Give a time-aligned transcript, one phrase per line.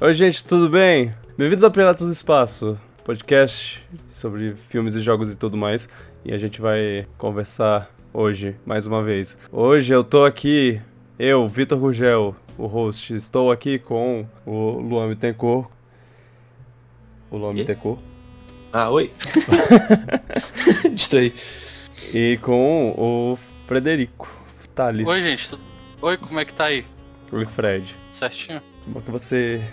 [0.00, 1.14] Oi, gente, tudo bem?
[1.38, 5.88] Bem-vindos ao Piratas do Espaço, podcast sobre filmes e jogos e tudo mais.
[6.24, 9.38] E a gente vai conversar hoje, mais uma vez.
[9.52, 10.82] Hoje eu tô aqui,
[11.16, 15.70] eu, Vitor Rugel, o host, estou aqui com o Luan Bittencourt.
[17.30, 17.54] O Luan?
[17.54, 18.00] Bittencourt.
[18.72, 19.12] Ah, oi.
[20.92, 21.32] Distraí.
[22.12, 23.38] E com o
[23.68, 24.28] Frederico
[24.74, 25.08] Thales.
[25.08, 25.56] Oi, gente.
[26.02, 26.84] Oi, como é que tá aí?
[27.30, 27.96] Oi, Fred.
[28.10, 28.60] Certinho?
[28.82, 29.64] Que bom que você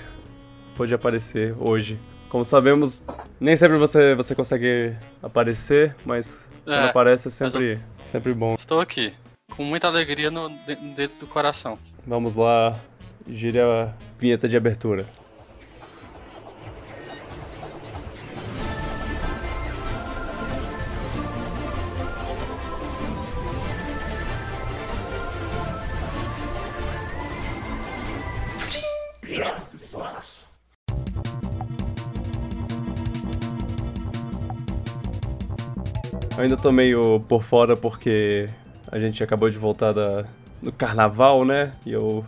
[0.81, 1.99] pôde aparecer hoje.
[2.27, 3.03] Como sabemos,
[3.39, 8.55] nem sempre você, você consegue aparecer, mas quando É, aparece é sempre, sempre bom.
[8.55, 9.13] Estou aqui.
[9.55, 11.77] Com muita alegria no, de- dentro do coração.
[12.07, 12.79] Vamos lá,
[13.29, 15.05] gire a vinheta de abertura.
[36.41, 38.49] Ainda tô meio por fora porque
[38.91, 40.25] a gente acabou de voltar da,
[40.61, 41.71] do carnaval, né?
[41.85, 42.25] E eu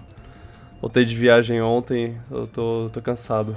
[0.81, 3.55] voltei de viagem ontem, eu tô, tô cansado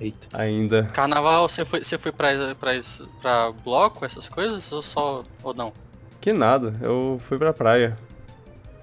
[0.00, 0.28] Eita.
[0.32, 0.84] ainda.
[0.94, 2.28] Carnaval, você foi, você foi pra,
[2.58, 2.72] pra,
[3.20, 4.70] pra bloco, essas coisas?
[4.72, 5.24] Ou só.
[5.42, 5.72] ou não?
[6.20, 7.96] Que nada, eu fui pra praia.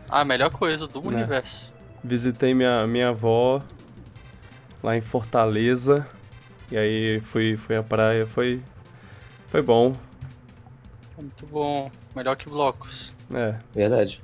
[0.09, 1.17] Ah, a melhor coisa do Né.
[1.17, 1.73] universo.
[2.03, 3.61] Visitei minha, minha avó
[4.83, 6.07] lá em Fortaleza.
[6.71, 8.61] E aí fui, fui à praia, foi,
[9.49, 9.95] foi bom.
[11.17, 11.89] Muito bom.
[12.15, 13.13] Melhor que blocos.
[13.33, 14.21] É, Verdade.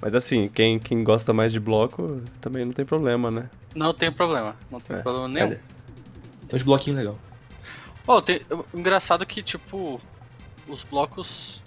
[0.00, 3.48] mas assim, quem, quem gosta mais de bloco também não tem problema, né?
[3.74, 4.56] Não tem problema.
[4.70, 5.00] Não tem É.
[5.00, 5.46] problema nenhum.
[5.48, 5.62] Olha,
[6.48, 7.16] Tem uns bloquinhos legais.
[8.06, 8.40] Oh, tem,
[8.74, 10.00] engraçado que, tipo,
[10.68, 11.62] os blocos.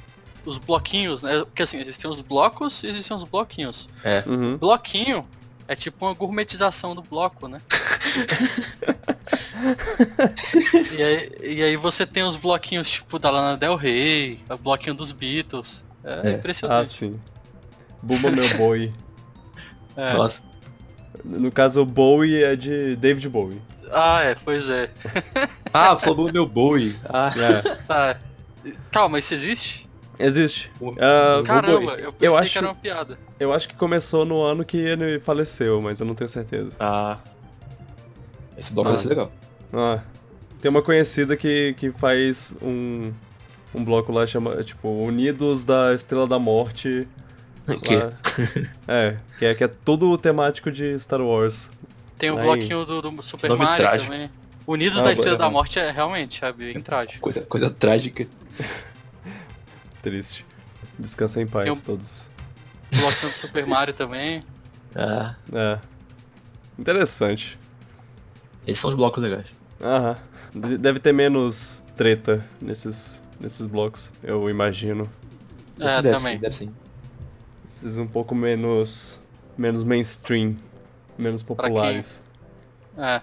[0.46, 1.40] Os bloquinhos, né?
[1.40, 3.90] Porque assim, existem os blocos e existem os bloquinhos.
[4.04, 4.24] É.
[4.26, 4.56] Uhum.
[4.58, 5.28] Bloquinho
[5.68, 7.60] é tipo uma gourmetização do bloco, né?
[10.98, 14.96] e, aí, e aí você tem os bloquinhos tipo da Lana Del Rey, o bloquinho
[14.96, 15.84] dos Beatles.
[16.04, 16.22] É, É.
[16.24, 16.90] Ah, impressionante.
[16.90, 17.20] sim.
[18.02, 18.94] Bumba meu boi.
[20.00, 20.14] É.
[20.14, 20.44] Nossa.
[21.26, 23.60] No caso, o Bowie é de David Bowie.
[23.92, 24.92] Ah, é, pois é.
[25.74, 26.96] Ah, falou meu boi.
[27.10, 28.18] Ah, É, Tá.
[28.92, 29.90] Calma, isso existe?
[30.20, 30.70] existe.
[31.00, 33.18] Ah, o Caramba, eu pensei acho- que era uma piada.
[33.40, 36.78] Eu acho que começou no ano que ele faleceu, mas eu não tenho certeza.
[36.80, 37.18] Ah.
[38.58, 38.94] Esse bloco Ah.
[38.94, 39.32] vai ser legal.
[39.74, 40.02] Ah,
[40.62, 43.14] tem uma conhecida que, que faz um,
[43.76, 47.08] um bloco lá, chama, tipo, Unidos da Estrela da Morte.
[47.68, 47.98] O quê?
[47.98, 48.12] lá.
[48.88, 51.70] É, que é, que é todo temático de Star Wars.
[52.18, 52.44] Tem o Aí.
[52.46, 54.12] bloquinho do, do Super Nome Mario trágico.
[54.12, 54.32] também.
[54.66, 55.38] Unidos Ah, da Estrela é.
[55.38, 57.20] da Morte é realmente, é bem trágico.
[57.20, 58.26] Coisa, coisa trágica.
[60.02, 60.46] Triste.
[60.98, 62.32] Descansa em paz, um- todos.
[62.96, 64.42] Bloquinho do Super Mario também.
[64.96, 65.36] Ah.
[65.54, 65.80] É.
[66.80, 67.58] Interessante.
[68.68, 69.48] Esses são os blocos legais.
[69.82, 70.18] Aham.
[70.54, 75.10] De- Deve ter menos treta nesses, nesses blocos, eu imagino.
[75.82, 76.34] É, deve também.
[76.36, 76.76] sim, deve sim.
[77.66, 79.20] Esses um pouco menos.
[79.58, 80.56] menos mainstream.
[81.18, 81.48] Menos quem?
[81.56, 82.22] populares.
[82.98, 83.22] É.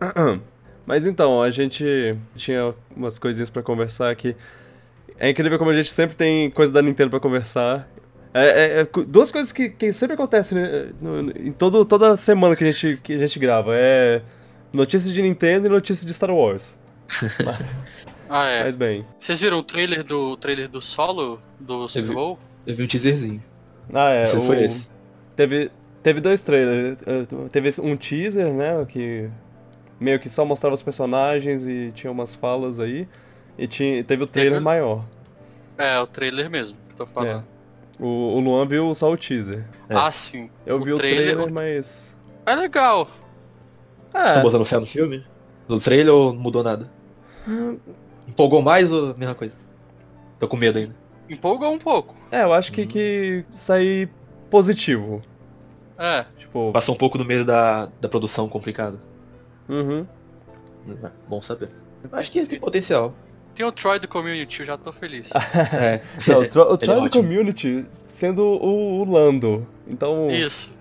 [0.86, 4.34] Mas então, a gente tinha umas coisinhas pra conversar aqui.
[5.18, 7.88] É incrível como a gente sempre tem coisa da Nintendo pra conversar.
[8.32, 12.14] É, é- é duas coisas que, que sempre acontecem né, no- no- em todo, toda
[12.16, 13.72] semana que a, gente, que a gente grava.
[13.74, 14.22] É
[14.72, 16.78] notícia de Nintendo e notícia de Star Wars.
[18.32, 18.62] Ah, é.
[18.62, 19.04] Mas bem.
[19.18, 22.12] Vocês viram o trailer do o trailer do solo do Super.
[22.14, 22.38] Bowl?
[22.64, 23.42] Eu vi um teaserzinho.
[23.92, 24.22] Ah, é.
[24.22, 24.88] Esse o- foi esse.
[25.34, 25.68] Teve,
[26.00, 26.98] teve dois trailers.
[27.04, 28.84] eh, Teve um teaser, né?
[28.88, 29.28] Que
[29.98, 33.08] meio que só mostrava os personagens e tinha umas falas aí.
[33.58, 35.04] E tinha, teve o trailer Teve- maior.
[35.76, 37.44] É, o trailer mesmo que eu tô falando.
[38.00, 38.06] O,
[38.36, 39.64] o Luan viu só o teaser.
[39.88, 39.94] É.
[39.94, 40.50] Ah, sim.
[40.64, 42.16] Eu O vi o trailer- trailer, mas.
[42.46, 43.04] É legal.
[44.10, 45.24] Vocês estão É, botando fé no filme?
[45.68, 46.90] No trailer ou não mudou nada?
[48.26, 49.54] Empolgou mais ou mesma coisa?
[50.38, 50.94] Tô com medo ainda.
[51.28, 52.16] Empolgou um pouco.
[52.30, 54.08] é, eu acho que, que saí
[54.48, 55.22] positivo.
[55.98, 56.24] É.
[56.38, 58.98] Tipo, Passou um pouco do medo da, da produção complicada.
[59.68, 60.06] uhum.
[61.04, 61.68] Ah, Bom saber.
[62.10, 62.50] Acho que Sim.
[62.50, 63.14] tem potencial.
[63.54, 65.28] Tem o Troy do Community, eu já tô feliz.
[65.74, 66.02] É.
[66.26, 67.24] Não, o, Tro o Ele é Trial ótimo.
[67.24, 69.66] Community sendo o, o Lando.
[69.86, 70.72] Então, Isso.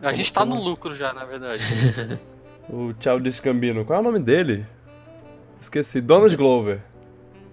[0.00, 1.62] A Como- gente tá como- no lucro já, na verdade.
[2.68, 3.84] o Childish Gambino.
[3.84, 4.66] Qual é o nome dele?
[5.60, 6.00] Esqueci.
[6.00, 6.80] Donald Glover.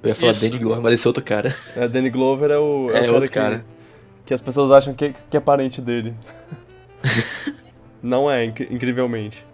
[0.02, 0.42] Eu ia falar Isso.
[0.48, 1.54] Danny Glover, mas esse é outro cara.
[1.76, 3.66] É, Danny Glover é o, É o outro que, cara.
[4.26, 6.14] que as pessoas acham que, que é parente dele.
[8.02, 9.46] Não é, incri- incrivelmente.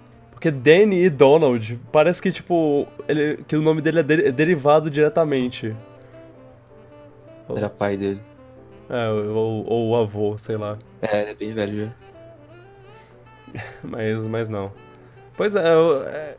[0.46, 4.32] Porque Danny e Donald, parece que, tipo, ele, que o nome dele é, de- é
[4.32, 5.76] derivado diretamente.
[7.50, 8.22] Era pai dele.
[8.88, 10.78] É, ou, ou o avô, sei lá.
[11.02, 11.86] É, ele é bem velho
[13.56, 13.64] já.
[13.82, 14.72] mas, mas não.
[15.36, 16.36] Pois é, eu- é,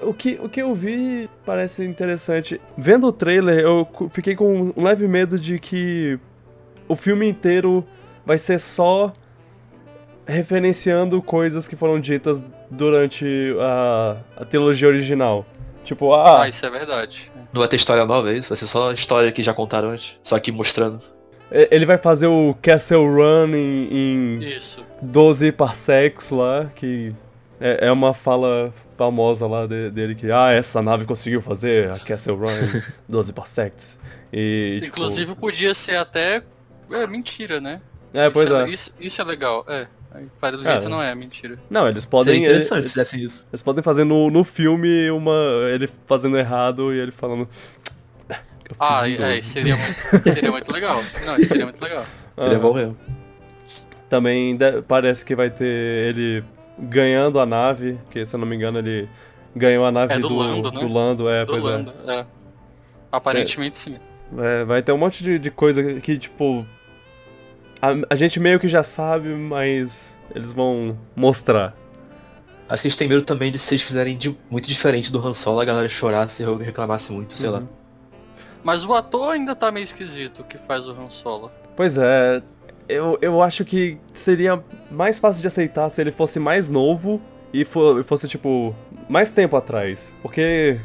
[0.00, 2.58] o, que, o que eu vi parece interessante.
[2.78, 6.18] Vendo o trailer, eu fiquei com um leve medo de que
[6.88, 7.84] o filme inteiro
[8.24, 9.12] vai ser só
[10.30, 13.26] referenciando coisas que foram ditas durante
[13.60, 15.44] a, a trilogia original.
[15.84, 17.30] Tipo, ah, Ah, isso é verdade.
[17.52, 18.48] Não vai ter história nova, é isso?
[18.50, 20.16] Vai ser só história que já contaram antes.
[20.22, 21.00] Só aqui mostrando.
[21.50, 24.84] ele vai fazer o Castle Run em, em Isso.
[25.02, 27.12] 12 parsecs lá, que
[27.60, 31.98] é, é uma fala famosa lá de- dele que, ah, essa nave conseguiu fazer a
[31.98, 32.46] Castle Run
[32.78, 33.98] em 12 parsecs.
[34.32, 36.42] E, tipo, Inclusive podia ser até
[36.92, 37.80] é, mentira, né?
[38.14, 38.68] É, pois isso é.
[38.70, 39.86] Isso, isso é legal, é.
[40.40, 41.58] Para do jeito não é mentira.
[41.70, 42.40] Não, eles Seria podem.
[42.42, 43.46] interessante Eles, se fizessem isso.
[43.50, 45.32] eles podem fazer no, no filme uma.
[45.72, 47.48] ele fazendo errado e ele falando.
[48.28, 49.76] Eu fiz Ah, em é, 12." isso seria,
[50.24, 51.00] seria muito legal.
[51.24, 52.04] Não, isso seria muito legal.
[52.38, 52.60] Seria Aham.
[52.60, 52.96] bom mesmo.
[54.08, 56.44] Também de- parece que vai ter ele
[56.78, 59.08] ganhando a nave, que se eu não me engano ele
[59.54, 60.80] ganhou a nave É do do, Lando, né?
[60.80, 61.68] do Lando, é, Do pois é.
[61.68, 62.26] Lando, é.
[63.12, 63.96] Aparentemente sim.
[64.38, 66.64] É, vai ter um monte de, de coisa que, tipo.
[67.82, 71.74] A, a gente meio que já sabe, mas eles vão mostrar.
[72.68, 75.34] Acho que eles têm medo também de se eles fizerem de- muito diferente do Han
[75.34, 77.58] Solo, a galera chorasse e reclamasse muito, sei lá.
[77.60, 77.68] Uhum.
[78.62, 81.50] Mas o ator ainda tá meio esquisito que faz o Han Solo.
[81.74, 82.42] Pois é,
[82.88, 87.20] eu, eu acho que seria mais fácil de aceitar se ele fosse mais novo
[87.52, 88.74] e fo- fosse, tipo,
[89.08, 90.12] mais tempo atrás.
[90.22, 90.78] Porque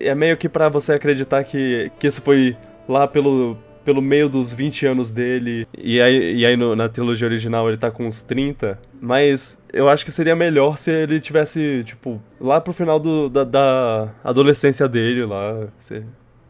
[0.00, 2.56] é meio que pra você acreditar que, que isso foi
[2.88, 5.66] lá pelo, pelo meio dos 20 anos dele.
[5.78, 8.78] E aí, e aí no- na trilogia original ele tá com uns 30.
[9.00, 13.44] Mas eu acho que seria melhor se ele tivesse, tipo, lá pro final do- da,
[13.44, 16.02] da adolescência dele, lá, se-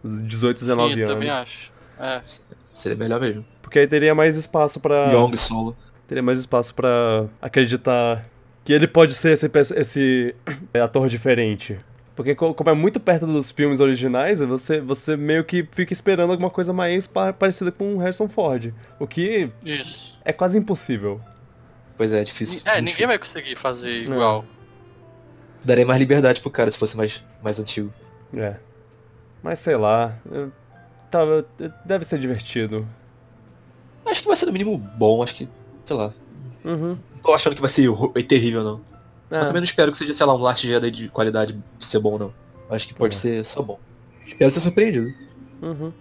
[0.02, 1.42] os 18, 19 sim, eu também anos.
[1.42, 1.72] acho.
[2.00, 2.20] É.
[2.72, 3.44] Seria melhor mesmo.
[3.62, 5.76] Porque aí teria mais espaço pra Young Solo.
[6.08, 8.24] teria mais espaço pra acreditar
[8.64, 10.34] que ele pode ser esse, esse
[10.74, 11.78] ator diferente.
[12.16, 16.30] Porque co- como é muito perto dos filmes originais, você, você meio que fica esperando
[16.30, 18.72] alguma coisa mais pa- parecida com o Harrison Ford.
[18.98, 20.18] O que Isso.
[20.24, 21.20] é quase impossível.
[21.96, 22.62] Pois é, é difícil.
[22.64, 24.44] É, ninguém vai conseguir fazer igual.
[25.64, 27.92] Daria mais liberdade pro cara se fosse mais, mais antigo.
[28.34, 28.56] É.
[29.42, 30.16] Mas sei lá.
[30.30, 30.50] eu-
[31.10, 31.46] Tava,
[31.84, 32.86] deve ser divertido.
[34.04, 35.48] Acho que vai ser no mínimo bom, acho que,
[35.84, 36.12] sei lá.
[36.64, 36.98] Uhum.
[37.14, 37.88] Não tô achando que vai ser
[38.26, 38.80] terrível, não.
[39.30, 39.36] É.
[39.38, 41.98] Mas também não espero que seja, sei lá, um Last Jedi de qualidade de ser
[41.98, 42.32] bom, não.
[42.70, 43.18] Acho que pode É.
[43.18, 43.78] ser só bom.
[44.26, 45.12] Espero ser surpreendido.
[45.62, 45.92] Uhum.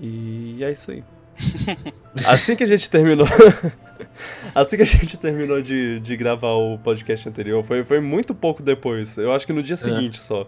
[0.00, 1.04] E é isso aí.
[2.26, 3.26] assim que a gente terminou.
[4.54, 8.62] assim que a gente terminou de, de gravar o podcast anterior, foi, foi muito pouco
[8.62, 9.16] depois.
[9.18, 10.46] Eu acho que no dia seguinte só.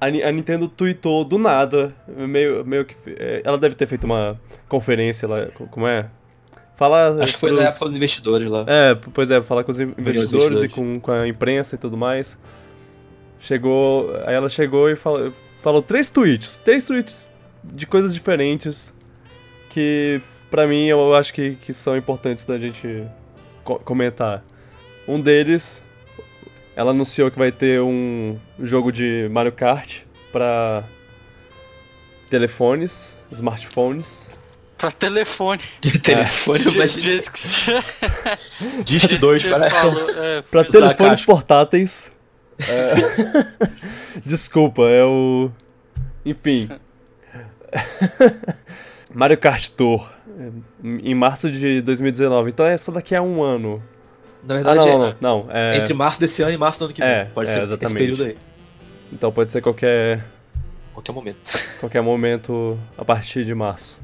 [0.00, 2.94] A, a Nintendo tweetou do nada, meio, meio que.
[3.06, 5.46] é, Ela deve ter feito uma conferência lá.
[5.46, 6.08] co- Como é?
[6.82, 7.22] Fala.
[7.22, 8.64] Acho que foi pros- na época dos investidores lá.
[8.66, 10.36] é, pois é, falar com os in- investidores e
[10.66, 10.74] investidores.
[10.74, 12.38] com, com a imprensa e tudo mais.
[13.38, 14.14] Chegou.
[14.26, 16.58] Aí ela chegou e falou, falou três tweets.
[16.58, 17.28] Três tweets
[17.64, 18.94] de coisas diferentes
[19.70, 20.20] que,
[20.50, 23.04] pra mim, eu acho que, que são importantes da gente
[23.64, 24.44] co- comentar.
[25.06, 25.82] Um deles,
[26.76, 30.02] ela anunciou que vai ter um jogo de Mario Kart
[30.32, 30.84] pra
[32.28, 34.34] telefones, smartphones.
[34.82, 35.60] Pra telefone.
[36.02, 37.82] Telefone, Do mas jeito que você,
[38.84, 39.70] Disque do 2, jeito que cara.
[39.70, 40.64] você falou, é, Pra é.
[40.64, 41.24] telefones caixa.
[41.24, 42.12] portáteis.
[42.68, 42.94] É.
[44.26, 45.50] Desculpa, é o.
[46.26, 46.68] Enfim.
[49.14, 50.08] Mario Kart Tour.
[50.38, 50.48] é,
[50.82, 52.50] Em março de 2019.
[52.50, 53.82] Então é só daqui a um ano.
[54.44, 55.16] Na Ah, verdade, não, é não, não.
[55.44, 55.76] não, é...
[55.78, 57.08] entre março desse ano e março do ano que vem.
[57.08, 57.86] É, pode é, ser exatamente.
[57.96, 58.36] esse período aí.
[59.12, 60.24] Então pode ser qualquer,
[60.92, 61.50] Qualquer momento.
[61.78, 64.00] qualquer momento a partir de março.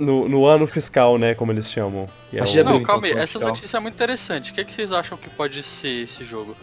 [0.00, 1.34] No, no ano fiscal, né?
[1.34, 2.08] Como eles chamam.
[2.32, 4.50] E é Não, calma aí, essa notícia é muito interessante.
[4.50, 6.56] O que, que vocês acham que pode ser esse jogo?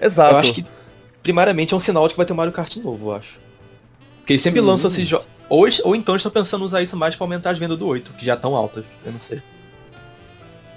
[0.00, 0.32] Exato.
[0.34, 0.64] Eu acho que,
[1.22, 3.38] primariamente, é um sinal de que vai ter um Mario Kart novo, eu acho.
[4.20, 5.28] Porque eles sempre lançam esses jogos.
[5.50, 7.86] Ou, ou então eles estão pensando em usar isso mais pra aumentar as vendas do
[7.86, 8.84] 8, que já estão altas.
[9.04, 9.42] Eu não sei.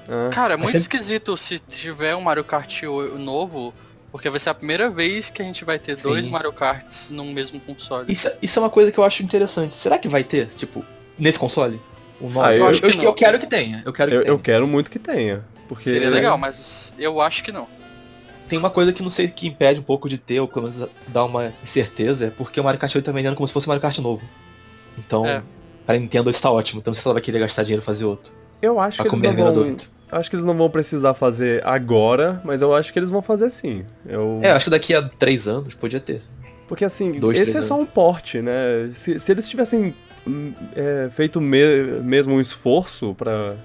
[0.09, 2.83] Ah, Cara, é muito sempre- esquisito se tiver um Mario Kart
[3.17, 3.73] novo,
[4.11, 6.03] porque vai ser a primeira vez que a gente vai ter Sim.
[6.09, 8.11] dois Mario Karts num mesmo console.
[8.11, 9.75] Isso, isso é uma coisa que eu acho interessante.
[9.75, 10.83] Será que vai ter, tipo,
[11.17, 11.79] nesse console?
[12.21, 12.41] Um novo?
[12.41, 13.81] Ah, eu eu, acho que eu, eu quero que tenha.
[13.85, 14.31] Eu quero que eu, tenha.
[14.33, 15.43] eu quero muito que tenha.
[15.67, 17.67] Porque Seria legal, mas eu acho que não.
[18.47, 20.89] Tem uma coisa que não sei que impede um pouco de ter, ou pelo menos
[21.07, 23.69] dá uma incerteza, é porque o Mario Kart 8 tá vendendo como se fosse um
[23.69, 24.21] Mario Kart novo.
[24.97, 25.41] Então, É.
[25.85, 26.81] pra Nintendo isso tá ótimo.
[26.81, 28.33] Então não sei se ela vai querer gastar dinheiro e fazer outro.
[28.61, 29.63] Eu acho Pra que eles não vão...
[29.63, 29.91] 8.
[30.11, 33.21] Eu acho que eles não vão precisar fazer agora, mas eu acho que eles vão
[33.21, 33.85] fazer sim.
[34.05, 34.41] Eu...
[34.43, 36.21] É, acho que daqui a 3 anos podia ter.
[36.67, 38.89] Porque assim, Dois, esse três é só um porte, né?
[38.91, 39.95] Se, se eles tivessem
[40.75, 43.55] é, feito me- mesmo um esforço pra,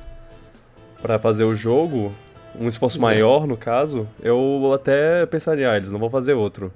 [1.03, 2.13] pra fazer o jogo,
[2.59, 3.01] um esforço é.
[3.01, 6.73] maior, no caso, eu até pensaria, ah, eles não vão fazer outro.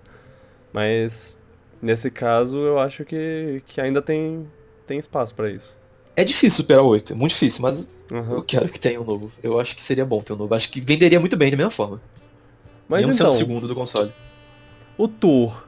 [0.72, 1.38] Mas
[1.80, 4.46] nesse caso eu acho que, que ainda tem,
[4.86, 5.76] tem espaço pra isso.
[6.16, 8.32] É difícil superar o 8, é muito difícil, mas Uhum.
[8.34, 9.30] eu quero que tenha um novo.
[9.42, 10.52] Eu acho que seria bom ter um novo.
[10.54, 12.00] Acho que venderia muito bem da mesma forma.
[12.88, 14.12] Mas Mesmo então, sendo o segundo do console.
[14.98, 15.64] o tour,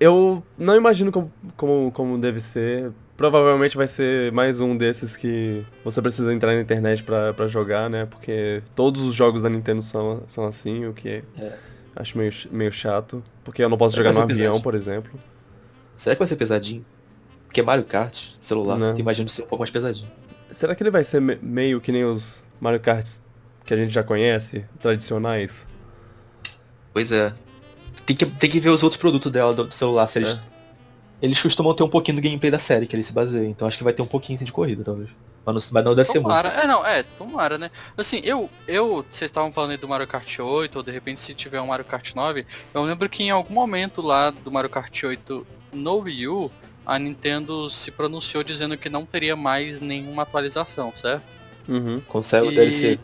[0.00, 2.90] eu não imagino como, como, como deve ser.
[3.16, 7.88] Provavelmente vai ser mais um desses que você precisa entrar na internet pra, pra jogar,
[7.88, 8.04] né?
[8.04, 11.56] Porque todos os jogos da Nintendo são, são assim, o que É.
[11.96, 13.22] acho meio, meio chato.
[13.42, 14.62] Porque eu não posso É, jogar no é avião, pesado.
[14.62, 15.18] por exemplo.
[15.96, 16.84] Será que vai ser pesadinho?
[17.46, 18.94] Porque Mario Kart, celular, Não.
[18.94, 20.10] você imagina ser um pouco mais pesadinho.
[20.50, 23.22] Será que ele vai ser me- meio que nem os Mario Karts
[23.64, 25.66] que a gente já conhece, tradicionais?
[26.92, 27.32] Pois é.
[28.04, 30.34] Tem que, tem que ver os outros produtos dela do celular, se eles.
[30.34, 30.55] É.
[31.20, 33.78] Eles costumam ter um pouquinho do gameplay da série que eles se baseiam, então acho
[33.78, 35.08] que vai ter um pouquinho assim, de corrida, talvez.
[35.44, 36.24] Mas não, mas não deve ser muito.
[36.28, 37.70] Tomara, é não, é, tomara, né?
[37.96, 41.34] Assim, eu, eu, vocês estavam falando aí do Mario Kart 8, ou de repente se
[41.34, 42.44] tiver um Mario Kart 9,
[42.74, 46.50] eu lembro que em algum momento lá do Mario Kart 8 no Wii U,
[46.84, 51.26] a Nintendo se pronunciou dizendo que não teria mais nenhuma atualização, certo?
[51.68, 52.00] Uhum.
[52.08, 52.98] Quando sai o E- DLC.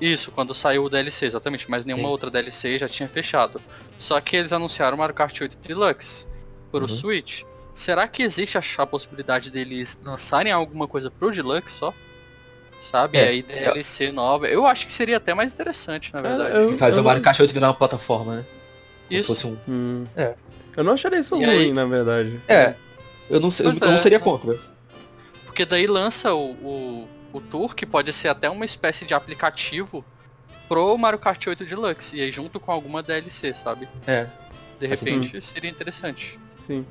[0.00, 2.10] Isso, quando saiu o DLC, exatamente, mas nenhuma Sim.
[2.10, 3.60] outra DLC já tinha fechado.
[3.96, 6.26] Só que eles anunciaram o Mario Kart 8 Deluxe
[6.72, 6.88] para o Uhum.
[6.88, 7.42] Switch.
[7.72, 11.94] Será que existe a, a possibilidade deles lançarem alguma coisa pro Deluxe só?
[12.80, 13.16] Sabe?
[13.16, 14.48] É, E aí DLC nova.
[14.48, 16.56] Eu acho que seria até mais interessante, na verdade.
[16.56, 18.44] eu, Que faz eu o Mario 8 virar uma plataforma, né?
[19.08, 19.34] Como Isso.
[19.34, 19.56] se fosse um.
[19.68, 20.04] Hum.
[20.16, 20.34] É.
[20.76, 22.40] Eu não acharia isso E ruim, aí- na verdade.
[22.48, 22.74] É.
[23.30, 23.98] Eu não, sei, eu, eu não é.
[23.98, 24.58] seria contra.
[25.44, 30.04] Porque daí lança o, o, o Tour, que pode ser até uma espécie de aplicativo
[30.68, 32.16] pro Mario Kart 8 Deluxe.
[32.16, 33.88] E aí junto com alguma DLC, sabe?
[34.06, 34.26] É.
[34.80, 36.38] De repente seria interessante.
[36.66, 36.84] Sim.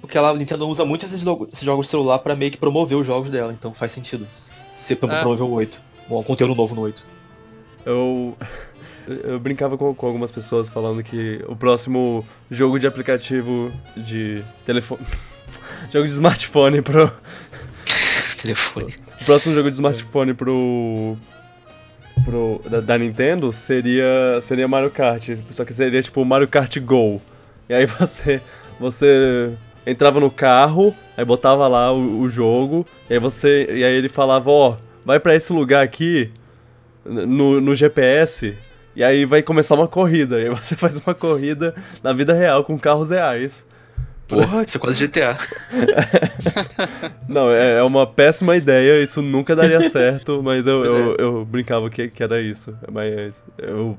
[0.00, 2.58] Porque ela, a Nintendo usa muito esses, logo- esses jogos de celular pra meio que
[2.58, 4.26] promover os jogos dela, então faz sentido.
[4.70, 5.20] Se pra É.
[5.20, 5.82] promover o 8.
[6.10, 7.06] Um conteúdo novo no 8.
[7.86, 8.36] Eu.
[9.24, 15.00] Eu brincava com, com algumas pessoas falando que o próximo jogo de aplicativo de telefone.
[15.90, 17.10] jogo de smartphone pro.
[18.40, 18.94] Telefone.
[19.20, 21.16] O próximo jogo de smartphone pro.
[22.24, 24.38] pro da, da Nintendo seria.
[24.40, 25.30] seria Mario Kart.
[25.50, 27.20] Só que seria tipo Mario Kart Go.
[27.68, 28.40] E aí você.
[28.78, 29.52] Você
[29.86, 33.66] entrava no carro, aí botava lá o, o jogo, e aí você.
[33.70, 36.30] E aí ele falava, ó, vai pra esse lugar aqui
[37.04, 38.56] no, no GPS.
[38.94, 40.38] E aí vai começar uma corrida.
[40.40, 43.66] E aí você faz uma corrida na vida real com carros reais.
[44.28, 45.36] Porra, isso é quase GTA.
[47.28, 51.90] Não, é, é uma péssima ideia, isso nunca daria certo, mas eu, eu, eu brincava
[51.90, 52.74] que, que era isso.
[52.90, 53.98] Mas eu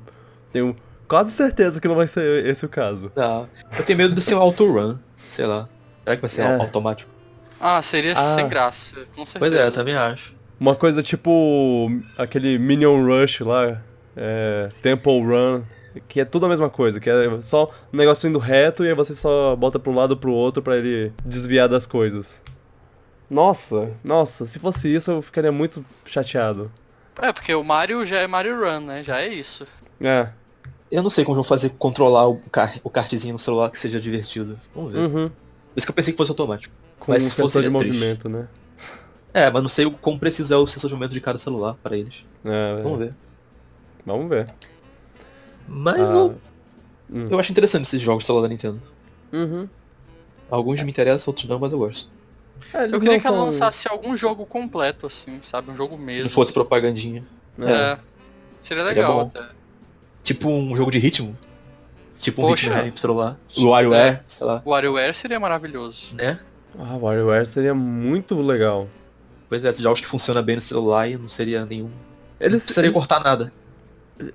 [0.52, 0.76] tenho
[1.08, 3.12] quase certeza que não vai ser esse o caso.
[3.16, 3.48] Não.
[3.78, 4.98] Eu tenho medo de ser um autorun.
[5.18, 5.68] Sei lá.
[6.04, 6.56] Será que vai ser É.
[6.56, 7.10] automático?
[7.60, 8.36] Ah, seria Ah.
[8.36, 9.40] sem graça, com certeza.
[9.40, 10.34] Pois é, eu também acho.
[10.60, 13.82] Uma coisa tipo aquele Minion Rush lá,
[14.16, 15.62] é, Temple Run,
[16.08, 18.94] que é tudo a mesma coisa, que é só um negócio indo reto e aí
[18.94, 22.42] você só bota pro lado ou pro outro pra ele desviar das coisas.
[23.30, 26.72] Nossa, nossa, se fosse isso eu ficaria muito chateado.
[27.22, 29.04] É, porque o Mario já é Mario Run, né?
[29.04, 29.66] Já é isso.
[30.02, 30.28] É,
[30.94, 34.00] Eu não sei como vão fazer controlar o, car o kartzinho no celular que seja
[34.00, 34.60] divertido.
[34.76, 35.00] Vamos ver.
[35.00, 36.74] uhum, Por isso que eu pensei que fosse automático.
[37.00, 37.98] com Mas um se fosse sensor de seria triste.
[38.00, 38.48] movimento, né?
[39.34, 41.76] É, mas não sei o quão preciso é o sensor de movimento de cada celular
[41.82, 42.24] para eles.
[42.46, 43.14] É, Vamos ver.
[44.06, 44.46] Vamos ver.
[45.68, 46.36] Mas Ah, eu,
[47.12, 47.28] hum.
[47.32, 48.80] eu acho interessante esses jogos de celular da Nintendo.
[49.32, 49.68] Uhum.
[50.52, 52.08] Alguns me interessam, outros não, mas eu gosto.
[52.72, 55.72] É, Eu queria que ela são- lançasse algum jogo completo, assim, sabe?
[55.72, 56.26] Um jogo mesmo.
[56.26, 57.24] não fosse propagandinha.
[57.60, 57.72] É.
[57.72, 58.00] É.
[58.62, 59.32] Seria legal bom.
[59.36, 59.50] até.
[60.24, 61.38] Tipo um jogo de ritmo.
[62.18, 62.64] Tipo um Poxa.
[62.68, 63.38] ritmo real pro celular.
[63.58, 64.62] O WarioWare, sei lá.
[64.64, 66.16] O WarioWare seria maravilhoso.
[66.16, 66.40] Né?
[66.80, 68.88] Ah, WarioWare seria muito legal.
[69.50, 71.92] Pois é, esses jogos que funcionam bem no celular e não seria nenhum.
[72.40, 73.52] Eles, não precisaria eles, cortar nada.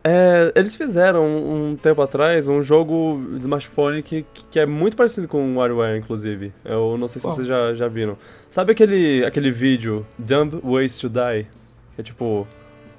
[0.05, 5.27] é, eles fizeram um tempo atrás um jogo de smartphone que, que é muito parecido
[5.27, 6.53] com o WarioWare, inclusive.
[6.65, 7.35] Eu não sei se Qual?
[7.35, 8.17] vocês já, já viram.
[8.49, 11.47] Sabe aquele, aquele vídeo, Dumb Ways to Die?
[11.95, 12.47] Que é tipo,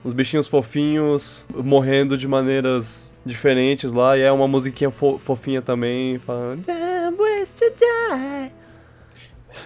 [0.04, 6.18] uns bichinhos fofinhos morrendo de maneiras diferentes lá, e é uma musiquinha fo- fofinha também,
[6.20, 8.52] falando Dumb Ways to Die.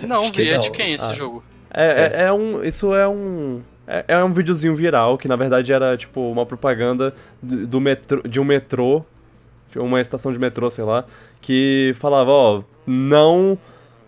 [0.08, 0.50] Não, vi.
[0.50, 1.14] É de quem esse Ah.
[1.14, 1.44] jogo?
[1.74, 2.24] É, é.
[2.26, 2.64] é um.
[2.64, 3.62] Isso é um.
[3.86, 8.22] É, é um videozinho viral que na verdade era tipo uma propaganda do, do metrô,
[8.28, 9.04] de um metrô,
[9.72, 11.04] de uma estação de metrô, sei lá,
[11.42, 13.58] que falava, ó, não.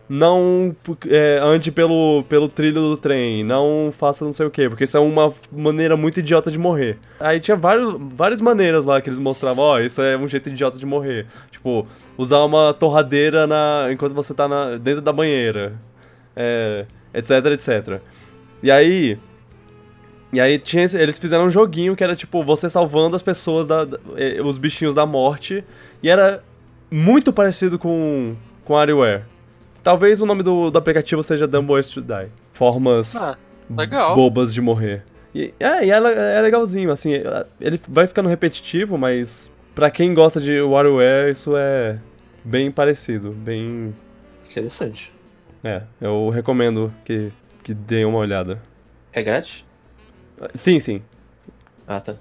[0.08, 0.76] Não
[1.10, 4.96] é, ande pelo, pelo trilho do trem, não faça não sei o que, porque isso
[4.96, 7.00] é uma maneira muito idiota de morrer.
[7.20, 10.78] Aí tinha vários, várias maneiras lá que eles mostravam, ó, isso é um jeito idiota
[10.78, 11.26] de morrer.
[11.50, 15.74] Tipo, usar uma torradeira na, enquanto você tá na, dentro da banheira.
[16.36, 18.00] É, etc, etc.
[18.62, 19.18] E aí,
[20.34, 23.86] E aí tinha eles fizeram um joguinho que era tipo você salvando as pessoas, da,
[23.86, 25.64] da- eh, os bichinhos da morte.
[26.04, 26.44] E era
[26.92, 28.36] muito parecido com,
[28.66, 29.24] com WarioWare.
[29.86, 32.28] Talvez o nome do, do aplicativo seja Dumb Ways to Die.
[32.52, 33.38] Formas Ah,
[34.16, 35.04] bobas de morrer.
[35.36, 35.96] E, é, e é,
[36.38, 37.12] é legalzinho, assim,
[37.62, 42.00] ele vai ficando repetitivo, mas pra quem gosta de WarioWare, isso é
[42.44, 43.94] bem parecido, bem...
[44.50, 45.14] Interessante.
[45.64, 47.32] É, eu recomendo que,
[47.64, 48.60] que deem uma olhada.
[49.14, 49.64] É grátis?
[50.56, 51.00] Sim, sim.
[51.88, 52.16] Ah, tá.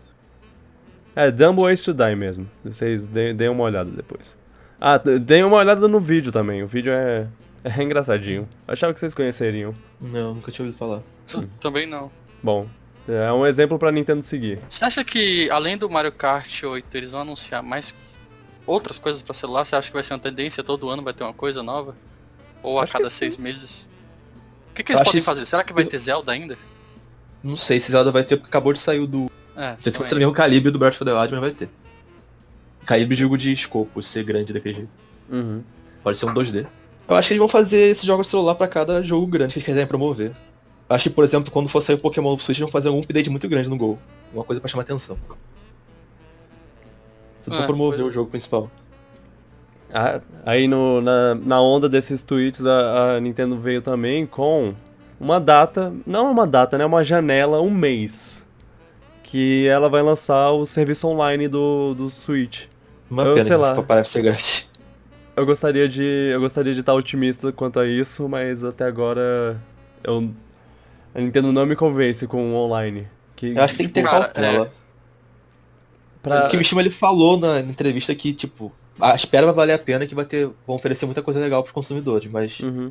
[1.16, 2.46] É, Dumb Ways to Die mesmo.
[2.62, 4.36] Vocês deem, deem uma olhada depois.
[4.78, 6.62] Ah, deem uma olhada no vídeo também.
[6.62, 7.26] O vídeo é,
[7.64, 8.48] é engraçadinho.
[8.68, 9.74] Achava que vocês conheceriam.
[10.00, 11.02] Não, nunca tinha ouvido falar.
[11.26, 12.10] T- Também não.
[12.42, 12.68] Bom,
[13.08, 14.58] é um exemplo pra Nintendo seguir.
[14.68, 17.94] Você acha que, além do Mario Kart 8, eles vão anunciar mais
[18.66, 19.64] outras coisas pra celular?
[19.64, 20.62] Você acha que vai ser uma tendência?
[20.62, 21.96] Todo ano vai ter uma coisa nova?
[22.62, 23.16] Ou a Acho que cada sim.
[23.18, 23.88] seis meses?
[24.70, 25.44] O que, que eles acho podem isso- fazer?
[25.46, 26.56] Será que vai ter Zelda ainda?
[27.42, 29.30] Não sei se Zelda vai ter, porque acabou de sair o do.
[29.56, 31.50] É, Não sei se ser o mesmo calibre do Breath of the Wild, mas vai
[31.52, 31.68] ter.
[32.86, 34.96] Calibre digo de escopo, ser grande daquele jeito.
[35.30, 35.62] Uhum.
[36.02, 36.66] Pode ser um 2D.
[37.08, 39.58] Eu acho que eles vão fazer esses jogos de celular pra cada jogo grande que
[39.58, 40.32] eles quiserem promover.
[40.88, 43.00] Acho que, por exemplo, quando for sair o Pokémon no Switch, eles vão fazer algum
[43.00, 43.98] update muito grande no Gol.
[44.32, 45.18] Uma coisa pra chamar atenção.
[47.42, 48.08] Tudo É, pra promover pois é.
[48.08, 48.70] o jogo principal.
[49.92, 54.74] Ah, aí no, na, na onda desses tweets, a, a Nintendo veio também com
[55.20, 56.84] uma data, não uma data, né?
[56.84, 58.44] Uma janela, um mês.
[59.22, 62.66] Que ela vai lançar o serviço online do, do Switch.
[63.10, 63.82] Uma Eu pena sei lá.
[63.82, 64.68] parece ser grátis.
[65.36, 66.02] Eu gostaria de.
[66.32, 69.60] Eu gostaria de estar otimista quanto a isso, mas até agora
[70.02, 70.30] eu.
[71.14, 73.08] A Nintendo não me convence com o online.
[73.36, 74.72] Que, Eu acho que tem que ter Cara, cautela.
[76.22, 76.46] pra...
[76.46, 79.78] O que o Mishima ele falou na entrevista que, tipo, a espera vai valer a
[79.78, 80.46] pena que vai ter.
[80.66, 82.60] vão oferecer muita coisa legal pros consumidores, mas.
[82.60, 82.90] Uhum.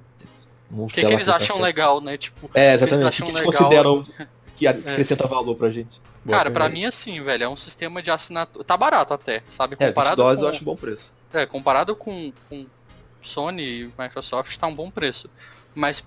[0.72, 2.18] Não O que, sei que lá eles acham legal, né?
[2.18, 3.04] Tipo, É, o que eles exatamente.
[3.04, 6.00] O acham que eles legal- consideram que acrescenta valor pra gente.
[6.24, 6.80] Boa Cara, pra pergunta.
[6.80, 8.64] mim assim, velho, é um sistema de assinatura.
[8.64, 9.76] Tá barato até, sabe?
[9.80, 10.46] É, 20 Comparado dólares com...
[10.46, 11.14] eu acho bom preço.
[11.34, 12.66] É, comparado com, com
[13.22, 15.30] Sony e Microsoft, tá um bom preço.
[15.76, 16.04] Mas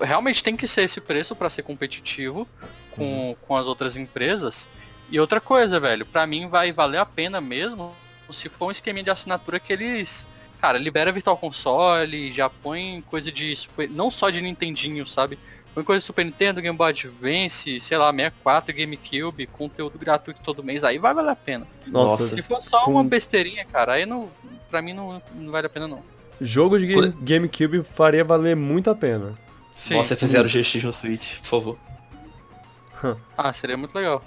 [0.00, 2.46] realmente tem que ser esse preço pra ser competitivo
[2.90, 4.68] com, com as outras empresas.
[5.10, 7.94] E outra coisa, velho, pra mim vai valer a pena mesmo
[8.30, 10.26] se for um esqueminha de assinatura que eles.
[10.60, 13.56] Cara, libera Virtual Console, já põe coisa de.
[13.90, 15.38] Não só de Nintendinho, sabe?
[15.76, 20.64] Põe coisa de Super Nintendo, Game Boy Advance, sei lá, 64, GameCube, conteúdo gratuito todo
[20.64, 21.66] mês, aí vai valer a pena.
[21.86, 22.34] Nossa, Nossa.
[22.34, 24.30] Se for só Com- uma besteirinha, cara, aí não.
[24.70, 26.02] Pra mim não, não vale a pena não.
[26.40, 29.38] jogo de game, GameCube faria valer muito a pena.
[29.74, 29.96] Sim.
[29.96, 31.78] Nossa, fizeram GX no Switch, por favor.
[33.36, 34.24] Ah, seria muito legal.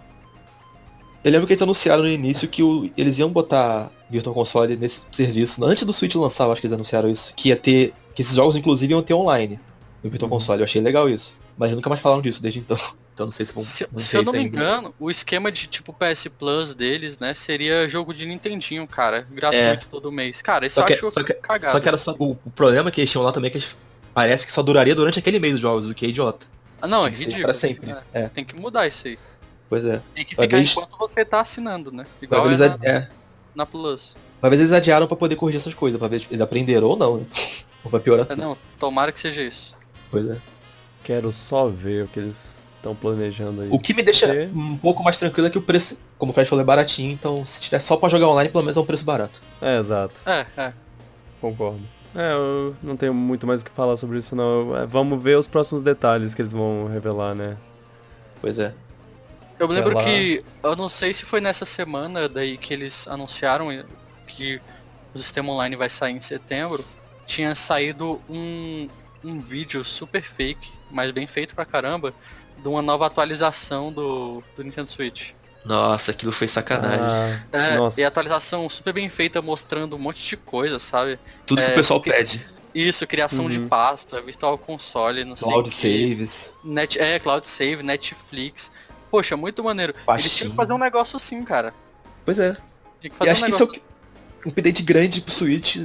[1.23, 5.01] Eu lembro que eles anunciaram no início que o- eles iam botar Virtual Console nesse
[5.11, 5.65] serviço.
[5.65, 7.33] Antes do Switch lançar, eu acho que eles anunciaram isso.
[7.35, 7.93] Que ia ter.
[8.15, 9.59] Que esses jogos inclusive iam ter online
[10.03, 10.37] no Virtual Uhum.
[10.37, 10.61] Console.
[10.61, 11.35] Eu achei legal isso.
[11.59, 12.77] Mas nunca mais falaram disso desde então.
[13.19, 13.65] Então não sei se vão.
[13.65, 14.55] Se, não se eu não me ainda.
[14.55, 19.27] engano, o esquema de tipo PS Plus deles, né, seria jogo de Nintendinho, cara.
[19.29, 20.41] Gratuito todo mês.
[20.41, 20.83] Cara, isso É.
[20.83, 21.69] Só eu que, acho só, que, cagado.
[21.73, 22.15] só que era só.
[22.17, 23.75] O, o problema que eles tinham lá também é que eles-
[24.13, 26.45] parece que só duraria durante aquele mês os jogos, o que é idiota.
[26.81, 27.43] Ah, não, é Tinha que ridículo.
[27.43, 27.91] pra sempre.
[27.91, 29.19] É, É, Tem que mudar isso aí.
[29.67, 30.01] pois é.
[30.15, 32.05] Tem que ficar isso- enquanto você tá assinando, né?
[32.21, 33.09] Igual é na, é,
[33.53, 34.15] na Plus.
[34.41, 36.95] vai ver eles adiaram pra poder corrigir essas coisas, pra ver se eles aprenderam ou
[36.95, 37.25] não, né?
[37.83, 38.39] Ou vai piorar É, tudo.
[38.41, 39.75] não, tomara que seja isso.
[40.09, 40.37] Pois é.
[41.09, 43.69] Quero só ver o que eles estão planejando aí.
[43.71, 46.35] O que me deixa Porque- um pouco mais tranquilo é que o preço, como o
[46.35, 48.85] Fred falou, é baratinho, então se tiver só pra jogar online, pelo menos é um
[48.85, 49.41] preço barato.
[49.59, 50.21] É, exato.
[50.23, 50.73] É, é.
[51.41, 51.81] Concordo.
[52.13, 54.77] É, eu não tenho muito mais o que falar sobre isso, não.
[54.77, 57.57] É, vamos ver os próximos detalhes que eles vão revelar, né?
[58.39, 58.75] Pois é.
[59.57, 63.07] Eu me lembro Ela- que, eu não sei se foi nessa semana daí que eles
[63.07, 63.69] anunciaram
[64.27, 64.61] que
[65.11, 66.85] o sistema online vai sair em setembro,
[67.25, 68.87] tinha saído um,
[69.23, 72.13] um vídeo super fake, mas bem feito pra caramba,
[72.57, 75.31] de uma nova atualização do, do Nintendo Switch.
[75.65, 76.99] Nossa, aquilo foi sacanagem.
[77.51, 77.99] Ah, É, Nossa.
[77.99, 81.19] e a atualização super bem feita, mostrando um monte de coisa, sabe?
[81.45, 82.45] Tudo que é, o pessoal porque- pede.
[82.73, 83.67] Isso, criação de Uhum.
[83.67, 86.53] pasta, virtual console, não sei o Cloud saves.
[86.63, 88.71] Net, é, Cloud Save, Netflix.
[89.09, 89.91] Poxa, muito maneiro.
[89.93, 90.29] Eles Pastinha.
[90.35, 91.73] tinham que fazer um negócio assim, cara.
[92.23, 92.55] Pois é.
[93.01, 93.81] Que E fazer acho um que isso é negócio...
[93.81, 95.77] o que- um update grande pro Switch.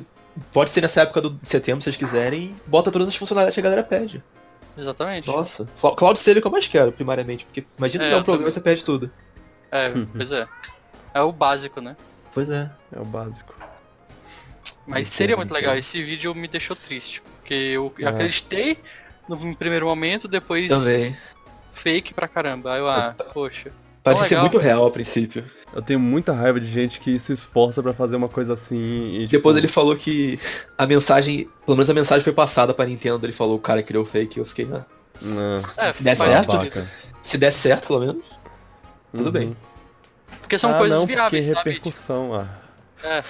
[0.53, 3.63] Pode ser nessa época do setembro, se vocês quiserem, bota todas as funcionalidades que a
[3.63, 4.23] galera pede.
[4.77, 5.29] Exatamente.
[5.29, 5.69] Nossa.
[5.81, 8.17] Cl- Cloud Save é o que eu mais quero, primariamente, porque imagina É, que dá
[8.17, 9.11] um eu problema e você perde tudo.
[9.71, 10.47] É, pois é.
[11.15, 11.97] É o básico, né?
[12.33, 12.69] Pois é.
[12.93, 13.55] é o básico.
[14.87, 15.77] Mas Entendo, seria muito legal.
[15.77, 17.23] Esse vídeo me deixou triste.
[17.41, 18.07] Porque eu É.
[18.07, 18.79] acreditei
[19.29, 21.17] no primeiro momento, depois Também.
[21.71, 22.73] fake pra caramba.
[22.75, 23.71] Aí eu, ah, poxa.
[24.05, 24.43] Parece ser legal.
[24.45, 25.45] muito real a princípio.
[25.73, 28.77] Eu tenho muita raiva de gente que se esforça pra fazer uma coisa assim
[29.17, 29.21] e.
[29.23, 30.39] tipo, Depois ele falou que
[30.79, 34.05] a mensagem, pelo menos a mensagem foi passada pra Nintendo, ele falou o cara criou
[34.05, 34.85] o fake, eu fiquei, ah,
[35.79, 36.91] Ah, É, Se der certo, babaca.
[37.23, 38.25] Se der certo, pelo menos.
[39.17, 39.57] Tudo bem.
[40.41, 41.71] Porque são ah, coisas não, viáveis, porque sabe?
[41.71, 42.49] repercussão, ah.
[43.03, 43.23] É.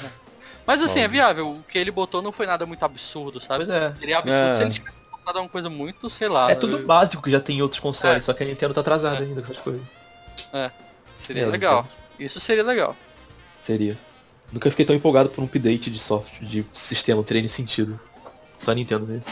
[0.66, 1.20] Mas assim, é Óbvio.
[1.20, 1.50] viável.
[1.50, 3.66] O que ele botou não foi nada muito absurdo, sabe?
[3.66, 3.92] Pois é.
[3.92, 4.52] Seria absurdo É.
[4.54, 6.50] se ele tivesse postado uma coisa muito, sei lá.
[6.50, 8.20] É tudo básico que já tem em outros consoles, É.
[8.22, 9.20] só que a Nintendo tá atrasada É.
[9.20, 9.82] ainda com essas coisas.
[11.14, 11.86] Seria É, legal.
[11.88, 12.96] então, Isso seria legal.
[13.60, 13.96] Seria.
[14.52, 17.98] Nunca fiquei tão empolgado por um update de software, de sistema, não teria nem sentido.
[18.56, 19.24] Só a Nintendo mesmo.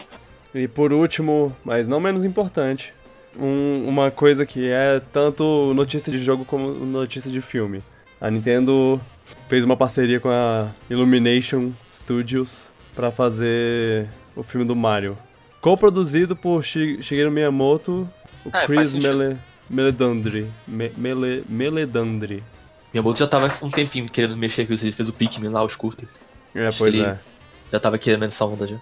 [0.55, 2.93] E por último, mas não menos importante,
[3.39, 7.83] um- uma coisa que é tanto notícia de jogo como notícia de filme.
[8.21, 9.01] A Nintendo
[9.49, 15.17] fez uma parceria com a Illumination Studios para fazer o filme do Mario.
[15.61, 18.09] Co-produzido por Shi- Shigeru Miyamoto,
[18.45, 18.95] o É, Chris.
[18.97, 19.37] Mele,
[19.73, 20.53] Meledandri.
[20.69, 22.45] Me, Mele, Meledandri.
[22.93, 25.49] Minha bolsa já tava há um tempinho querendo mexer com isso, ele fez o Pikmin
[25.49, 26.07] lá, os curtos.
[26.55, 27.19] É, Acho pois é.
[27.73, 28.77] Já tava querendo essa onda já.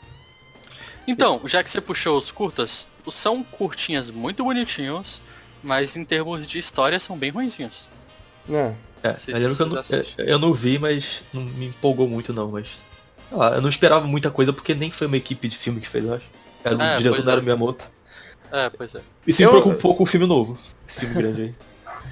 [1.06, 5.22] Então, já que você puxou os curtas, são curtinhas muito bonitinhos,
[5.62, 7.88] mas em termos de história são bem ruinzinhos.
[8.50, 8.72] É.
[9.02, 9.82] É, se eu, não,
[10.18, 12.68] eu não vi, mas não me empolgou muito não, mas.
[13.32, 16.04] Lá, eu não esperava muita coisa porque nem foi uma equipe de filme que fez,
[16.04, 16.26] eu acho.
[16.62, 17.40] Era o É, diretor pois da é.
[17.40, 17.90] Miyamoto.
[18.52, 19.00] É, pois é.
[19.26, 20.58] Isso Eu- me preocupa um pouco o filme novo.
[20.88, 21.54] Esse filme grande aí.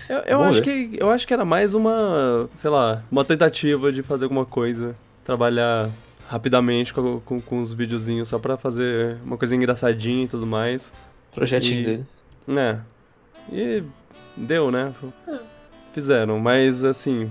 [0.08, 4.00] Eu, eu acho que, eu acho que era mais uma, sei lá, uma tentativa de
[4.02, 5.90] fazer alguma coisa, trabalhar
[6.28, 10.92] rapidamente com, com, com os videozinhos só pra fazer uma coisa engraçadinha e tudo mais.
[11.34, 12.06] Projetinho E- dele.
[12.46, 12.80] Né?
[13.52, 13.82] E
[14.36, 14.92] deu, né?
[15.92, 17.30] Fizeram, mas assim,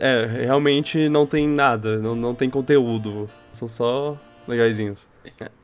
[0.00, 4.16] é, realmente não tem nada, não, não tem conteúdo, são só
[4.46, 5.08] legaisinhos.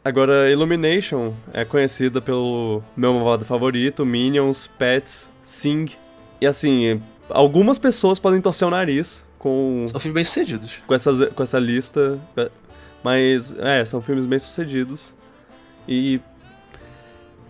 [0.05, 5.87] Agora, Illumination é conhecida pelo meu malvado favorito, Minions, Pets, Sing,
[6.41, 10.83] e assim, algumas pessoas podem torcer o nariz com São filmes bem sucedidos.
[10.87, 12.21] com, essas, com essa lista.
[13.03, 15.15] Mas, é, são filmes bem sucedidos.
[15.89, 16.21] E.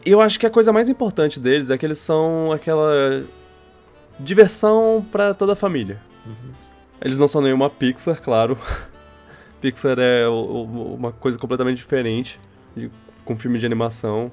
[0.05, 3.25] Eu acho que a coisa mais importante deles é que eles são aquela.
[4.21, 6.01] diversão pra toda a família.
[7.01, 8.59] Eles não são nenhuma Pixar, claro.
[9.61, 12.38] Pixar é uma coisa completamente diferente
[13.25, 14.31] com filme de animação.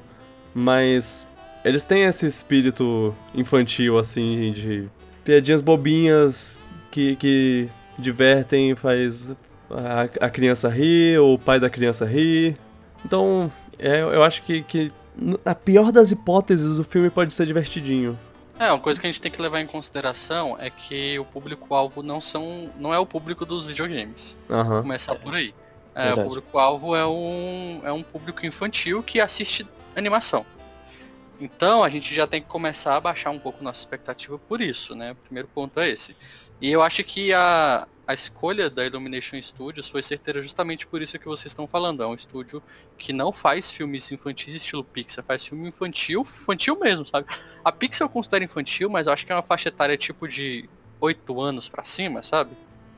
[0.53, 1.27] Mas
[1.65, 4.87] eles têm esse espírito infantil, assim, de
[5.23, 9.33] piadinhas bobinhas que, que divertem, faz
[9.69, 12.55] a, a criança rir, ou o pai da criança rir.
[13.05, 14.91] Então, é, eu acho que, que,
[15.43, 18.17] na pior das hipóteses, o filme pode ser divertidinho.
[18.59, 22.03] É, uma coisa que a gente tem que levar em consideração é que o público-alvo
[22.03, 22.71] não são.
[22.77, 24.37] não é o público dos videogames.
[24.49, 24.81] Aham.
[24.81, 25.53] Começar por aí.
[25.95, 30.45] É, o público-alvo é um, é um público infantil que assiste animação.
[31.39, 34.95] Então a gente já tem que começar a baixar um pouco nossa expectativa por isso,
[34.95, 35.11] né?
[35.11, 36.15] O primeiro ponto é esse.
[36.61, 41.17] E eu acho que a, a escolha da Illumination Studios foi certeira justamente por isso
[41.19, 42.01] que vocês estão falando.
[42.03, 42.63] É um estúdio
[42.97, 47.27] que não faz filmes infantis estilo Pixar, faz filme infantil, infantil mesmo, sabe?
[47.63, 50.69] A Pixar eu considero infantil, mas eu acho que é uma faixa etária tipo de
[51.01, 52.55] 8 anos pra cima, sabe?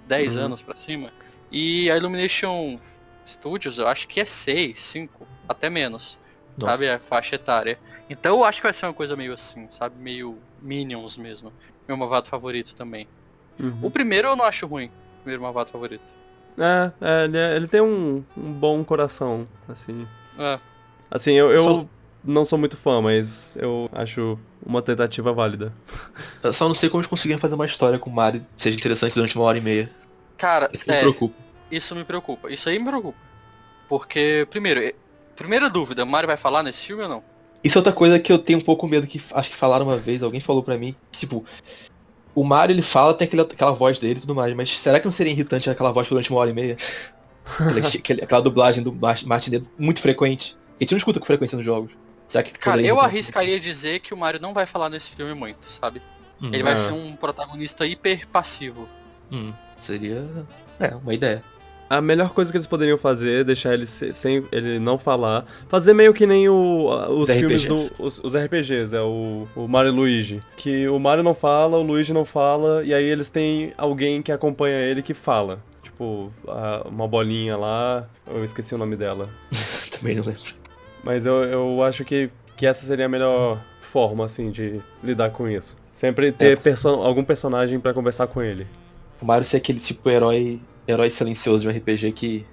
[0.08, 0.44] 10 Uhum.
[0.46, 1.12] anos pra cima.
[1.52, 2.80] E a Illumination
[3.26, 6.20] Studios eu acho que é 6, 5, até menos,
[6.62, 6.74] Nossa.
[6.74, 6.90] sabe?
[6.90, 7.80] A faixa etária.
[8.08, 9.96] Então eu acho que vai ser uma coisa meio assim, sabe?
[10.00, 11.52] Meio Minions mesmo.
[11.88, 13.08] Meu malvado favorito também.
[13.60, 13.80] Uhum.
[13.82, 14.88] O primeiro eu não acho ruim.
[14.88, 16.02] O primeiro malvado favorito.
[16.58, 20.08] É, é, ele, é- ele tem um, um bom coração, assim.
[20.38, 20.60] É.
[21.12, 21.86] Assim, eu, eu Só-
[22.24, 25.74] não sou muito fã, mas eu acho uma tentativa válida.
[26.44, 28.78] Eu só não sei como eles conseguiram fazer uma história com o Mario que seja
[28.78, 29.90] interessante durante uma hora e meia.
[30.38, 31.36] Cara, Isso que me é, preocupa.
[31.72, 32.50] isso me preocupa.
[32.52, 33.18] Isso aí me preocupa.
[33.88, 34.94] Porque, primeiro,
[35.36, 37.24] primeira dúvida, o Mario vai falar nesse filme ou não?
[37.64, 39.98] Isso é outra coisa que eu tenho um pouco medo que acho que falaram uma
[39.98, 41.44] vez, alguém falou pra mim, tipo,
[42.36, 45.06] o Mario ele fala, tem aquele, aquela voz dele e tudo mais, mas será que
[45.06, 46.78] não seria irritante aquela voz durante uma hora e meia?
[47.46, 47.88] Aquela,
[48.24, 50.56] aquela dublagem do Mar- Martin muito frequente.
[50.80, 51.92] A gente não escuta com frequência nos jogos.
[52.28, 55.72] Será que Cara, eu arriscaria dizer que o Mario não vai falar nesse filme muito,
[55.72, 56.02] sabe?
[56.42, 56.78] Hum, Ele vai É.
[56.78, 58.90] ser um protagonista hiper passivo.
[59.32, 60.28] hum, seria.
[60.80, 61.42] É, uma ideia.
[61.98, 65.46] A melhor coisa que eles poderiam fazer é deixar ele se- sem ele não falar.
[65.68, 66.88] Fazer meio que nem o,
[67.20, 67.92] os filmes do.
[68.00, 70.44] Os, os RPGs, é o, o Mario e Luigi.
[70.58, 74.32] Que o Mario não fala, o Luigi não fala, e aí eles têm alguém que
[74.32, 75.60] acompanha ele que fala.
[75.84, 78.04] Tipo, a- uma bolinha lá.
[78.28, 79.30] Eu esqueci o nome dela.
[79.98, 80.42] Também não lembro.
[81.04, 85.48] Mas eu, eu acho que, que essa seria a melhor forma, assim, de lidar com
[85.48, 85.78] isso.
[85.92, 86.56] Sempre ter É.
[86.56, 88.66] perso algum personagem pra conversar com ele.
[89.22, 90.60] O Mario ser aquele tipo herói.
[90.88, 92.46] Herói silencioso de um RPG que.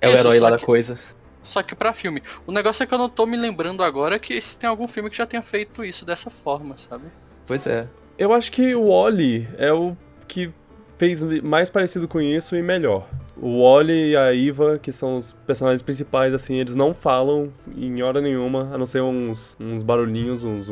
[0.00, 0.98] É o Isso, herói lá só da que- coisa.
[1.42, 2.22] Só que pra filme.
[2.46, 5.08] O negócio é que eu não tô me lembrando agora que se tem algum filme
[5.08, 7.04] que já tenha feito isso dessa forma, sabe?
[7.46, 7.88] Pois é.
[8.18, 10.52] Eu acho que o Wally é o que
[10.98, 13.08] fez mais parecido com isso e melhor.
[13.40, 18.02] O Wally e a Iva, que são os personagens principais, assim, eles não falam em
[18.02, 20.68] hora nenhuma, a não ser uns, uns barulhinhos, uns.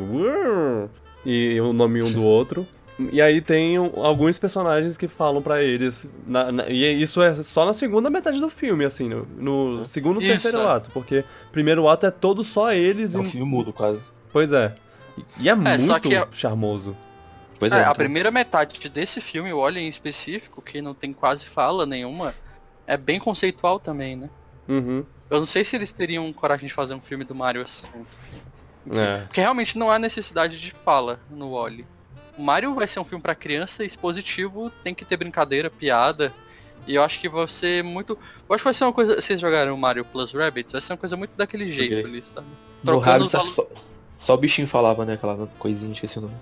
[1.25, 2.67] E o nome um do outro.
[2.99, 6.09] E aí tem alguns personagens que falam pra eles.
[6.27, 10.21] na- na- e isso é só na segunda metade do filme, assim, no, no segundo
[10.21, 10.71] e Isso, terceiro é.
[10.71, 13.31] ato, porque primeiro ato é todo só eles É um e.
[13.31, 14.01] filme mudo, quase.
[14.33, 14.75] Pois é.
[15.39, 16.97] E é, muito só que é- charmoso.
[17.59, 17.79] Pois É, é.
[17.81, 17.95] a então.
[17.97, 22.35] primeira metade desse filme, o Wally em específico, que não tem quase fala nenhuma,
[22.87, 24.31] é bem conceitual também, né?
[24.69, 25.05] Uhum.
[25.29, 27.89] Eu não sei se eles teriam coragem de fazer um filme do Mario assim.
[28.91, 29.23] É.
[29.23, 31.85] Porque realmente não há necessidade de fala no Wally.
[32.39, 36.33] Mario vai ser um filme pra criança expositivo, tem que ter brincadeira, piada.
[36.87, 38.13] E eu acho que vai ser muito.
[38.49, 39.21] Eu acho que vai ser uma coisa.
[39.21, 40.73] Vocês jogaram Mario Plus Rabbids?
[40.73, 42.11] Vai ser uma coisa muito daquele jeito Joguei.
[42.21, 42.47] ali, sabe?
[42.83, 45.15] No trocando Rabbids os acho que só, só o bichinho falava, né?
[45.15, 46.35] Aquela coisinha, esqueci o nome.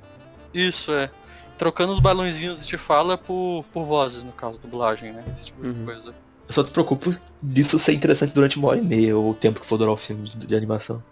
[0.53, 1.11] Isso, é.
[1.57, 5.25] Trocando os balãozinhos de fala por, por vozes, no caso, dublagem, né?
[5.37, 5.73] Esse tipo Uhum.
[5.73, 6.15] de coisa.
[6.47, 9.59] Eu só te preocupo disso ser interessante durante uma hora e meia, ou o tempo
[9.61, 11.03] que for durar o filme de, de animação.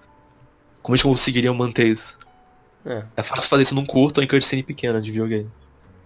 [0.82, 2.18] Como eles conseguiriam manter isso?
[2.84, 3.04] É.
[3.16, 5.48] É fácil fazer isso num curto ou em cutscene pequena de videogame.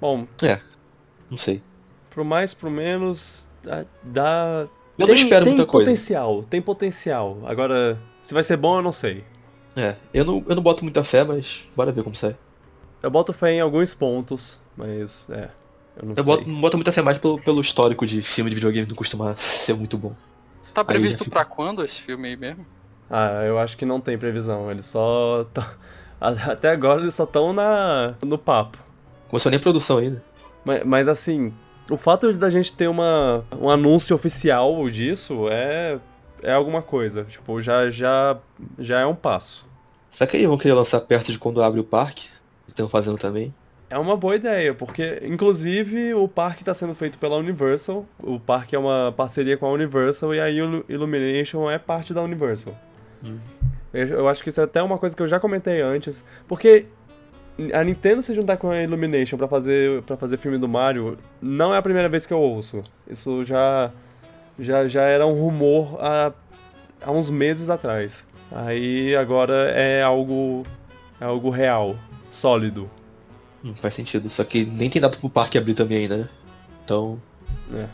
[0.00, 0.26] Bom,
[1.30, 1.62] Não sei.
[2.10, 3.84] pro mais, pro menos, dá.
[4.02, 5.84] dá- Eu tem, não espero tem muita coisa.
[5.90, 7.38] potencial, tem potencial.
[7.46, 9.24] Agora, se vai ser bom, eu não sei.
[9.76, 12.36] É, eu não, eu não boto muita fé, mas bora ver como sai.
[13.02, 15.50] Eu boto fé em alguns pontos, mas é.
[15.96, 16.36] Eu não Eu sei.
[16.36, 19.34] boto, não boto muita fé mais pelo, pelo histórico de filme de videogame não costuma
[19.40, 20.14] ser muito bom.
[20.74, 22.66] Tá previsto fica- pra quando esse filme aí mesmo?
[23.10, 24.70] Ah, eu acho que não tem previsão.
[24.70, 25.46] Eles só.
[25.56, 25.74] a-
[26.20, 28.78] Até agora eles só estão na no papo.
[29.28, 30.22] Começou nem a produção ainda.
[30.64, 31.52] Mas, mas assim,
[31.90, 35.98] o fato da gente ter uma, um anúncio oficial disso é,
[36.42, 37.24] é alguma coisa.
[37.24, 38.38] Tipo, já, já,
[38.78, 39.66] já é um passo.
[40.08, 42.28] Será que eles vão querer lançar perto de quando abre o parque?
[42.66, 43.54] Estão fazendo também.
[43.88, 48.04] É uma boa ideia, porque inclusive o parque está sendo feito pela Universal.
[48.18, 52.76] O parque é uma parceria com a Universal e a Illumination é parte da Universal.
[53.24, 53.38] Hum.
[53.96, 56.86] Eu, acho que isso é até uma coisa que eu já comentei antes, porque
[57.72, 61.74] a Nintendo se juntar com a Illumination pra fazer para fazer filme do Mario não
[61.74, 62.82] é a primeira vez que eu ouço.
[63.08, 63.90] Isso já
[64.58, 66.32] já, já era um rumor há,
[67.02, 68.26] há uns meses atrás.
[68.50, 70.64] Aí agora é algo
[71.20, 71.96] é algo real,
[72.30, 72.90] sólido.
[73.64, 74.28] Hum, faz sentido.
[74.28, 76.28] Só que nem tem data pro parque abrir também ainda, né?
[76.84, 77.20] Então.
[77.72, 77.86] É.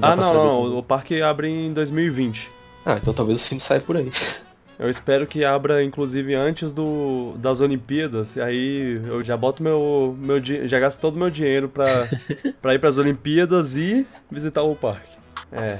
[0.00, 0.78] Ah, não, não, também.
[0.78, 2.50] o parque abre em 2020.
[2.84, 4.10] Ah, então talvez o filme saia por aí.
[4.78, 8.34] Eu espero que abra, inclusive, antes do, das Olimpíadas.
[8.36, 11.86] E aí eu já boto meu, meu já gasto todo o meu dinheiro pra,
[12.60, 15.16] pra ir pras Olimpíadas e visitar o parque.
[15.52, 15.78] É.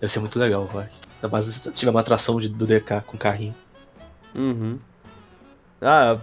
[0.00, 0.96] Deve ser muito legal o parque.
[1.16, 3.54] Ainda mais se tiver uma atração de, do DK com carrinho.
[4.34, 4.78] Uhum.
[5.82, 6.16] Ah,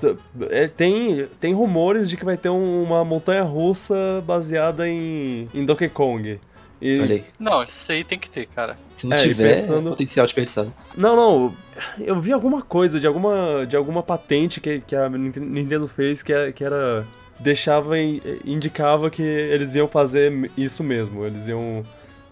[0.49, 5.65] é, tem, tem rumores de que vai ter um- uma montanha russa baseada em, em
[5.65, 6.39] Donkey Kong.
[6.81, 7.25] E, Olha aí.
[7.39, 8.77] Não, isso aí tem que ter, cara.
[8.95, 10.73] Se não É, e tiver, pensando- é potencial desperdiçado.
[10.95, 11.55] Não, não.
[11.99, 16.21] Eu vi alguma coisa de alguma, de alguma patente que, que a Nint- Nintendo fez
[16.21, 17.05] que era, que era
[17.39, 21.25] deixava indicava que eles iam fazer isso mesmo.
[21.25, 21.83] Eles iam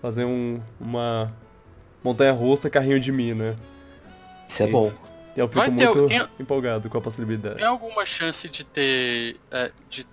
[0.02, 1.34] fazer um, uma
[2.04, 3.56] montanha russa carrinho de mina.
[4.48, 4.72] Isso é Sim.
[4.72, 4.92] bom.
[5.36, 7.56] E eu fico Vai ter- muito tem- empolgado com a possibilidade.
[7.58, 9.38] Tem alguma chance de ter.
[9.52, 10.06] é, de.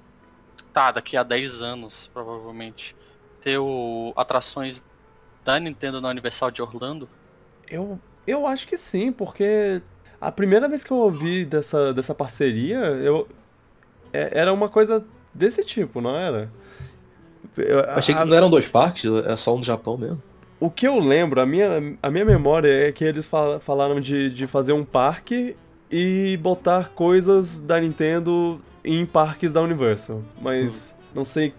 [0.73, 2.97] Tá, daqui a 10 anos, provavelmente.
[3.43, 4.83] Ter o, atrações
[5.45, 7.09] da Nintendo na Universal de Orlando?
[7.69, 9.81] Eu, eu acho que sim, porque
[10.21, 13.27] a primeira vez que eu ouvi dessa, dessa parceria, eu
[14.13, 16.51] é- era uma coisa desse tipo, não era?
[17.57, 20.23] Eu, achei que a- não eram dois parques, é só um no Japão mesmo.
[20.61, 24.31] O que eu lembro, a minha, a minha memória é que eles fala- falaram de,
[24.31, 25.57] de fazer um parque
[25.91, 30.23] e botar coisas da Nintendo em parques da Universal.
[30.41, 31.53] Mas não sei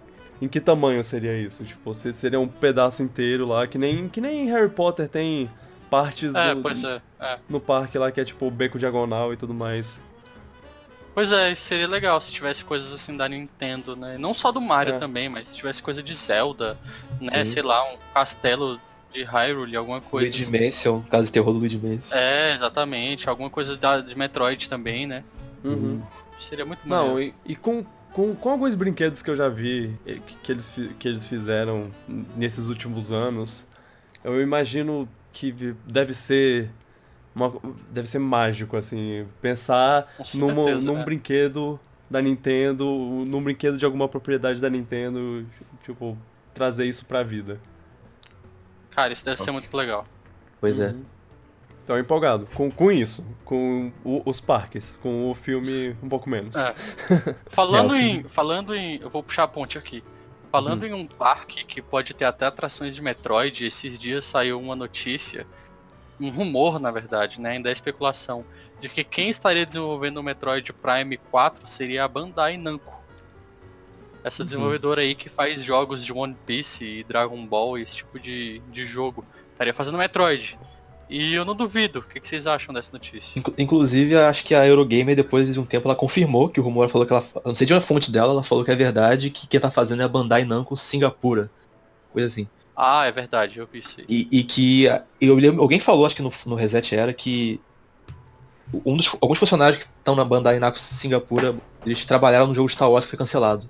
[0.44, 1.64] em que tamanho seria isso.
[1.64, 5.50] Tipo, se seria um pedaço inteiro lá, que nem, que nem Harry Potter tem
[5.90, 7.38] partes É, do- pois é, é.
[7.48, 10.02] no parque lá que é tipo beco diagonal e tudo mais.
[11.16, 14.18] Pois é, isso seria legal se tivesse coisas assim da Nintendo, né?
[14.18, 14.98] Não só do Mario É.
[14.98, 16.76] também, mas se tivesse coisa de Zelda,
[17.22, 17.46] né?
[17.46, 17.54] Sim.
[17.54, 18.82] Sei lá, um castelo
[19.14, 20.36] de Hyrule, alguma coisa.
[20.36, 20.66] Luigi assim.
[20.66, 22.18] Mansion, caso de terror do Luigi Mansion.
[22.18, 23.30] É, exatamente.
[23.30, 25.24] Alguma coisa da, de Metroid também, né?
[25.64, 26.02] Uhum.
[26.40, 27.36] Seria muito Não, maneiro.
[27.46, 31.08] e, e com, com, com alguns brinquedos que eu já vi eh, que, eles, que
[31.08, 31.92] eles fizeram
[32.36, 33.68] nesses últimos anos,
[34.24, 35.52] eu imagino que
[35.86, 36.70] deve ser.
[37.36, 37.52] Uma,
[37.90, 41.04] deve ser mágico, assim, pensar numa- certeza, num é.
[41.04, 42.86] brinquedo da Nintendo,
[43.26, 45.44] num brinquedo de alguma propriedade da Nintendo,
[45.84, 46.16] tipo,
[46.54, 47.60] trazer isso pra vida.
[48.92, 49.52] Cara, isso deve ser Nossa.
[49.52, 50.06] muito legal.
[50.62, 50.96] Pois é.
[51.84, 56.56] Então, empolgado com, com isso, com o- os parques, com o filme um pouco menos.
[56.56, 56.74] É.
[57.48, 58.24] Falando É, em.
[58.24, 59.00] Falando em.
[59.02, 60.02] Eu vou puxar a ponte aqui.
[60.52, 64.76] Falando em um parque que pode ter até atrações de Metroid, esses dias saiu uma
[64.76, 65.46] notícia
[66.20, 67.52] um rumor, na verdade, né?
[67.54, 68.46] Ainda é especulação,
[68.80, 73.04] de que quem estaria desenvolvendo o Metroid Prime 4 seria a Bandai Namco.
[74.24, 74.46] Essa Uhum.
[74.46, 78.86] desenvolvedora aí que faz jogos de One Piece e Dragon Ball, esse tipo de, de
[78.86, 79.26] jogo.
[79.52, 80.58] Estaria fazendo Metroid.
[81.10, 82.00] E eu não duvido.
[82.00, 83.38] O que, vocês acham dessa notícia?
[83.38, 86.90] Inclu- Inclusive, acho que a Eurogamer, depois de um tempo, ela confirmou que o rumor
[86.90, 87.24] falou que ela.
[87.36, 89.70] Eu não sei de uma fonte dela, ela falou que é verdade, que quem tá
[89.70, 91.52] fazendo é a Bandai Namco Singapura.
[92.12, 92.48] Coisa assim.
[92.76, 94.06] Ah, é verdade, eu vi isso aí.
[94.10, 94.86] E, e que.
[95.22, 97.60] Eu lembro, alguém falou, acho que no, no Reset era, que.
[98.86, 102.90] Um dos, alguns funcionários que estão na Bandai Namco Singapura, eles trabalharam no jogo Star
[102.90, 103.70] Wars que foi cancelado.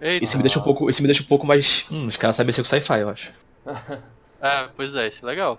[0.00, 0.24] Eita.
[0.24, 1.84] Isso me deixa um pouco, isso me deixa um pouco mais.
[1.90, 3.32] Hum, os caras sabem mexer com sci-fi, eu acho.
[4.44, 5.56] É, pois é, isso é legal.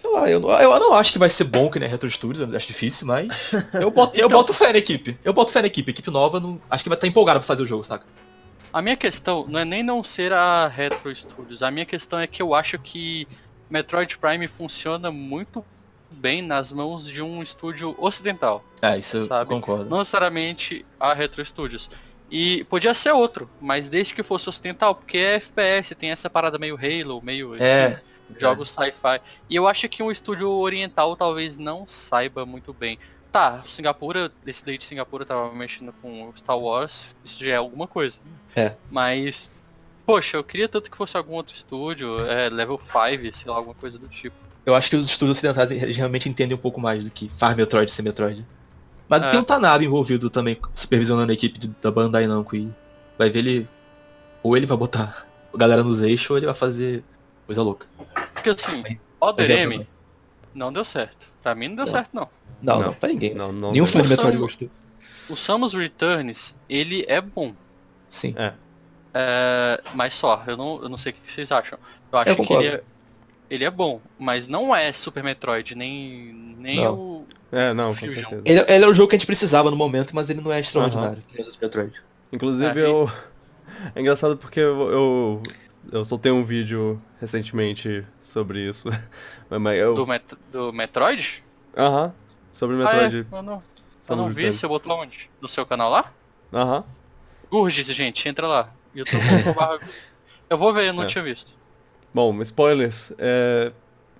[0.00, 2.48] Sei lá, eu, não- eu não acho que vai ser bom que nem Retro Studios,
[2.48, 3.28] eu acho difícil, mas.
[3.74, 5.18] Eu boto, eu Então- boto fé na equipe.
[5.24, 5.90] Eu boto fé na equipe.
[5.90, 8.04] Equipe nova, não, acho que vai estar empolgada pra fazer o jogo, saca?
[8.72, 11.62] A minha questão não é nem não ser a Retro Studios.
[11.62, 13.26] A minha questão é que eu acho que
[13.68, 15.64] Metroid Prime funciona muito
[16.10, 18.62] bem nas mãos de um estúdio ocidental.
[18.80, 19.50] É, isso eu Sabe?
[19.50, 19.86] concordo.
[19.90, 21.88] Não necessariamente a Retro Studios.
[22.30, 26.58] E podia ser outro, mas desde que fosse ocidental, porque é FPS, tem essa parada
[26.58, 28.00] meio Halo, meio É.
[28.38, 29.20] jogos sci-fi.
[29.48, 32.98] E eu acho que um estúdio oriental talvez não saiba muito bem.
[33.30, 37.86] Tá, Singapura, esse daí de Singapura tava mexendo com Star Wars, isso já é alguma
[37.86, 38.20] coisa.
[38.56, 38.72] É.
[38.90, 39.50] Mas,
[40.06, 43.74] poxa, eu queria tanto que fosse algum outro estúdio, é, level 5, sei lá, alguma
[43.74, 44.34] coisa do tipo.
[44.64, 47.90] Eu acho que os estúdios ocidentais realmente entendem um pouco mais do que faz Metroid
[47.92, 48.44] ser Metroid.
[49.08, 49.30] Mas É.
[49.30, 52.70] tem um Tanabe envolvido também, supervisionando a equipe de- da Bandai Namco e
[53.18, 53.68] vai ver ele.
[54.42, 57.02] Ou ele vai botar a galera nos eixos ou ele vai fazer
[57.48, 57.86] coisa louca.
[58.34, 59.88] Porque assim, Vai- Other vai ver M também.
[60.54, 61.26] não deu certo.
[61.42, 61.92] Pra mim não deu Não.
[61.92, 62.28] certo não.
[62.60, 62.86] Não, Não.
[62.88, 63.34] não, pra ninguém.
[63.34, 64.68] Não, não Nenhum fã de Metroid gostou.
[65.30, 67.54] O Samus Returns, ele é bom.
[68.08, 68.34] Sim.
[68.36, 68.52] É.
[69.14, 71.78] É, mas só, eu não, eu não sei o que vocês acham.
[72.12, 72.82] Eu acho Eu que ele é,
[73.50, 76.94] ele é bom, mas não é Super Metroid, nem, nem Não.
[76.94, 77.26] o.
[77.50, 78.42] É, não, com certeza.
[78.44, 80.60] Ele, ele é o jogo que a gente precisava no momento, mas ele não é
[80.60, 82.02] extraordinário, que nem os outros Metroid.
[82.32, 83.10] Inclusive, É, e- eu.
[83.94, 85.42] É engraçado porque eu, eu.
[85.90, 88.88] Eu soltei um vídeo recentemente sobre isso.
[89.48, 89.94] Mas- eu.
[89.94, 91.42] Do, Met, do Metroid?
[91.76, 92.12] Aham.
[92.52, 93.26] Sobre Ah, Metroid.
[93.32, 93.36] é?
[93.36, 93.58] Eu não,
[94.10, 95.30] eu não vi, você botou onde?
[95.40, 96.12] No seu canal lá?
[96.52, 96.84] Aham.
[97.50, 98.72] Gurgis, gente, entra lá.
[98.94, 99.84] youtube.com.br.
[100.50, 101.06] Eu vou ver, eu não É.
[101.06, 101.52] tinha visto.
[102.12, 103.12] Bom, spoilers.
[103.18, 103.70] É,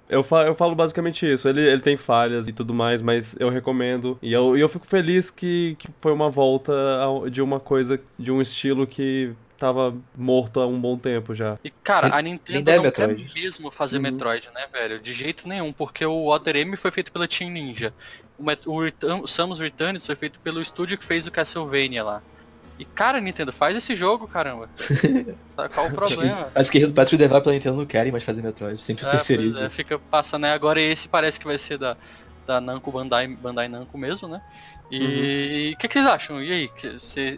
[0.08, 1.48] eu, fa eu falo basicamente isso.
[1.48, 4.18] Ele, ele tem falhas e tudo mais, mas eu recomendo.
[4.22, 6.72] E eu, eu fico feliz que, que foi uma volta
[7.30, 11.58] de uma coisa, de um estilo que tava morto há um bom tempo já.
[11.64, 14.04] E, cara, a Nintendo não quer mesmo fazer Uhum.
[14.04, 14.98] Metroid, né, velho?
[15.00, 17.92] De jeito nenhum, porque o Other M foi feito pela Team Ninja.
[18.38, 22.02] O, Met o Return- o Samus Returns foi feito pelo estúdio que fez o Castlevania
[22.04, 22.22] lá.
[22.78, 24.70] E, cara, Nintendo, faz esse jogo, caramba.
[25.56, 26.48] Sabe Qual o problema?
[26.54, 29.10] Parece que, parece que o developers pela Nintendo não querem mais fazer Metroid, sempre É,
[29.10, 29.60] terceiriza.
[29.62, 30.52] é, fica passando, né?
[30.52, 31.96] Agora esse parece que vai ser da,
[32.48, 34.40] da Namco Bandai, Bandai Namco mesmo, né?
[34.90, 36.42] E o que, que vocês acham?
[36.42, 36.70] E aí?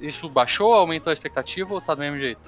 [0.00, 2.40] isso baixou, aumentou a expectativa ou tá do mesmo jeito?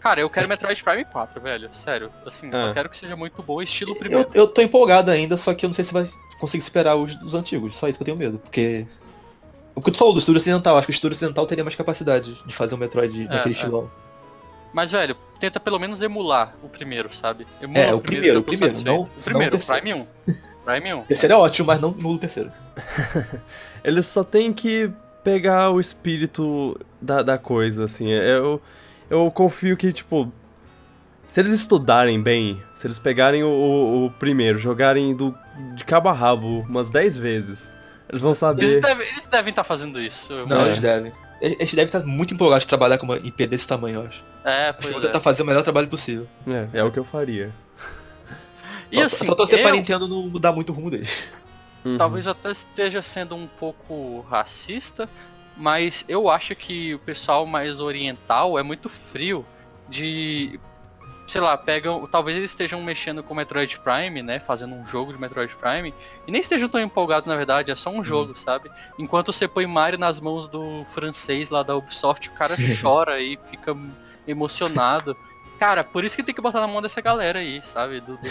[0.00, 1.68] Cara, eu quero Metroid Prime 4, velho.
[1.70, 2.10] Sério.
[2.24, 2.72] Assim, só É.
[2.72, 4.30] quero que seja muito bom, estilo Eu, primeiro.
[4.32, 6.08] eu tô empolgado ainda, só que eu não sei se vai
[6.40, 7.76] conseguir superar os dos antigos.
[7.76, 8.86] Só isso que eu tenho medo, porque.
[9.74, 12.42] O que tu falou do estúdio ocidental, acho que o estúdio ocidental teria mais capacidade
[12.44, 13.56] de fazer um Metroid daquele é.
[13.56, 13.90] estilão.
[14.78, 17.48] Mas, velho, tenta pelo menos emular o primeiro, sabe?
[17.60, 18.96] Emula É, o primeiro, o primeiro, satisfeito.
[18.96, 19.82] não- O primeiro, não o terceiro.
[19.82, 20.06] Prime 1.
[20.64, 20.98] Prime 1.
[21.02, 22.52] O terceiro é ótimo, mas não no terceiro.
[23.82, 24.88] Eles só têm que
[25.24, 28.08] pegar o espírito da, da coisa, assim.
[28.08, 28.62] Eu,
[29.10, 30.32] eu confio que, tipo.
[31.28, 35.34] Se eles estudarem bem, se eles pegarem o, o- o primeiro, jogarem do,
[35.74, 37.68] de cabo a rabo umas 10 vezes,
[38.08, 38.80] eles vão saber.
[39.12, 40.32] eles devem estar fazendo isso.
[40.46, 40.66] Não, É.
[40.68, 41.12] eles devem.
[41.40, 44.24] Eles eles devem estar muito empolgados de trabalhar com uma IP desse tamanho, eu acho.
[44.44, 45.06] É, Acho que pois é.
[45.06, 46.26] tentar fazer o melhor trabalho possível.
[46.48, 47.52] É, é o que eu faria.
[48.90, 51.24] E só, assim, só torcer pra eu- Nintendo não mudar muito o rumo deles.
[51.84, 51.96] Uhum.
[51.98, 55.08] Talvez até esteja sendo um pouco racista,
[55.56, 59.44] mas eu acho que o pessoal mais oriental é muito frio
[59.88, 60.58] de.
[61.28, 62.06] Sei lá, pegam.
[62.06, 64.40] Talvez eles estejam mexendo com o Metroid Prime, né?
[64.40, 65.94] Fazendo um jogo de Metroid Prime.
[66.26, 68.70] E nem estejam tão empolgados, na verdade, é só um jogo, sabe?
[68.98, 73.38] Enquanto você põe Mario nas mãos do francês lá da Ubisoft, o cara chora e
[73.50, 73.76] fica
[74.26, 75.16] emocionado.
[75.58, 78.00] Cara, por isso que tem que botar na mão dessa galera aí, sabe?
[78.00, 78.22] Do, do-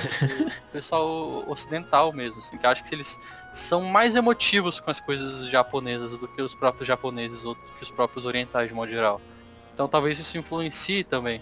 [0.46, 3.20] do pessoal ocidental mesmo, assim, que eu acho que eles
[3.52, 7.84] são mais emotivos com as coisas japonesas do que os próprios japoneses ou do que
[7.84, 9.20] os próprios orientais de modo geral.
[9.74, 11.42] Então talvez isso influencie também.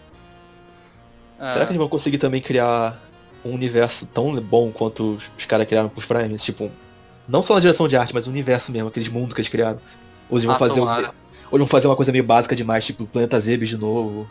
[1.39, 2.99] Ah, Será que eles vão conseguir também criar
[3.43, 6.43] um universo tão bom quanto os, caras criaram pros Primes?
[6.43, 6.71] Tipo,
[7.27, 9.79] não só na direção de arte, mas o universo mesmo, aqueles mundos que eles criaram.
[10.29, 11.11] Ou eles vão ah, fazer um- ou eles
[11.51, 14.27] vão fazer uma coisa meio básica demais, tipo Planeta Zebes de novo.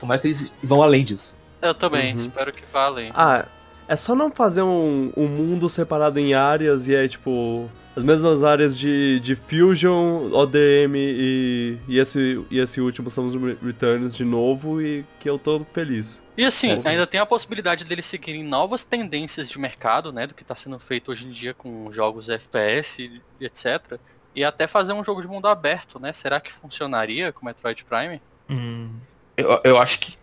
[0.00, 1.36] Tomara que eles vão além disso.
[1.62, 2.18] Eu também, Uhum.
[2.18, 3.10] espero que valem.
[3.14, 3.44] Ah,
[3.88, 7.70] É só não fazer um, um mundo separado em áreas e é tipo.
[7.96, 13.34] As mesmas áreas de, de Fusion, ODM e, e, esse, e esse último são os
[13.62, 16.22] Returns de novo e que eu tô feliz.
[16.36, 20.26] E assim, É, ainda tem a possibilidade deles seguirem novas tendências de mercado, né?
[20.26, 23.02] Do que tá sendo feito hoje em dia com jogos FPS
[23.40, 23.98] e etc.
[24.34, 26.12] E até fazer um jogo de mundo aberto, né?
[26.12, 28.20] Será que funcionaria com Metroid Prime?
[28.50, 28.90] Hum,
[29.38, 30.18] eu, eu acho que.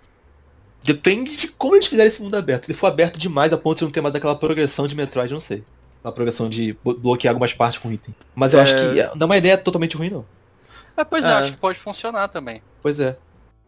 [0.84, 2.66] Depende de como eles fizerem esse mundo aberto.
[2.66, 5.34] Se ele for aberto demais a ponto de não ter mais aquela progressão de Metroid,
[5.34, 5.64] não sei.
[6.04, 8.14] A progressão de blo- bloquear algumas partes com item.
[8.36, 8.64] Mas eu É.
[8.64, 10.26] acho que é- não é uma ideia totalmente ruim, não.
[10.98, 11.34] É, pois é, É.
[11.34, 12.62] acho que pode funcionar também.
[12.82, 13.18] Pois é.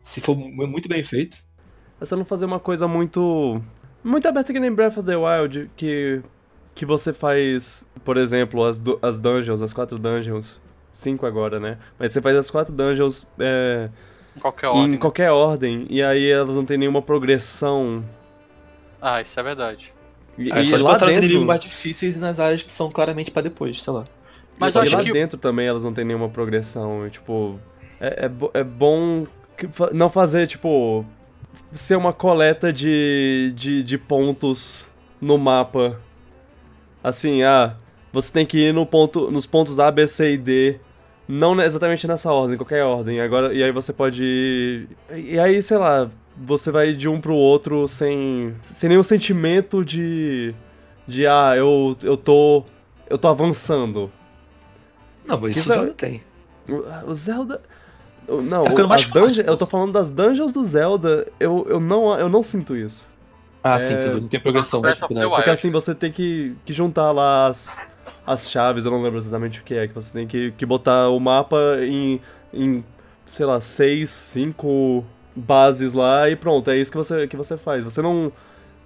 [0.01, 1.37] Se for mu- muito bem feito.
[1.99, 3.61] É só não fazer uma coisa muito.
[4.03, 6.21] Muito aberta que nem Breath of the Wild, que.
[6.75, 10.59] Que você faz, por exemplo, as, du- as dungeons, as quatro dungeons.
[10.91, 11.77] Cinco agora, né?
[11.97, 13.89] Mas você faz as quatro dungeons é,
[14.35, 14.83] Em qualquer ordem.
[14.85, 14.97] em né?
[14.97, 18.03] qualquer ordem, e aí elas não tem nenhuma progressão.
[19.01, 19.93] Ah, isso é verdade.
[20.37, 23.41] E, É e só lá dentro, inimigos mais difíceis nas áreas que são claramente pra
[23.41, 24.03] depois, sei lá.
[24.59, 27.09] Mas e eu acho lá que dentro também elas não tem nenhuma progressão.
[27.09, 27.59] Tipo,
[27.99, 29.25] é, é, é bom
[29.93, 31.05] não fazer, tipo,
[31.73, 34.87] ser uma coleta de, de, de pontos
[35.21, 35.99] no mapa.
[37.03, 37.75] Assim, ah,
[38.11, 40.79] você tem que ir no ponto, nos pontos A, B, C e D.
[41.27, 43.19] Não exatamente nessa ordem, qualquer ordem.
[43.19, 44.89] Agora, e aí você pode ir.
[45.15, 50.53] E aí, sei lá, você vai de um pro outro sem, sem nenhum sentimento de.
[51.07, 52.63] De ah, eu, eu tô.
[53.09, 54.11] Eu tô avançando.
[55.25, 56.23] Não, mas isso não tem.
[57.05, 57.61] O Zelda.
[58.27, 62.27] Não, Tá as dungeons, eu tô falando das dungeons do Zelda, eu, eu, não, eu
[62.27, 63.07] não sinto isso.
[63.63, 63.79] Ah, É.
[63.79, 64.21] sim, tudo.
[64.21, 64.81] Não tem progressão.
[64.81, 65.21] Tipo, of né?
[65.21, 65.35] the Wild.
[65.35, 67.79] Porque assim, você tem que, que juntar lá as,
[68.25, 71.09] as chaves, eu não lembro exatamente o que é, que você tem que, que botar
[71.09, 72.19] o mapa em,
[72.51, 72.83] em,
[73.25, 75.05] sei lá, seis, cinco
[75.35, 77.83] bases lá e pronto, é isso que você, que você faz.
[77.83, 78.31] Você não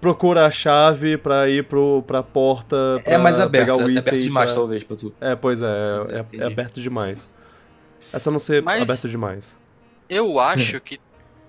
[0.01, 3.83] procura a chave pra ir pro, pra porta, pra É mais aberto, pegar o é
[3.91, 3.97] item.
[3.97, 5.13] aberto demais, pra- talvez, pra tu.
[5.19, 7.29] É, pois é, é, é aberto demais.
[8.13, 9.57] É só não ser Mas- aberto demais.
[10.09, 10.99] Eu acho que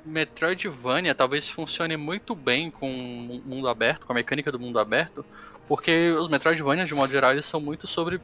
[0.04, 5.24] Metroidvania talvez funcione muito bem com o mundo aberto, com a mecânica do mundo aberto,
[5.66, 8.20] porque os Metroidvanias, de modo geral, eles são muito sobre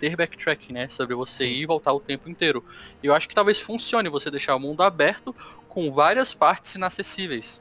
[0.00, 0.88] ter backtracking, né?
[0.88, 1.50] Sobre você Sim.
[1.52, 2.64] ir e voltar o tempo inteiro.
[3.02, 5.34] E eu acho que talvez funcione você deixar o mundo aberto
[5.76, 7.60] com várias partes inacessíveis.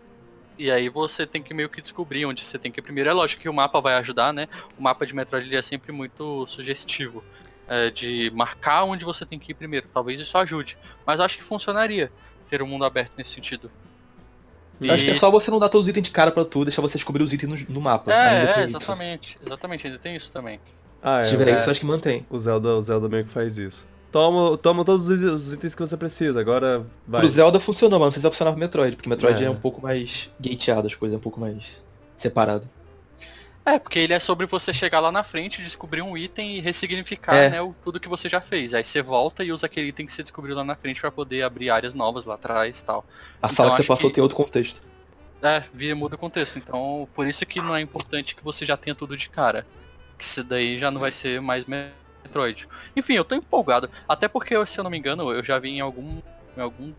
[0.57, 3.09] E aí você tem que meio que descobrir onde você tem que ir primeiro.
[3.09, 4.47] É lógico que o mapa vai ajudar, né?
[4.79, 7.21] O mapa de Metroid ele é sempre muito sugestivo.
[7.67, 9.87] é, de marcar onde você tem que ir primeiro.
[9.93, 10.77] Talvez isso ajude.
[11.05, 12.09] Mas eu acho que funcionaria
[12.47, 13.69] ter um mundo aberto nesse sentido.
[14.79, 16.45] Eu Acho que é E- só você não dar todos os itens de cara pra
[16.45, 18.11] tu, deixar você descobrir os itens no, no mapa.
[18.13, 18.77] Ainda É, é, isso.
[18.77, 19.37] exatamente.
[19.45, 20.59] Exatamente, ainda tem isso também.
[21.01, 21.31] Ah, Se é.
[21.31, 21.57] tiver é.
[21.57, 22.23] isso, acho que mantém.
[22.29, 23.85] O Zelda, o Zelda meio que faz isso.
[24.15, 27.19] Toma, toma todos os os itens que você precisa, agora vai.
[27.19, 29.47] Pro Zelda funcionou, mas não sei se vai funcionar pro Metroid, porque Metroid É.
[29.47, 29.49] é.
[29.49, 31.83] um pouco mais gateado, as coisas, é um pouco mais
[32.15, 32.65] separado.
[33.65, 37.35] É, porque ele é sobre você chegar lá na frente, descobrir um item e ressignificar,
[37.35, 37.49] É.
[37.49, 38.73] né, o- tudo que você já fez.
[38.73, 41.41] Aí você volta e usa aquele item que você descobriu lá na frente pra poder
[41.43, 43.03] abrir áreas novas lá atrás e tal.
[43.43, 44.81] A Então, sala que você passou que- tem outro contexto.
[45.43, 46.57] É, vira muda o contexto.
[46.57, 49.67] Então, por isso que não é importante que você já tenha tudo de cara.
[50.17, 51.65] Que isso daí já não vai ser mais
[52.25, 52.67] Metroid.
[52.95, 53.89] Enfim, eu tô empolgado.
[54.07, 56.21] Até porque, se eu não me engano, eu já vi em algum,
[56.57, 56.93] em algum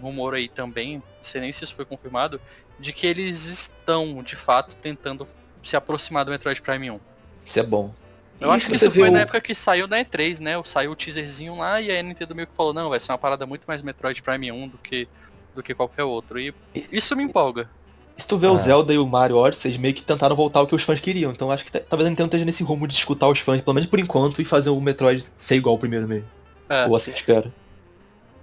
[0.00, 2.40] rumor aí também, não sei nem se isso foi confirmado,
[2.78, 5.26] de que eles estão, de fato, tentando
[5.62, 7.00] se aproximar do Metroid Prime 1.
[7.44, 7.94] Isso é bom.
[8.40, 10.60] Eu E acho que isso foi na época que saiu da E3, né?
[10.64, 13.46] Saiu o teaserzinho lá e a Nintendo meio que falou, não, vai ser uma parada
[13.46, 15.08] muito mais Metroid Prime 1 do que,
[15.54, 16.38] do que qualquer outro.
[16.40, 16.52] E
[16.90, 17.70] isso me empolga.
[18.16, 18.50] Se tu vê É.
[18.50, 21.32] o Zelda e o Mario Odyssey, meio que tentaram voltar ao que os fãs queriam.
[21.32, 23.74] Então acho que t- talvez a Nintendo esteja nesse rumo de escutar os fãs, pelo
[23.74, 26.26] menos por enquanto, e fazer o Metroid ser igual ao primeiro mesmo.
[26.68, 26.86] É.
[26.86, 27.52] Ou assim espero.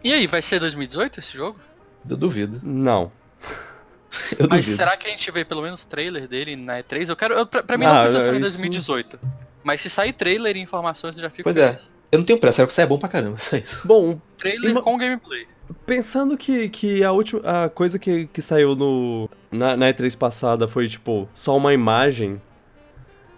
[0.04, 1.60] E aí, vai ser 2018 esse jogo?
[2.10, 2.60] Eu duvido.
[2.64, 3.12] Não.
[4.38, 4.76] Eu Mas duvido.
[4.76, 7.08] será que a gente vê pelo menos trailer dele na E3?
[7.08, 7.34] Eu quero.
[7.34, 9.20] Eu, pra, pra mim Ah, não precisa sair em isso- 2018.
[9.64, 11.74] Mas se sair trailer e informações, eu já fico Pois é.
[11.74, 11.92] feliz.
[12.12, 13.38] Eu não tenho pressa, eu quero que saia bom pra caramba.
[13.40, 13.88] Só isso.
[13.88, 15.48] Bom, Trailer Ima- com gameplay.
[15.86, 20.68] Pensando que, que a última a coisa que, que saiu no na, na E3 passada
[20.68, 22.42] foi tipo só uma imagem,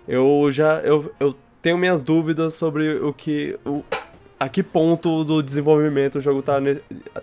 [0.07, 3.83] eu já eu, eu tenho minhas dúvidas sobre o que o,
[4.39, 6.57] a que ponto do desenvolvimento o jogo tá,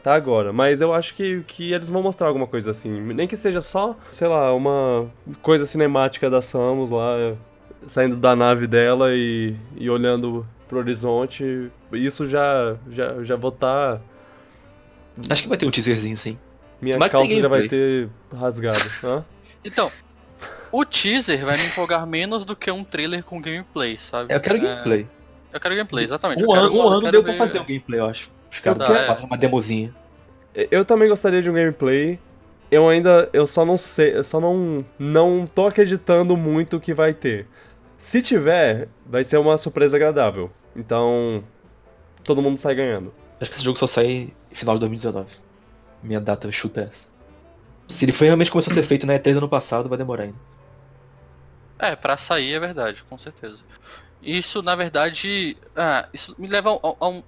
[0.03, 3.37] tá agora, mas eu acho que, que eles vão mostrar alguma coisa assim, nem que
[3.37, 5.07] seja só, sei lá, uma
[5.43, 7.35] coisa cinemática da Samus lá
[7.87, 14.01] saindo da nave dela e, e olhando pro horizonte, isso já já já vou tá
[15.29, 16.39] Acho que vai ter um teaserzinho sim.
[16.81, 18.81] minha que calça já vai ter rasgado.
[19.05, 19.25] Hã?
[19.65, 19.91] Então,
[20.73, 24.33] o teaser vai me empolgar menos do que um trailer com gameplay, sabe?
[24.35, 25.07] Eu quero É, gameplay.
[25.53, 26.45] eu quero gameplay, exatamente.
[26.45, 28.31] Um ano, um ano deu pra ver- fazer o gameplay, eu acho.
[28.51, 29.07] Os caras querem é.
[29.07, 29.95] fazer uma demozinha.
[30.71, 32.19] Eu também gostaria de um gameplay.
[32.71, 37.13] eu ainda, eu só não sei, eu só não, não tô acreditando muito que vai
[37.13, 37.47] ter.
[37.99, 40.51] Se tiver, vai ser uma surpresa agradável.
[40.75, 41.45] Então,
[42.25, 43.13] todo mundo sai ganhando.
[43.41, 45.29] Acho que esse jogo só sai final de 2019.
[46.03, 47.07] Minha data chuta é essa.
[47.89, 50.39] Se ele foi realmente começou a ser feito na E3 ano passado, vai demorar ainda.
[51.79, 53.65] É, pra sair é verdade, com certeza.
[54.23, 57.23] Isso, na verdade, ah, isso me leva a, a,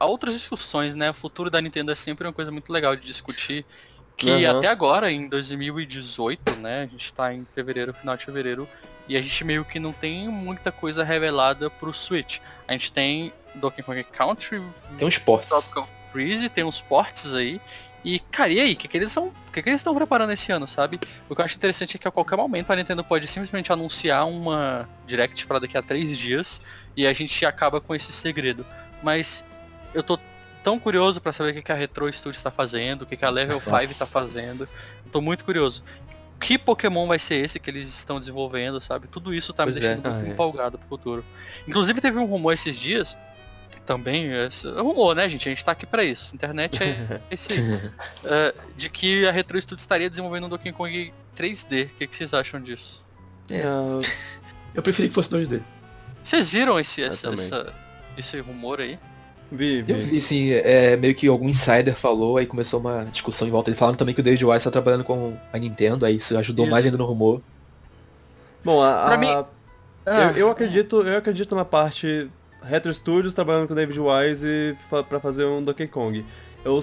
[0.00, 1.10] a, outras discussões, né?
[1.10, 3.64] O futuro da Nintendo é sempre uma coisa muito legal de discutir.
[4.16, 4.58] Que uhum.
[4.58, 6.82] até agora, em 2018, né?
[6.82, 8.68] A gente tá em fevereiro, final de fevereiro,
[9.08, 12.38] e a gente meio que não tem muita coisa revelada pro Switch.
[12.66, 14.62] A gente tem Donkey Kong Country,
[14.98, 15.48] tem uns ports.
[16.12, 17.60] Freeze, tem uns ports aí.
[18.04, 18.72] E, cara, e aí?
[18.72, 19.28] O que, que eles estão.
[19.28, 20.98] O que, que eles estão preparando esse ano, sabe?
[21.28, 24.26] O que eu acho interessante é que a qualquer momento a Nintendo pode simplesmente anunciar
[24.26, 26.60] uma Direct para daqui a três dias
[26.96, 28.66] e a gente acaba com esse segredo.
[29.02, 29.44] Mas
[29.94, 30.18] eu tô
[30.62, 33.24] tão curioso para saber o que, que a Retro Studios está fazendo, o que, que
[33.24, 34.68] a Level 5 está fazendo.
[35.04, 35.82] Eu tô muito curioso.
[36.40, 39.06] Que Pokémon vai ser esse que eles estão desenvolvendo, sabe?
[39.06, 40.10] Tudo isso tá me pois deixando é.
[40.10, 40.32] muito ah, é.
[40.32, 41.24] empolgado pro futuro.
[41.68, 43.16] Inclusive teve um rumor esses dias
[43.80, 45.48] também, é, é rumor, né, gente?
[45.48, 46.34] A gente tá aqui para isso.
[46.34, 47.52] Internet é esse.
[47.52, 47.90] uh,
[48.76, 51.86] de que a Retro Studios estaria desenvolvendo um Donkey Kong 3D.
[51.86, 53.04] O que, que vocês acham disso?
[53.50, 53.62] É,
[54.74, 55.60] eu preferi que fosse 2D.
[56.22, 57.74] Vocês viram esse, essa, essa,
[58.16, 58.98] esse rumor aí?
[59.50, 59.92] Vi, vi.
[59.92, 63.68] Eu vi, sim, é, meio que algum insider falou, aí começou uma discussão em volta.
[63.68, 66.64] Eles falaram também que o David Wise tá trabalhando com a Nintendo, aí isso ajudou
[66.64, 66.70] isso.
[66.70, 67.42] mais ainda no rumor.
[68.64, 69.18] Bom, a, pra a...
[69.18, 69.44] mim...
[70.04, 72.28] Ah, eu, eu, acredito, eu acredito na parte
[72.64, 74.76] Retro Studios trabalhando com o David Wise
[75.08, 76.24] para fazer um Donkey Kong.
[76.64, 76.80] Eu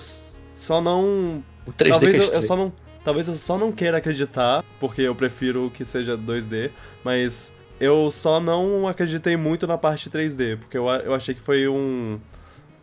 [0.50, 1.44] só não.
[1.66, 2.74] O 3D talvez eu, eu, só não.
[3.04, 6.70] Talvez eu só não queira acreditar, porque eu prefiro que seja 2D,
[7.04, 11.68] mas eu só não acreditei muito na parte 3D, porque eu, eu achei que foi
[11.68, 12.20] um.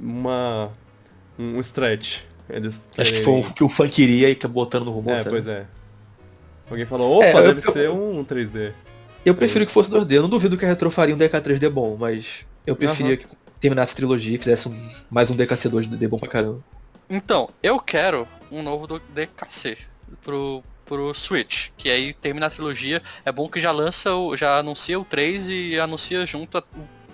[0.01, 0.70] uma.
[1.38, 2.20] um stretch.
[2.49, 5.12] Eles Acho que foi o que o fã queria e acabou botando no rumor.
[5.14, 5.30] É, sabe?
[5.30, 5.66] pois é.
[6.70, 8.72] Alguém falou, opa, é, deve eu, ser um 3D.
[9.24, 10.12] Eu prefiro que fosse 2D.
[10.12, 13.17] Eu não duvido que a Retro faria um DK 3D bom, mas eu preferia uhum.
[13.17, 13.27] que
[13.61, 16.62] terminasse a trilogia e fizesse um, mais um DKC2 de bom pra caramba.
[17.09, 19.79] Então, eu quero um novo DKC
[20.23, 23.03] pro, pro Switch, que aí termina a trilogia.
[23.25, 26.64] É bom que já lança, o, já anuncia o 3 e anuncia junto a,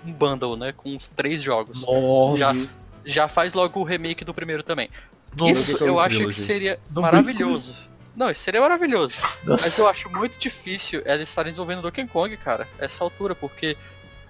[0.05, 0.73] um bundle, né?
[0.75, 1.81] Com os três jogos.
[1.81, 2.37] Nossa.
[2.37, 2.69] Já,
[3.05, 4.89] já faz logo o remake do primeiro também.
[5.37, 7.75] Nossa, Isso eu acho que seria maravilhoso.
[8.15, 9.15] Não, isso seria maravilhoso.
[9.43, 9.63] Nossa.
[9.63, 13.75] Mas eu acho muito difícil eles estarem desenvolvendo Donkey Kong, cara, essa altura, porque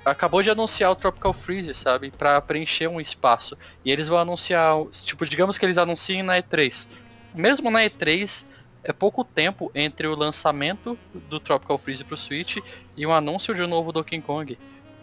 [0.05, 2.11] acabou de anunciar o Tropical Freeze, sabe?
[2.11, 3.57] Para preencher um espaço.
[3.83, 6.87] E eles vão anunciar, tipo, digamos que eles anunciem na E3.
[7.33, 8.45] Mesmo na E3,
[8.83, 10.97] é pouco tempo entre o lançamento
[11.29, 12.57] do Tropical Freeze pro Switch
[12.97, 14.57] e o anúncio de um novo Donkey Kong.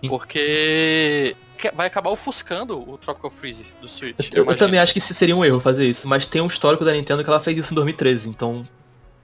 [0.07, 1.37] Porque
[1.75, 4.33] vai acabar ofuscando o Tropical Freeze do Switch.
[4.33, 6.85] Eu, eu, eu também acho que seria um erro fazer isso, mas tem um histórico
[6.85, 8.67] da Nintendo que ela fez isso em 2013, então.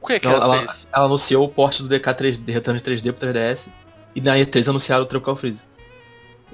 [0.01, 0.87] O que, é que ela, ela, fez?
[0.93, 3.68] Ela anunciou o porte do DK 3D, Return de 3D pro 3DS.
[4.17, 5.62] E na E3 anunciaram o Tropical Freeze.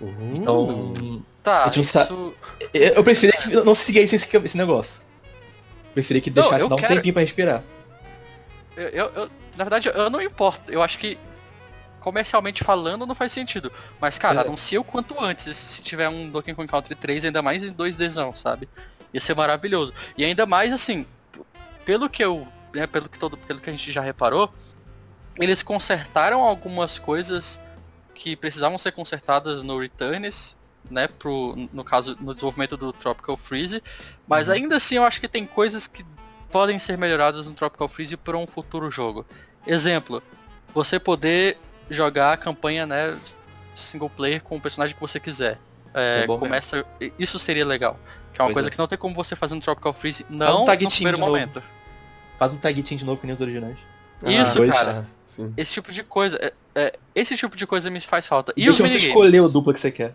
[0.01, 0.35] Uhum.
[0.35, 1.23] Então.
[1.45, 2.35] Tá, eu, isso...
[2.73, 5.01] eu preferia que não seguisse esse, esse negócio.
[5.87, 6.95] Eu preferia que deixasse não, dar um quero...
[6.95, 7.65] tempinho pra respirar.
[8.77, 10.73] Eu, eu, eu, na verdade, eu não importo.
[10.73, 11.17] Eu acho que
[12.01, 13.71] comercialmente falando não faz sentido.
[14.01, 14.45] Mas, cara, é.
[14.45, 15.57] anuncia o quanto antes.
[15.57, 18.69] Se tiver um Donkey Kong Country 3, ainda mais em 2Dzão, sabe?
[19.15, 19.93] Ia ser maravilhoso.
[20.17, 21.07] E ainda mais assim,
[21.85, 22.47] pelo que eu.
[22.75, 23.37] Né, pelo que todo.
[23.37, 24.53] Pelo que a gente já reparou,
[25.39, 27.59] eles consertaram algumas coisas
[28.15, 30.57] que precisavam ser consertadas no Returns,
[30.91, 33.83] né, pro, no caso, no desenvolvimento do Tropical Freeze,
[34.27, 34.55] mas uhum.
[34.55, 36.05] ainda assim eu acho que tem coisas que
[36.51, 39.25] podem ser melhoradas no Tropical Freeze para um futuro jogo.
[39.67, 40.23] Exemplo,
[40.75, 41.59] você poder
[41.89, 43.17] jogar a campanha, né,
[43.75, 45.59] single player com o personagem que você quiser.
[45.95, 46.85] É, é começa,
[47.19, 47.99] isso seria legal.
[48.33, 48.71] Que é uma pois coisa é.
[48.71, 51.63] que não tem como você fazer no Tropical Freeze, não um no primeiro momento.
[52.39, 53.79] Faz um tag team de novo que nem os originais.
[54.25, 55.09] Isso, ah, cara.
[55.27, 55.53] Sim.
[55.57, 56.37] Esse tipo de coisa.
[56.37, 58.53] É, é, esse tipo de coisa me faz falta.
[58.57, 60.15] E Deixa os você escolher o dupla que você quer.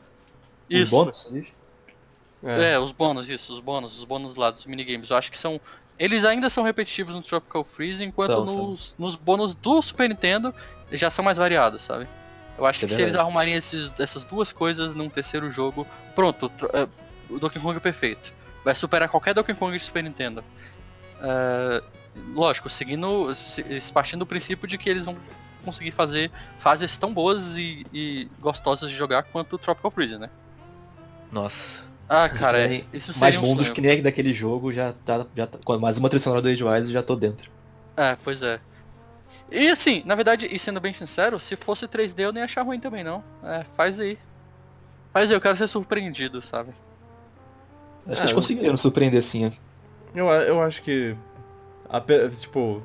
[0.70, 0.84] Isso.
[0.84, 1.54] Os bônus?
[2.44, 2.74] É.
[2.74, 2.80] é.
[2.80, 5.10] os bônus, isso, os bônus, os bônus lá dos minigames.
[5.10, 5.60] Eu acho que são.
[5.98, 8.96] Eles ainda são repetitivos no Tropical Freeze, enquanto são, nos, são.
[9.00, 10.54] nos bônus do Super Nintendo
[10.92, 12.08] já são mais variados, sabe?
[12.58, 16.52] Eu acho é que se eles arrumarem esses, essas duas coisas num terceiro jogo, pronto,
[16.74, 16.88] é,
[17.30, 18.34] o Donkey Kong é perfeito.
[18.64, 20.44] Vai superar qualquer Donkey Kong de Super Nintendo.
[21.20, 21.84] Uh,
[22.34, 23.34] lógico, seguindo,
[23.94, 25.18] partindo do princípio de que eles vão
[25.64, 30.30] conseguir fazer fases tão boas e, e gostosas de jogar quanto o Tropical Freeze, né?
[31.32, 31.86] Nossa.
[32.10, 35.46] Ah, cara, é, isso Mais bom um do que nem daquele jogo, já tá, já
[35.46, 35.58] tá.
[35.66, 37.52] Com mais uma trilha do Age Wise já tô dentro.
[37.98, 38.62] É, pois é.
[39.52, 42.80] E assim, na verdade, e sendo bem sincero, se fosse 3D eu nem achar ruim
[42.80, 43.24] também não.
[43.44, 44.18] É, faz aí.
[45.14, 46.72] Faz aí, eu quero ser surpreendido, sabe?
[48.06, 48.78] Acho é, que eles conseguiram eu...
[48.78, 49.52] surpreender assim.
[50.16, 51.16] Eu, eu acho que
[51.90, 52.82] ape- tipo,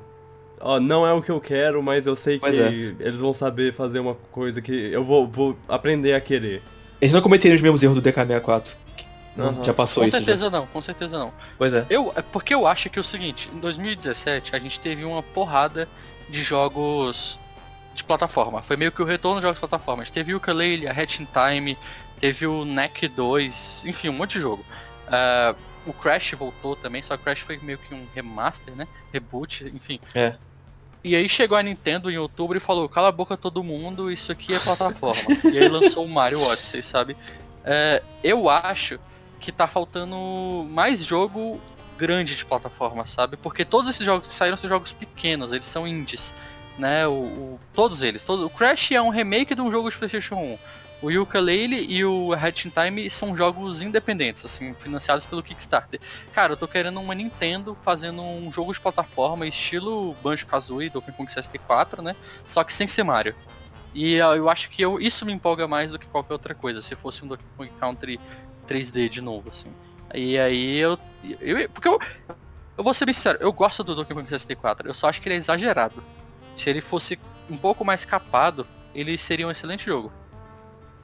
[0.59, 2.67] ó, não é o que eu quero, mas eu sei que é.
[2.99, 6.61] eles vão saber fazer uma coisa que eu vou, vou aprender a querer.
[7.01, 8.75] Eles não cometeriam os mesmos erros do DK64.
[8.95, 9.63] que não- Aham.
[9.63, 10.17] Já passou Com isso.
[10.17, 10.23] já.
[10.25, 11.33] certeza não, com certeza não.
[11.57, 11.85] Pois é.
[11.89, 15.21] Eu, é porque eu acho que é o seguinte, em 2017 a gente teve uma
[15.23, 15.87] porrada
[16.29, 17.37] de jogos
[17.93, 18.61] de plataforma.
[18.61, 20.01] Foi meio que o retorno dos jogos de plataforma.
[20.01, 21.77] A gente teve o Ukulele, a Hatch in Time,
[22.19, 24.65] teve o NEC 2, enfim, um monte de jogo.
[25.07, 25.53] Ah,
[25.85, 28.87] o Crash voltou também, só que o Crash foi meio que um remaster, né?
[29.11, 29.99] Reboot, enfim.
[30.15, 30.35] É.
[31.03, 34.31] E aí chegou a Nintendo em outubro e falou, cala a boca todo mundo, isso
[34.31, 35.21] aqui é plataforma.
[35.51, 37.17] e aí lançou o Mario Odyssey, sabe?
[37.65, 38.99] É, eu acho
[39.39, 40.15] que tá faltando
[40.69, 41.59] mais jogo
[41.97, 43.35] grande de plataforma, sabe?
[43.37, 46.33] Porque todos esses jogos que saíram são jogos pequenos, eles são indies,
[46.77, 47.05] né?
[47.05, 48.23] O, o- todos eles.
[48.23, 50.57] Todos, o Crash é um remake de um jogo de Playstation 1.
[51.03, 55.99] O Yooka-Laylee e o Hatch in Time são jogos independentes, assim, financiados pelo Kickstarter.
[56.31, 61.29] Cara, eu tô querendo uma Nintendo fazendo um jogo de plataforma estilo Banjo-Kazooie, Donkey Kong
[61.29, 62.15] 64, né?
[62.45, 63.35] Só que sem ser Mario.
[63.93, 66.81] E ah, eu acho que eu, isso me empolga mais do que qualquer outra coisa,
[66.81, 68.17] se fosse um Donkey Kong Country
[68.65, 69.73] 3D de novo, assim.
[70.15, 70.97] E aí eu.
[71.41, 71.99] eu porque eu.
[72.77, 75.27] Eu vou ser bem sincero, eu gosto do Donkey Kong 64, eu só acho que
[75.27, 76.01] ele é exagerado.
[76.55, 80.09] Se ele fosse um pouco mais capado, ele seria um excelente jogo.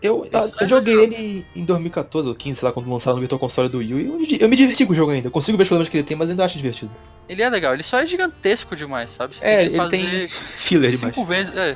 [0.01, 3.19] Eu, Isso eu é joguei ele em 2014 ou 15, sei lá, quando lançaram no
[3.21, 3.89] Virtual Console do Wii.
[3.91, 5.27] e Eu, eu me diverti com o jogo ainda.
[5.27, 6.91] Eu consigo ver os problemas que ele tem, mas ainda acho divertido.
[7.27, 9.35] Ele é legal, ele só é gigantesco demais, sabe?
[9.35, 11.13] Você É, tem que ele tem filler demais.
[11.15, 11.55] cinco vezes.
[11.55, 11.75] É,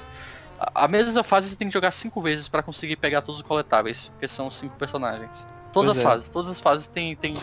[0.59, 3.47] a a mesma fase você tem que jogar cinco vezes pra conseguir pegar todos os
[3.47, 5.45] coletáveis, porque são cinco personagens.
[5.74, 6.03] Todas Pois as é.
[6.07, 7.36] fases, todas as fases tem, tem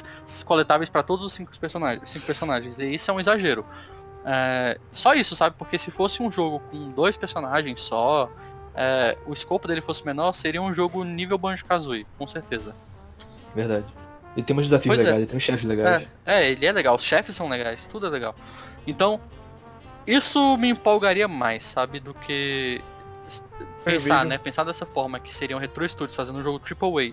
[0.47, 2.78] coletáveis pra todos os cinco personagens, cinco personagens.
[2.78, 3.66] E isso é um exagero.
[4.24, 5.57] É, só isso, sabe?
[5.59, 8.31] Porque se fosse um jogo com dois personagens só,
[8.75, 12.75] é, o escopo dele fosse menor, seria um jogo nível Banjo-Kazooie, com certeza.
[13.55, 13.87] Verdade.
[14.37, 15.05] Ele tem uns desafios Pois é.
[15.05, 16.07] legais, ele tem uns chefes legais.
[16.25, 18.35] É, é, ele é legal, os chefes são legais, tudo é legal.
[18.87, 19.21] Então,
[20.07, 22.81] isso me empolgaria mais, sabe, do que
[23.85, 24.39] pensar, né?
[24.39, 27.12] Pensar dessa forma, que seriam Retro Studios fazendo um jogo AAA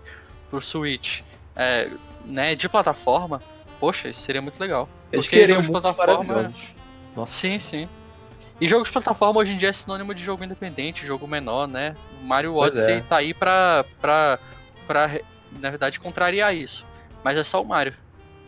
[0.49, 1.21] pro Switch,
[1.55, 1.89] é,
[2.25, 3.41] né, de plataforma,
[3.79, 4.87] poxa, isso seria muito legal.
[5.11, 6.75] Eles Porque queriam de muito plataforma- maravilhosos.
[7.15, 7.31] Nossa.
[7.33, 7.89] Sim, sim.
[8.59, 11.95] E jogos de plataforma hoje em dia é sinônimo de jogo independente, jogo menor, né?
[12.23, 13.01] Mario Pois Odyssey é.
[13.01, 14.39] tá aí pra, pra,
[14.87, 15.19] pra,
[15.59, 16.85] na verdade, contrariar isso.
[17.23, 17.93] Mas é só o Mario.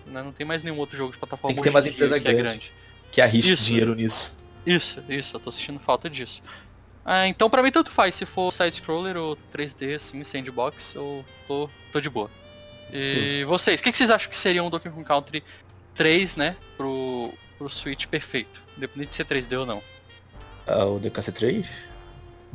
[0.07, 0.24] né?
[0.24, 2.34] Não tem mais nenhum outro jogo de plataforma Tem que ter mais empresa que é
[2.34, 2.43] grande.
[2.43, 2.74] grande.
[3.12, 3.66] Que arrisca Isso.
[3.66, 4.38] dinheiro nisso.
[4.66, 6.41] Isso, isso, eu tô sentindo falta disso.
[7.05, 11.70] Ah, então pra mim tanto faz, se for side-scroller ou 3D, assim, sandbox, eu tô,
[11.91, 12.30] tô de boa.
[12.91, 15.43] E vocês, o que, que vocês acham que seria um Donkey Kong Country
[15.95, 18.64] 3, né, pro, pro Switch perfeito?
[18.78, 19.82] Independente de ser 3D ou não.
[20.70, 21.65] Ah, o DKC3?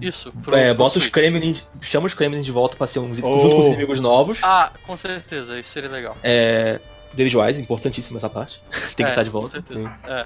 [0.01, 1.07] Isso, pro, É, pro bota os.
[1.07, 3.15] Kremlins, chama os Kremlins de volta pra ser um, Oh.
[3.39, 4.39] junto com os inimigos novos.
[4.43, 6.17] Ah, com certeza, isso seria legal.
[6.23, 6.81] É,
[7.13, 8.61] David Wise, importantíssimo essa parte.
[8.97, 9.53] Tem que É, estar de com volta.
[9.63, 9.93] certeza.
[10.07, 10.25] É.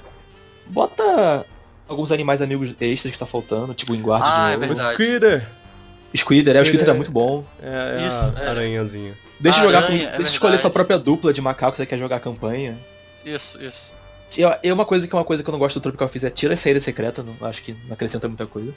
[0.67, 1.47] Bota
[1.87, 4.73] alguns animais amigos extras que tá faltando, tipo o Enguarde Ah, é de novo.
[4.73, 4.93] O verdade.
[4.95, 5.49] Squirter!
[6.17, 6.85] Squidder, é, o Squidder Squidder.
[6.89, 7.45] era muito bom.
[7.63, 8.49] É, é Isso, a é.
[8.49, 9.15] aranhazinha.
[9.39, 11.99] Deixa, jogar com, Aranha, é deixa escolher sua própria dupla de macaco que você quer
[11.99, 12.79] jogar a campanha.
[13.25, 13.95] Isso, isso.
[14.37, 16.27] E é uma coisa que é uma coisa que eu não gosto do Tropical Freeze
[16.27, 18.75] é tira a saída secreta, não, acho que não acrescenta muita coisa.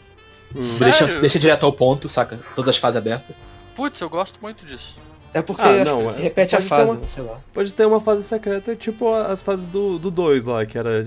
[0.55, 0.61] Hum.
[0.79, 2.39] Deixa, deixa direto ao ponto, saca?
[2.55, 3.35] Todas as fases abertas.
[3.75, 4.95] Putz, eu gosto muito disso.
[5.33, 7.39] É porque Ah, não, é- repete a fase, uma- sei lá.
[7.53, 11.05] Pode ter uma fase secreta, tipo as fases do 2 lá, que era.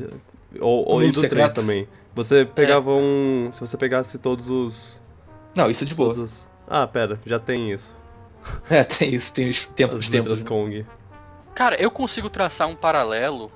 [0.61, 1.55] Ou, ou e do 3 secreto.
[1.55, 1.87] também.
[2.15, 3.49] Você pegava um.
[3.53, 5.01] Se você pegasse todos os.
[5.55, 6.11] Não, isso de boa.
[6.15, 6.49] Os...
[6.67, 7.95] Ah, pera, já tem isso.
[8.71, 10.45] É, tem isso, tem os tempos, os letras tempos.
[10.45, 10.49] né?
[10.83, 10.87] Kong.
[11.55, 13.51] Cara, eu consigo traçar um paralelo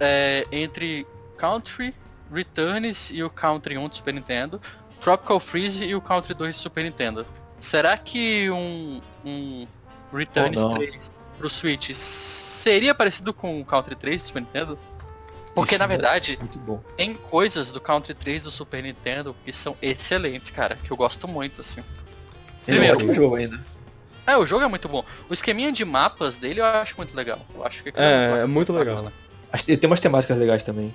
[0.00, 1.94] é, entre Country
[2.32, 4.60] Returns e o Country 1 do Super Nintendo,
[5.00, 7.26] Tropical Freeze e o Country 2 do Super Nintendo.
[7.60, 9.66] Será que um, um
[10.12, 10.74] Returns Oh, não.
[10.76, 14.78] 3 pro Switch seria parecido com o Country 3 do Super Nintendo?
[15.54, 16.82] Porque Isso na é verdade Muito bom.
[16.96, 21.28] tem coisas do Country 3 do Super Nintendo que são excelentes, cara, que eu gosto
[21.28, 21.80] muito, assim.
[22.66, 23.60] Ele é um Primeiro, ótimo jogo ainda.
[24.26, 25.04] é, o jogo é muito bom.
[25.28, 27.38] O esqueminha de mapas dele eu acho muito legal.
[27.54, 28.96] Eu acho que É, é muito legal.
[28.96, 29.12] bacana.
[29.62, 30.92] Tem umas temáticas legais também.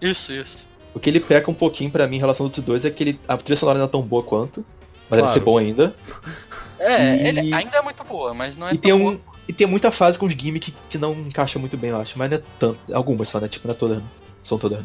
[0.00, 0.56] Isso, isso.
[0.94, 3.02] O que ele peca um pouquinho pra mim em relação ao outros dois é que
[3.02, 4.64] ele, a trilha sonora não é tão boa quanto.
[5.10, 5.34] Mas deve Claro.
[5.34, 5.94] ser bom ainda.
[6.78, 9.12] É, E- ele ainda é muito boa, mas não é E tão tem, boa.
[9.14, 12.00] um, e tem muita fase com os gimmicks que, que não encaixa muito bem, eu
[12.00, 12.18] acho.
[12.18, 12.94] Mas não é tanto.
[12.94, 13.48] Algumas só, né?
[13.48, 13.98] Tipo, não é todas.
[13.98, 14.10] não.
[14.42, 14.82] São todas.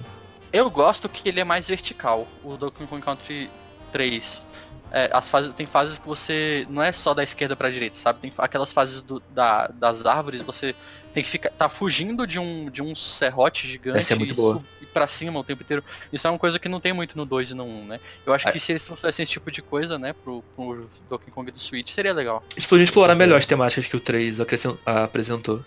[0.51, 3.49] Eu gosto que ele é mais vertical, o Donkey Kong Country
[3.91, 4.45] 3.
[4.91, 8.19] É, as fases, tem fases que você não é só da esquerda pra direita, sabe?
[8.19, 10.73] Tem aquelas fases do- da- das árvores, você
[11.13, 14.35] tem que ficar tá fugindo de um de um serrote gigante Essa é muito e
[14.35, 14.53] boa.
[14.55, 15.83] subir pra cima o tempo inteiro.
[16.11, 17.99] Isso é uma coisa que não tem muito no 2 e no 1, né?
[18.25, 18.51] Eu acho É.
[18.51, 21.89] que se eles trouxessem esse tipo de coisa, né, pro, pro Donkey Kong do Switch,
[21.91, 22.43] seria legal.
[22.55, 25.63] Eles poderiam explorar melhor as temáticas que o 3 acrescent- apresentou.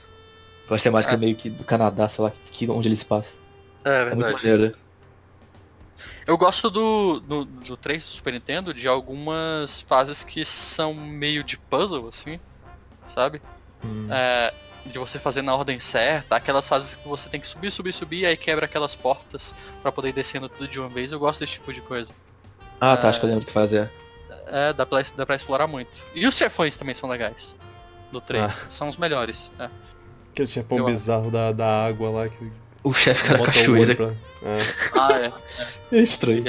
[0.65, 1.19] Aquelas temáticas É.
[1.19, 3.33] meio que do Canadá, sei lá, que, onde ele se passa.
[3.85, 4.35] É É muito verdade.
[4.47, 4.77] maneiro.
[6.27, 11.43] Eu gosto do, do, do 3 do Super Nintendo de algumas fases que são meio
[11.43, 12.39] de puzzle, assim,
[13.07, 13.41] sabe?
[13.85, 14.07] Hum.
[14.11, 14.55] É,
[14.87, 18.21] de você fazer na ordem certa, aquelas fases que você tem que subir, subir, subir,
[18.21, 21.11] e aí quebra aquelas portas pra poder ir descendo tudo de uma vez.
[21.13, 22.13] Eu gosto desse tipo de coisa.
[22.81, 23.91] Ah, tá, acho que eu lembro o que fazer.
[24.47, 25.91] É, dá pra, dá pra explorar muito.
[26.15, 27.55] E os chefões também são legais.
[28.11, 28.45] Do 3.
[28.45, 28.49] Ah.
[28.69, 29.51] São os melhores.
[29.59, 29.69] É.
[30.33, 32.51] Aquele chefão Eu- bizarro da, da água lá que
[32.85, 33.95] O chefe olho cachoeira.
[33.95, 34.07] pra...
[34.43, 34.59] É.
[34.99, 35.13] Ah,
[35.93, 35.97] é.
[35.97, 36.45] É estranho.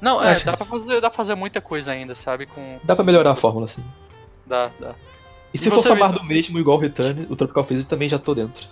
[0.00, 2.46] Não, é, dá pra, fazer, dá pra fazer muita coisa ainda, sabe?
[2.46, 2.78] Com.
[2.84, 3.82] Dá pra melhorar a fórmula, assim.
[4.46, 4.94] Dá, dá.
[5.52, 6.12] E se E for Vitor?
[6.12, 8.66] do mesmo igual o Return, o Tropical Freeze também já tô dentro.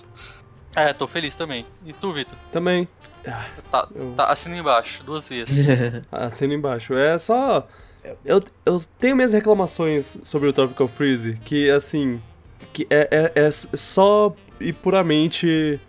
[0.74, 1.64] É, tô feliz também.
[1.86, 2.34] E tu, Vitor?
[2.50, 2.88] Também.
[3.70, 4.14] Tá, Eu...
[4.16, 5.66] tá assina embaixo, duas vezes.
[6.10, 6.94] Assina embaixo.
[6.94, 7.66] É só.
[8.24, 12.20] Eu, eu tenho minhas reclamações sobre o Tropical Freeze, que assim.
[12.72, 15.80] Que é, é, é só e puramente.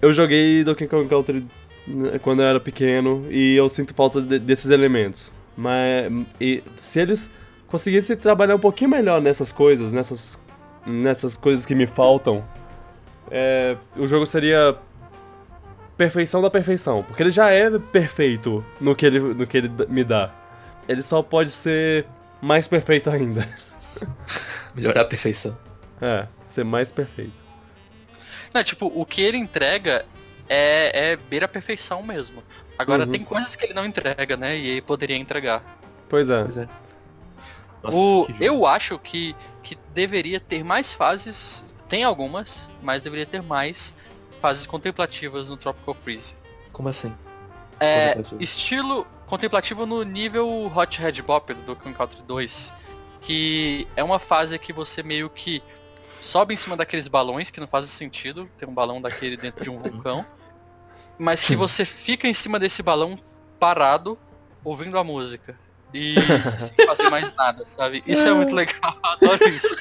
[0.00, 1.46] Eu joguei Donkey Kong Country
[1.86, 5.32] né, quando eu era pequeno e eu sinto falta de- desses elementos.
[5.56, 7.30] Mas e se eles
[7.66, 10.38] conseguissem trabalhar um pouquinho melhor nessas coisas, nessas,
[10.86, 12.44] nessas coisas que me faltam,
[13.30, 14.76] é, o jogo seria
[15.96, 17.02] perfeição da perfeição.
[17.02, 20.32] Porque ele já é perfeito no que ele, no que ele me dá.
[20.88, 22.06] Ele só pode ser
[22.40, 23.46] mais perfeito ainda.
[24.74, 25.56] Melhorar a perfeição.
[26.00, 27.39] É, ser mais perfeito.
[28.52, 30.04] Não, tipo, o que ele entrega
[30.48, 32.42] é, é beira a perfeição mesmo.
[32.78, 33.12] Agora Uhum.
[33.12, 34.56] tem coisas que ele não entrega, né?
[34.56, 35.62] E ele poderia entregar.
[36.08, 36.42] Pois é.
[36.42, 36.68] Pois é.
[37.82, 41.64] Nossa, o, eu acho que, que deveria ter mais fases.
[41.88, 43.94] Tem algumas, mas deveria ter mais
[44.40, 46.36] fases contemplativas no Tropical Freeze.
[46.72, 47.12] Como assim?
[47.78, 48.42] É, Contemplativo.
[48.42, 52.74] estilo contemplativo no nível Hot Red Bop do Kong Country 2.
[53.22, 55.62] Que é uma fase que você meio que
[56.20, 58.48] sobe em cima daqueles balões que não fazem sentido.
[58.58, 60.24] Tem um balão daquele dentro de um vulcão.
[61.18, 63.18] Mas que você fica em cima desse balão
[63.58, 64.18] parado,
[64.64, 65.58] ouvindo a música.
[65.92, 66.14] E
[66.58, 68.02] sem fazer mais nada, sabe?
[68.06, 69.74] Isso é muito legal, eu adoro isso.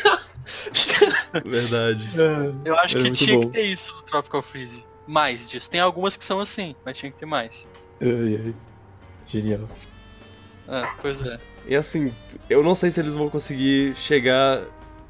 [1.46, 2.10] Verdade.
[2.66, 3.42] Eu acho É que tinha bom.
[3.42, 4.86] que ter isso no Tropical Freeze.
[5.08, 5.70] Mais disso.
[5.70, 7.68] Tem algumas que são assim, mas tinha que ter mais.
[8.02, 8.56] Ai, ai.
[9.26, 9.68] Genial.
[10.68, 11.40] É, pois é.
[11.68, 12.14] E assim,
[12.50, 14.64] eu não sei se eles vão conseguir chegar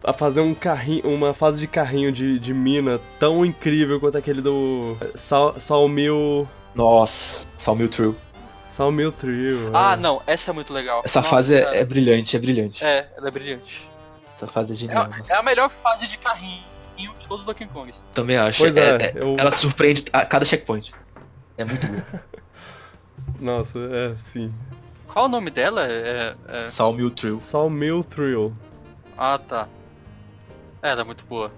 [0.04, 4.42] a fazer um carrinho, uma fase de carrinho de, de mina tão incrível quanto aquele
[4.42, 8.16] do Sal, Sawmill, Nossa, Sawmill True.
[8.70, 9.72] Sawmill Trio.
[9.74, 9.96] Ah, é.
[9.98, 11.02] não, essa é muito legal.
[11.04, 12.84] Essa Nossa, fase é, é brilhante, é brilhante.
[12.86, 13.90] É, ela é brilhante.
[14.38, 15.10] Essa fase é É, genial.
[15.10, 15.34] nossa.
[15.34, 16.64] é a melhor fase de carrinho
[16.98, 18.02] de todos os Donkey Kongs.
[18.14, 18.60] Também acho.
[18.60, 20.94] Pois É- é, é- eu- Ela surpreende a cada checkpoint.
[21.58, 22.02] É muito bom.
[23.40, 24.54] Nossa, é, sim.
[25.08, 25.86] Qual o nome dela?
[25.86, 27.40] É, é- Sawmill True.
[27.40, 28.54] Sawmill Thrill.
[29.18, 29.68] Ah, tá.
[30.82, 31.52] É, ela é muito boa.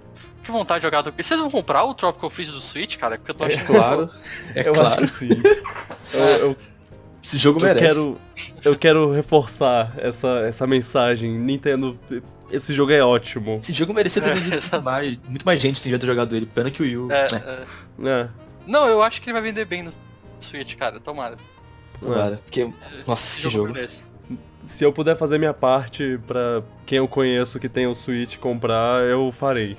[0.44, 1.04] Que vontade de jogar.
[1.04, 3.18] Vocês vão comprar o Tropical Freeze do Switch, cara?
[3.18, 4.10] Porque eu tô É achando claro.
[4.56, 5.02] É eu acho claro.
[5.02, 5.30] que sim.
[6.14, 6.20] Eu,
[6.50, 6.58] eu-
[7.24, 7.86] Esse jogo eu merece.
[7.88, 8.18] quero,
[8.66, 11.32] eu quero reforçar essa, essa mensagem.
[11.32, 11.98] Nintendo,
[12.52, 13.58] esse jogo é ótimo.
[13.58, 15.18] Esse jogo merecia ter É, vendido muito mais.
[15.30, 16.46] Muito mais gente tinha jogado ele.
[16.48, 17.12] Pena que o Wii U.
[17.12, 17.44] É, né,
[18.04, 18.10] é.
[18.10, 18.28] É,
[18.68, 19.94] Não, eu acho que ele vai vender bem no
[20.40, 21.00] Switch, cara.
[21.00, 21.38] Tomara.
[22.02, 22.42] tomara.
[22.44, 22.70] Porque,
[23.08, 23.72] nossa, Esse que jogo.
[23.72, 24.12] merece.
[24.66, 29.04] Se eu puder fazer minha parte pra quem eu conheço que tem o Switch comprar,
[29.04, 29.78] eu farei.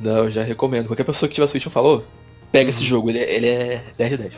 [0.00, 0.86] Não, eu já recomendo.
[0.88, 2.04] Qualquer pessoa que tiver Switch, eu falo,
[2.50, 3.10] pega esse jogo.
[3.10, 4.34] Ele, é- ele é 10 de 10.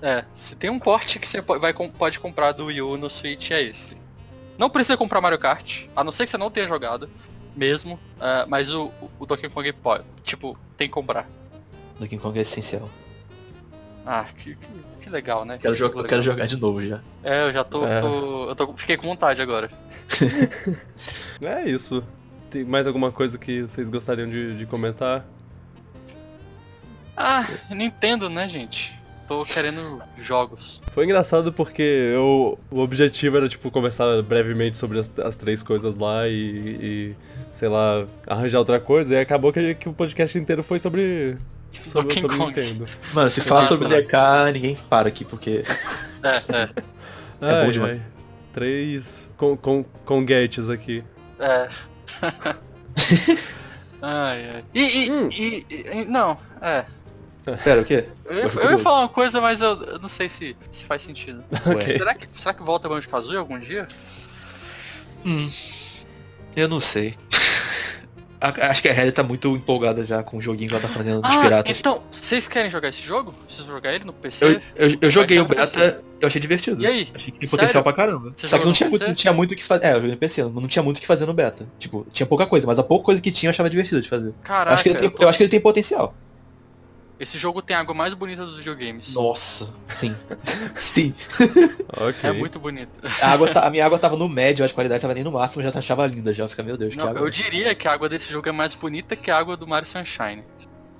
[0.00, 3.50] É, se tem um porte que você vai, pode comprar do Wii U no Switch,
[3.50, 3.96] é esse.
[4.58, 7.08] Não precisa comprar Mario Kart, a não ser que você não tenha jogado,
[7.56, 11.28] mesmo, ah, mas o, o Donkey Kong pode, tipo, tem que comprar.
[11.98, 12.88] Donkey Kong é essencial.
[14.06, 14.68] Ah, que, que,
[15.00, 15.58] que legal, né?
[15.58, 16.04] Quero Que legal.
[16.04, 17.00] quero jogar de novo já.
[17.22, 18.00] É, eu já tô, É.
[18.00, 19.70] tô- eu tô, fiquei com vontade agora.
[21.42, 22.04] É isso.
[22.50, 25.24] Tem mais alguma coisa que vocês gostariam de, de comentar?
[27.16, 28.92] Ah, Nintendo, né, gente?
[29.28, 30.80] Tô querendo jogos.
[30.92, 35.94] Foi engraçado porque eu, o objetivo era, tipo, conversar brevemente sobre as, as três coisas
[35.94, 37.16] lá e, e,
[37.50, 39.14] sei lá, arranjar outra coisa.
[39.14, 41.36] E acabou que, que o podcast inteiro foi sobre,
[41.82, 42.36] sobre, sobre.
[42.36, 42.86] Nintendo.
[43.12, 43.88] Mano, se fala Ah, sobre.
[43.88, 44.16] DK,
[44.52, 45.64] ninguém para aqui, porque.
[46.22, 46.68] É, é,
[47.40, 47.92] É bom Ai, demais.
[47.92, 48.02] ai.
[48.52, 51.02] Três com, com, com gates aqui.
[51.40, 51.68] é.
[54.00, 54.64] ai, ai.
[54.74, 55.28] E, e, Hum.
[55.30, 56.84] e- e- não, é.
[57.64, 58.08] Pera, o quê?
[58.24, 61.02] Eu ia, Eu ia falar uma coisa, mas eu, eu não sei se, se faz
[61.02, 61.42] sentido.
[61.66, 61.98] Ok.
[61.98, 63.88] Será que, será que volta Banjo Kazooie algum dia?
[65.26, 65.50] Hum,
[66.54, 67.14] eu não sei.
[68.42, 71.20] Acho que a Red tá muito empolgada já com o joguinho que ela tá fazendo
[71.22, 71.78] dos Ah, piratas.
[71.78, 73.32] então, vocês querem jogar esse jogo?
[73.48, 74.44] Vocês jogar ele no PC?
[74.44, 76.82] Eu, eu, eu joguei o beta, eu achei divertido.
[76.82, 77.08] E aí?
[77.14, 77.50] Achei que tem Sério?
[77.50, 78.34] potencial pra caramba.
[78.36, 79.84] Você Só que não tinha, muito, não tinha muito o que fazer.
[79.84, 81.68] É, eu joguei no PC, não tinha muito o que fazer no beta.
[81.78, 84.34] Tipo, tinha pouca coisa, mas a pouca coisa que tinha eu achava divertido de fazer.
[84.42, 86.14] Caraca, acho que ele tem, eu, tô- eu acho que ele tem potencial.
[87.22, 89.14] Esse jogo tem a água mais bonita dos videogames.
[89.14, 90.12] Nossa, sim.
[90.74, 91.14] sim.
[91.96, 92.28] Ok.
[92.28, 92.90] É muito bonito.
[93.20, 95.62] A, água tá- a minha água tava no médio, a qualidade tava nem no máximo,
[95.62, 97.20] eu já achava linda, já fica, meu Deus, que Não, água.
[97.20, 99.88] eu diria que a água desse jogo é mais bonita que a água do Mario
[99.88, 100.42] Sunshine.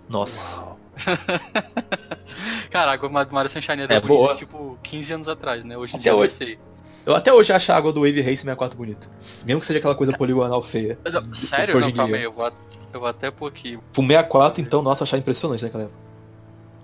[0.08, 0.62] Nossa.
[2.70, 4.36] Cara, a água do Mario Sunshine era É bonita, boa.
[4.36, 5.76] tipo, 15 anos atrás, né?
[5.76, 6.34] Hoje em Até dia eu hoje.
[6.34, 6.58] sei.
[7.04, 9.08] Eu até hoje acho a água do Wave Race 64 bonita.
[9.44, 10.96] Mesmo que seja aquela coisa poligonal feia.
[11.34, 11.80] Sério?
[11.80, 12.52] Não, calma aí, eu vou,
[12.92, 13.76] eu vou até pôr aqui.
[13.92, 15.98] Pro 64, então, nossa, eu achava impressionante naquela época.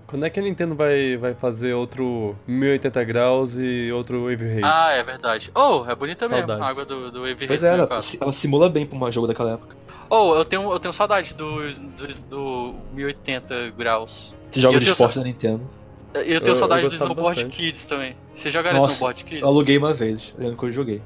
[0.09, 4.65] Quando é que a Nintendo vai, vai fazer outro 1080 graus e outro Wave Race?
[4.65, 5.51] Ah, é verdade.
[5.55, 6.65] Oh, é bonita mesmo Saudades.
[6.65, 8.19] a água do, do Wave Pois Race é, ela, 64.
[8.23, 9.77] ela simula bem pra um jogo daquela época.
[10.09, 14.35] Oh, eu tenho, eu tenho saudade do, do, do 1080 graus.
[14.51, 15.69] Esse jogo Eu de tenho esporte da Nintendo.
[16.15, 17.57] Eu tenho eu saudade do gostava Snowboard bastante.
[17.59, 18.17] Kids também.
[18.35, 19.43] Você jogaram Nossa, Snowboard Kids?
[19.43, 21.03] Eu aluguei uma vez, eu lembro que eu joguei.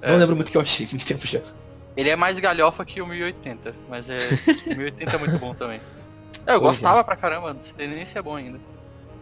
[0.00, 0.12] É.
[0.12, 1.42] Não lembro muito o que eu achei, muito tempo já.
[1.94, 4.16] Ele é mais galhofa que o 1080, mas é.
[4.72, 5.78] o 1080 é muito bom também.
[6.46, 8.58] É, eu Pois gostava pra caramba, não sei nem se é bom ainda.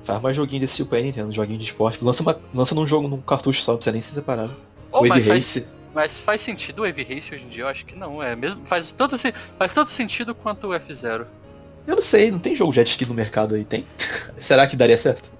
[0.05, 2.03] Faz mais joguinho desse tipo aí, Nintendo, joguinho de esporte.
[2.03, 4.55] Lança, uma, lança num jogo, num cartucho só, não precisa nem ser separado.
[4.91, 5.67] Oh, Wave mas, faz, Race.
[5.95, 7.65] mas faz sentido o Wave Race hoje em dia?
[7.65, 8.65] Eu acho que não, é mesmo.
[8.65, 11.27] Faz tanto, se- faz tanto sentido quanto o F0.
[11.87, 13.85] Eu não sei, não tem jogo jet ski no mercado aí, tem?
[14.39, 15.31] Será que daria certo?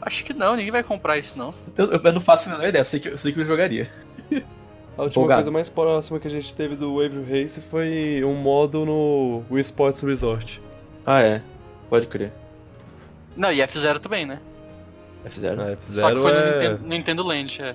[0.00, 1.52] Acho que não, ninguém vai comprar isso não.
[1.76, 3.86] Eu, eu não faço a menor ideia, eu sei que, eu sei que eu jogaria.
[4.96, 8.84] A última coisa mais próxima que a gente teve do Wave Race foi um modo
[8.84, 10.60] no Wii Sports Resort.
[11.10, 11.42] Ah, é.
[11.88, 12.30] Pode crer.
[13.34, 14.38] Não, e F0 também, né?
[15.24, 15.58] F0.
[15.58, 16.52] A Só que F0 foi no é...
[16.52, 17.74] Nintendo, Nintendo Land, é.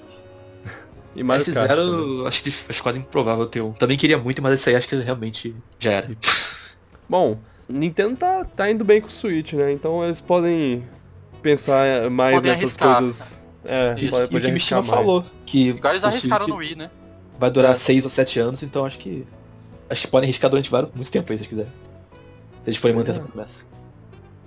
[1.15, 1.85] E Mario Kart também.
[1.85, 3.71] F0, acho que acho quase improvável ter um.
[3.73, 6.09] Também queria muito, mas esse aí acho que realmente já era.
[7.09, 9.71] Bom, Nintendo tá, tá indo bem com o Switch, né?
[9.71, 10.83] Então eles podem
[11.41, 12.97] pensar mais Podem nessas arriscar.
[12.99, 13.43] coisas.
[13.65, 14.09] É, Isso.
[14.11, 14.87] pode, E o pode que mais.
[14.87, 16.89] falou, que Igual eles arriscaram no Wii, né?
[17.39, 17.75] vai durar É.
[17.75, 19.25] 6 ou 7 anos, então acho que.
[19.89, 21.71] Acho que podem arriscar durante vários, muito tempo aí, se eles quiserem.
[22.63, 23.13] Se eles forem manter é.
[23.15, 23.65] essa promessa.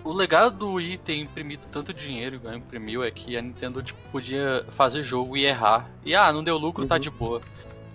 [0.04, 3.98] O legal do Wii ter imprimido tanto dinheiro, igual imprimiu, é que a Nintendo tipo,
[4.12, 5.90] podia fazer jogo e errar.
[6.04, 7.00] E ah, não deu lucro, tá Uhum.
[7.00, 7.40] de boa.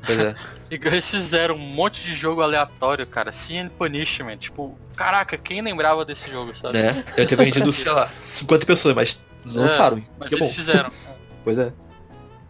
[0.06, 0.36] Pois é.
[0.70, 3.32] Igual eles fizeram um monte de jogo aleatório, cara.
[3.32, 4.38] Sin Punishment.
[4.38, 6.82] Tipo, caraca, quem lembrava desse jogo, sabe?
[6.82, 7.06] né?
[7.16, 10.04] Eu ter vendido, sei lá, 50 pessoas, mas lançaram.
[10.20, 10.54] Mas que é eles bom.
[10.56, 10.92] fizeram.
[11.44, 11.72] Pois é.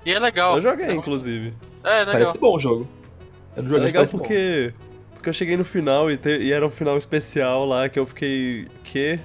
[0.05, 0.55] E é legal.
[0.55, 1.53] Eu joguei, É, inclusive.
[1.83, 2.13] É, legal.
[2.13, 2.87] Parece bom o jogo.
[3.55, 4.23] Eu não É legal parece bom.
[5.21, 5.29] Porque.
[5.29, 8.67] Eu cheguei no final e, te- e era um final especial lá que eu fiquei.
[8.83, 9.19] Que?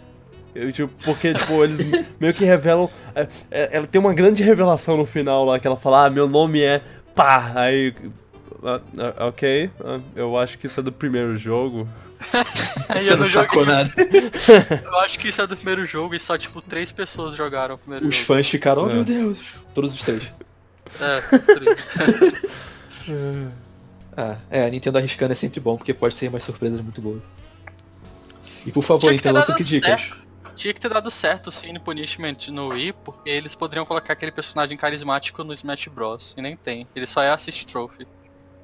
[0.55, 1.81] Eu, tipo, porque, tipo, eles
[2.21, 2.89] meio que revelam.
[3.15, 6.29] é, é, ela tem uma grande revelação no final lá que ela fala, ah, meu
[6.29, 6.81] nome é
[7.15, 7.53] pá.
[7.55, 7.95] Aí.
[8.63, 11.89] ah, ok, ah, eu acho que isso é do primeiro jogo.
[13.07, 13.91] Eu não sacou nada.
[14.83, 17.79] Eu acho que isso é do primeiro jogo e só, tipo, três pessoas jogaram o
[17.79, 18.27] primeiro Os jogo.
[18.27, 18.95] fãs ficaram, oh É.
[18.95, 19.39] meu Deus.
[19.75, 20.33] Todos os três.
[20.99, 22.47] É, os três.
[24.17, 27.21] Ah, é, a Nintendo arriscando é sempre bom, porque pode ser umas surpresas muito boas.
[28.65, 30.01] E por favor, que Nintendo, lança que dicas.
[30.01, 30.27] certo.
[30.55, 34.33] Tinha que ter dado certo o Sin Punishment no Wii, porque eles poderiam colocar aquele
[34.33, 36.33] personagem carismático no Smash Bros.
[36.37, 36.87] E nem tem.
[36.97, 38.07] Ele só é Assist Trophy.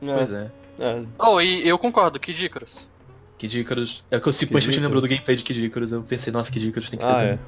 [0.00, 0.50] Pois é.
[0.78, 2.88] É, Oh, e eu concordo, Kid Icarus.
[3.36, 4.02] Kid Icarus.
[4.10, 5.92] É que eu Kid simplesmente me lembrou do gameplay de Kid Icarus.
[5.92, 7.34] Eu pensei, nossa, Kid Icarus tem que ter ah, também.
[7.34, 7.38] é.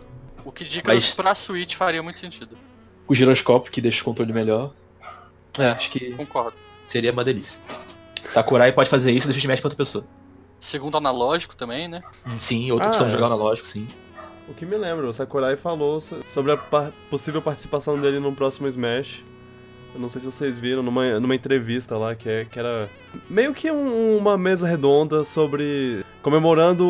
[0.45, 2.57] O Kid Icarus Mas- pra Switch faria muito sentido.
[3.09, 4.75] O giroscópio que deixa o controle melhor.
[5.59, 6.55] É, acho que Concordo.
[6.87, 7.63] seria uma delícia.
[8.29, 10.05] Sakurai pode fazer isso e deixa o Smash pra outra pessoa.
[10.61, 12.03] Segundo analógico também, né?
[12.39, 13.15] Sim, outra Ah, opção de é.
[13.17, 13.87] jogar analógico, sim.
[14.49, 18.33] O que me lembra, o Sakurai falou so- sobre a par- possível participação dele no
[18.35, 19.23] próximo Smash.
[19.95, 22.89] Eu não sei se vocês viram numa, numa entrevista lá, que, é, que era
[23.31, 26.05] meio que um- uma mesa redonda sobre.
[26.21, 26.85] comemorando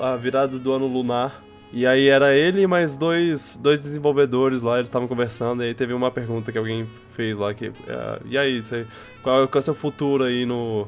[0.00, 1.42] a virada do ano lunar.
[1.72, 5.74] E aí era ele e mais dois, dois desenvolvedores lá, eles estavam conversando, e aí
[5.74, 7.72] teve uma pergunta que alguém fez lá, que.
[7.88, 8.86] ah, e aí, você,
[9.22, 10.86] qual, qual é o seu futuro aí no.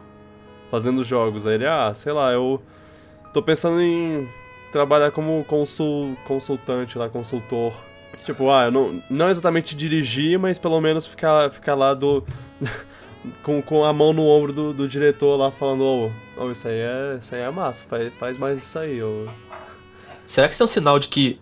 [0.71, 1.47] fazendo jogos?
[1.47, 2.63] Aí ele, ah, sei lá, eu
[3.33, 4.29] tô pensando em
[4.71, 7.73] trabalhar como consul, consultante lá, consultor.
[8.25, 12.23] Tipo, ah, não, não exatamente dirigir, mas pelo menos ficar, ficar lá do.
[13.43, 16.79] com, com a mão no ombro do, do diretor lá falando, ô, ô, isso aí
[16.79, 17.19] é.
[17.21, 19.27] Isso aí é massa, faz, faz mais isso aí, ô.
[20.27, 21.41] Será que isso é um sinal de que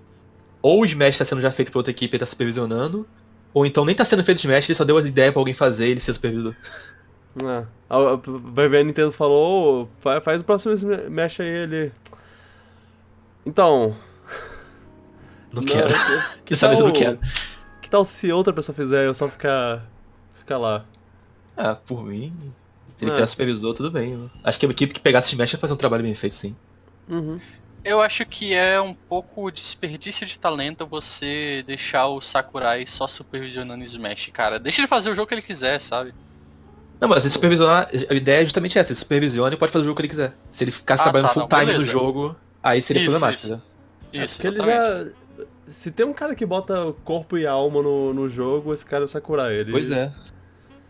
[0.60, 3.06] ou o Smash tá sendo já feito por outra equipe e tá supervisionando,
[3.52, 5.54] ou então nem tá sendo feito o Smash, ele só deu as ideias pra alguém
[5.54, 6.54] fazer e ele ser supervisor.
[7.42, 7.64] É.
[7.88, 11.92] A, a, vai ver a Nintendo falou, fa- faz o próximo Smash aí, ele.
[13.44, 13.96] Então.
[15.52, 15.88] Não quero.
[16.44, 17.18] Que Dessa vez eu não tal- quero.
[17.80, 19.84] Que tal se outra pessoa fizer eu só ficar.
[20.34, 20.84] ficar lá?
[21.56, 22.32] Ah, por mim.
[22.96, 23.14] Se ele É.
[23.14, 24.12] tiver supervisor, tudo bem.
[24.12, 26.34] eu- Acho que a equipe que pegasse o Smash ia fazer um trabalho bem feito,
[26.34, 26.54] sim.
[27.08, 27.38] Uhum.
[27.84, 33.82] Eu acho que é um pouco desperdício de talento você deixar o Sakurai só supervisionando
[33.82, 34.58] Smash, cara.
[34.58, 36.14] Deixa ele fazer o jogo que ele quiser, sabe?
[37.00, 39.86] Não, mas ele supervisionar, a ideia é justamente essa, ele supervisiona e pode fazer o
[39.86, 40.34] jogo que ele quiser.
[40.52, 43.46] Se ele ficasse Ah, trabalhando tá, full não, time no jogo, aí seria Isso, problemático,
[43.46, 43.54] isso.
[43.56, 44.24] né?
[44.24, 45.06] Isso, Porque ele já.
[45.66, 49.06] Se tem um cara que bota corpo e alma no, no jogo, esse cara é
[49.06, 49.52] o Sakurai.
[49.54, 50.12] Ele, Pois é.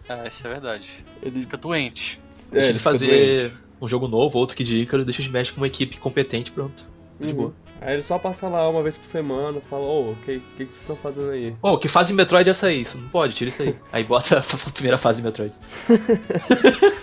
[0.09, 0.89] É, isso é verdade.
[1.23, 2.21] Ele, Fica doente.
[2.51, 3.53] é, Deixa ele fica fazer
[3.85, 6.87] um jogo novo, outro que de Ícaro, deixa os mexe com uma equipe competente, pronto.
[7.21, 7.35] De Uhum.
[7.35, 7.55] boa.
[7.81, 10.73] Aí ele só passa lá uma vez por semana, fala, ô, o que, que, que
[10.73, 11.53] vocês estão fazendo aí?
[11.61, 12.81] Ô, que fase de Metroid é essa aí?
[12.83, 13.75] Isso não pode, tira isso aí.
[13.93, 15.53] Aí bota a primeira fase de Metroid.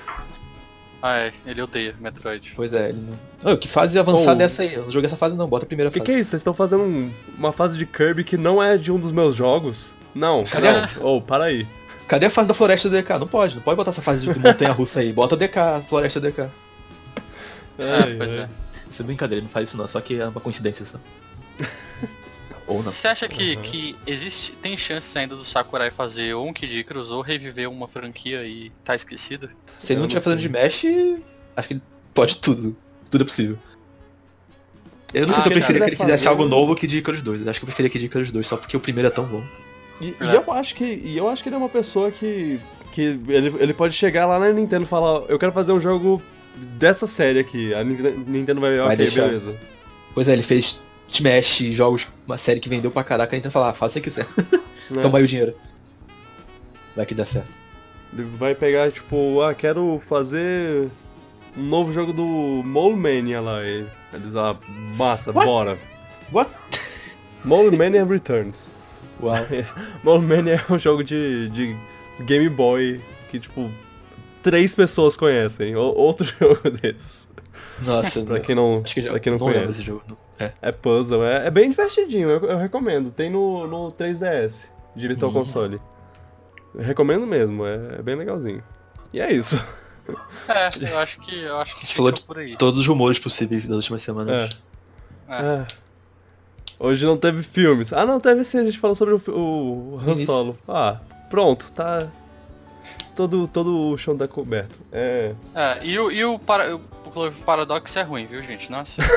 [1.01, 2.51] Ah, é, ele odeia Metroid.
[2.57, 2.99] Pois é, ele
[3.41, 3.53] não.
[3.53, 4.41] Ô, que fase avançada Ô.
[4.41, 4.73] é essa aí?
[4.73, 6.05] Eu não joguei essa fase não, bota a primeira O que, fase.
[6.11, 6.31] que é isso?
[6.31, 9.33] Vocês estão fazendo um- uma fase de Kirby que não é de um dos meus
[9.33, 9.93] jogos?
[10.13, 10.67] Não, Cadê?
[10.99, 11.05] não.
[11.15, 11.65] Ô, para aí.
[12.05, 13.17] Cadê a fase da Floresta DK?
[13.17, 15.13] Não pode, não pode botar essa fase de montanha russa aí.
[15.13, 16.47] Bota DK, Floresta DK.
[17.79, 18.49] Ah, Ai, pois é.
[18.89, 20.99] Isso é brincadeira, ele não faz isso não, só que é uma coincidência só.
[22.67, 22.91] Ou não.
[22.91, 23.61] Você acha que, Uhum.
[23.63, 27.87] que existe, tem chances ainda do Sakurai fazer ou um Kid Icarus ou reviver uma
[27.87, 29.49] franquia e tá esquecido?
[29.77, 30.85] Se ele não estiver fazendo de mesh,
[31.57, 31.81] acho que ele
[32.13, 32.75] pode tudo.
[33.09, 33.57] Tudo é possível.
[35.11, 36.99] Eu não Ah, sei se eu preferia que ele fizesse fazer algo novo que de
[36.99, 37.41] Icarus 2.
[37.41, 39.25] Eu acho que eu preferia que de Icarus 2, só porque o primeiro é tão
[39.25, 39.43] bom.
[39.99, 40.25] E, É.
[40.25, 42.59] e eu acho que e eu acho que ele é uma pessoa que
[42.91, 46.21] que ele, ele pode chegar lá na Nintendo e falar, eu quero fazer um jogo
[46.77, 47.73] dessa série aqui.
[47.73, 49.25] A Nintendo vai, Vai ok, deixar.
[49.25, 49.55] beleza.
[50.13, 53.51] Pois é, ele fez Smash, jogos, uma série que vendeu pra caraca, a gente vai
[53.51, 54.25] falar, ah, faz o que quiser.
[54.89, 55.03] Né?
[55.03, 55.53] Toma aí o dinheiro.
[56.95, 57.59] Vai que dá certo.
[58.11, 60.89] Ele vai pegar, tipo, ah, quero fazer
[61.55, 62.25] um novo jogo do
[62.65, 63.63] Mole Mania lá.
[63.63, 64.57] E eles, ah,
[64.97, 65.45] massa, What?
[65.45, 65.77] bora.
[66.33, 66.49] What?
[67.45, 68.71] Mole Mania Returns.
[69.21, 69.37] Uau.
[70.03, 71.75] Mole Mania é um jogo de, de
[72.25, 72.99] Game Boy
[73.29, 73.69] que, tipo,
[74.43, 75.75] três pessoas conhecem.
[75.75, 77.27] O- outro jogo desses.
[77.81, 79.83] Nossa, Pra quem não, acho que já pra quem não, não conhece.
[79.83, 80.03] jogo.
[80.07, 80.17] não.
[80.39, 80.53] É.
[80.61, 83.11] É puzzle, é, é bem divertidinho, eu, eu recomendo.
[83.11, 84.65] Tem no, no 3DS,
[84.95, 85.37] de Virtual Uhum.
[85.39, 85.81] Console.
[86.73, 88.63] Eu recomendo mesmo, é, é bem legalzinho.
[89.13, 89.61] E é isso.
[90.47, 92.55] É, eu acho que eu acho que gente falou por aí.
[92.57, 94.49] Todos os rumores possíveis das últimas semanas.
[94.49, 94.49] É.
[95.27, 95.67] Ah.
[96.79, 97.91] Hoje não teve filmes.
[97.91, 100.15] Ah, não, teve sim, a gente falou sobre o, o Han.
[100.15, 100.57] Solo.
[100.67, 102.07] Ah, pronto, tá.
[103.19, 104.79] Todo, todo o chão tá coberto.
[104.93, 105.33] É.
[105.53, 106.79] É, e o, e o, para, o
[107.11, 108.71] Clover Paradox é ruim, viu, gente?
[108.71, 109.01] Nossa.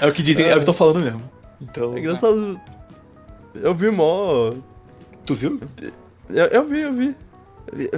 [0.00, 1.20] É o que dizem, é, o que estão falando mesmo.
[1.60, 2.60] Então, é engraçado.
[3.54, 4.52] Eu vi mó.
[5.26, 5.60] tu viu?
[6.30, 7.16] Eu, eu vi, eu vi.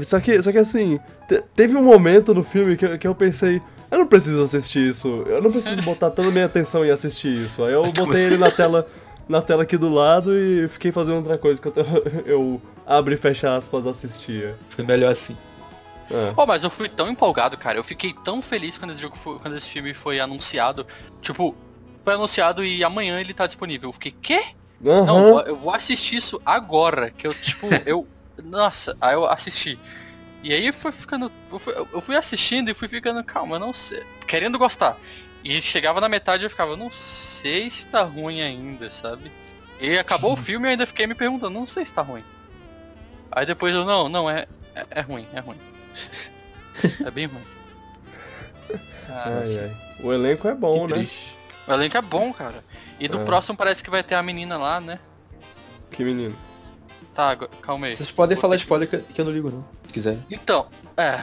[0.03, 3.15] Só que, só que assim, te- teve um momento no filme que, eu- que eu
[3.15, 3.61] pensei,
[3.91, 7.35] eu não preciso assistir isso, eu não preciso botar toda a minha atenção em assistir
[7.37, 7.63] isso.
[7.65, 8.87] Aí eu botei ele na tela,
[9.29, 11.75] na tela aqui do lado e fiquei fazendo outra coisa que eu,
[12.27, 14.57] eu abro e fecho aspas assistia.
[14.71, 15.37] Foi melhor assim.
[16.11, 16.33] É.
[16.33, 17.79] Pô, mas eu fui tão empolgado, cara.
[17.79, 20.87] Eu fiquei tão feliz quando esse jogo foi, quando esse filme foi anunciado.
[21.23, 21.55] Tipo,
[22.05, 23.89] foi anunciado e amanhã ele tá disponível.
[23.89, 24.43] Eu fiquei, quê?
[24.81, 25.03] Não,
[25.37, 25.43] Aham.
[25.47, 27.11] eu- vou assistir isso agora.
[27.11, 28.07] Que eu, tipo, eu.
[28.43, 29.79] Nossa, aí eu assisti.
[30.43, 31.33] E aí foi ficando.
[31.51, 34.03] Eu fui, eu fui assistindo e fui ficando, calma, eu não sei.
[34.27, 34.99] Querendo gostar.
[35.43, 39.31] E chegava na metade e eu ficava, eu não sei se tá ruim ainda, sabe?
[39.81, 42.25] E acabou o filme e eu ainda fiquei me perguntando, não sei se tá ruim.
[43.35, 45.59] Aí depois eu, não, não, é, é, é ruim, é ruim.
[47.07, 47.43] É bem ruim.
[49.09, 49.77] Ah, Ai, ai.
[50.03, 50.95] O elenco é bom, né?
[50.95, 51.37] triste.
[51.69, 52.65] o elenco é bom, cara.
[52.99, 53.25] E do É.
[53.25, 54.99] próximo parece que vai ter a menina lá, né?
[55.91, 56.37] Que menino.
[57.15, 57.95] Tá, calma aí.
[57.95, 60.25] Vocês podem Vou falar ter- spoiler que, eu não ligo não, se quiserem.
[60.31, 60.67] Então,
[60.97, 61.23] é.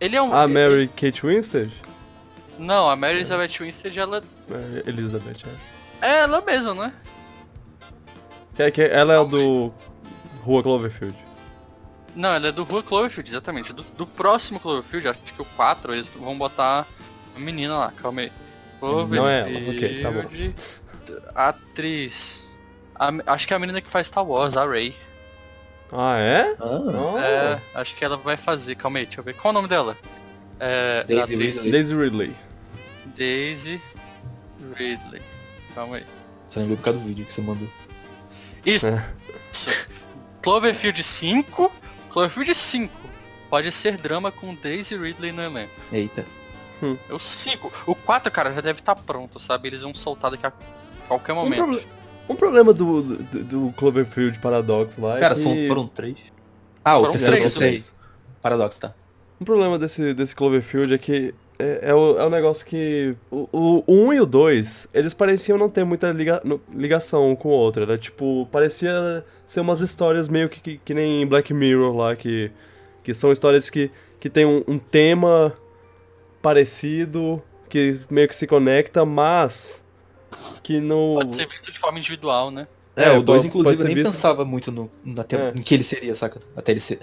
[0.00, 0.32] Ele é um.
[0.32, 1.72] A ele- Mary Kate Winstead?
[2.58, 5.46] Não, a Mary Elizabeth Winstead, ela Mary Elizabeth, acho.
[6.00, 6.92] é ela mesma, né?
[8.54, 9.72] Que, que ela é o do
[10.42, 11.16] Rua Cloverfield.
[12.14, 13.72] Não, ela é do Rua Cloverfield, exatamente.
[13.72, 16.86] Do, do próximo Cloverfield, acho que o 4, eles vão botar
[17.34, 18.32] a menina lá, calma aí.
[18.80, 20.20] Não é ela, ok, tá bom.
[20.22, 20.54] Cloverfield,
[21.34, 22.48] Atriz.
[22.94, 24.96] A- acho que é a menina que faz Star Wars, a Rey.
[25.90, 26.54] Ah, é?
[26.58, 27.18] Ah, Oh.
[27.18, 28.74] É, acho que ela vai fazer.
[28.76, 29.34] Calma aí, deixa eu ver.
[29.34, 29.96] Qual é o nome dela?
[30.58, 31.36] É, Daisy.
[31.36, 31.70] Ridley.
[31.70, 32.36] Daisy Ridley.
[33.16, 33.82] Daisy
[34.76, 35.22] Ridley.
[35.74, 36.04] Calma aí.
[36.48, 37.68] só lembrei por causa do vídeo que você mandou.
[38.64, 38.86] Isso.
[38.86, 39.04] É.
[39.52, 39.88] Isso.
[40.42, 41.72] Cloverfield 5.
[42.10, 42.92] Cloverfield 5.
[43.48, 45.72] Pode ser drama com Daisy Ridley no elenco.
[45.92, 46.24] Eita.
[47.08, 47.72] É o 5.
[47.86, 49.68] O 4, cara, já deve estar pronto, sabe?
[49.68, 50.52] Eles vão soltar daqui a
[51.06, 51.56] qualquer Um, momento.
[51.64, 51.86] proble-
[52.28, 55.42] um problema do, do, do Cloverfield Paradox lá é Cara, que...
[55.42, 56.16] são- foram três?
[56.84, 57.68] Ah, o Foram terceiro três, não sei.
[57.70, 57.94] três.
[58.40, 58.94] Paradoxo, tá.
[59.40, 63.14] Um problema desse, desse Cloverfield é que é, é, o, é um negócio que.
[63.30, 63.48] O,
[63.86, 67.48] o 1 e o 2, eles pareciam não ter muita liga- no- ligação um com
[67.48, 67.82] o outro.
[67.82, 68.46] Era tipo.
[68.50, 72.50] Parecia ser umas histórias meio que, que, que nem Black Mirror lá, que,
[73.04, 75.52] que são histórias que, que tem um, um tema
[76.40, 79.82] parecido, que meio que se conecta, mas.
[80.62, 81.14] Que não.
[81.16, 82.66] Pode ser visto de forma individual, né?
[82.96, 85.50] É, É, o 2 pode- inclusive nem visto- pensava muito no, na te- É.
[85.54, 86.40] em que ele seria, saca?
[86.56, 86.98] Até ele ser.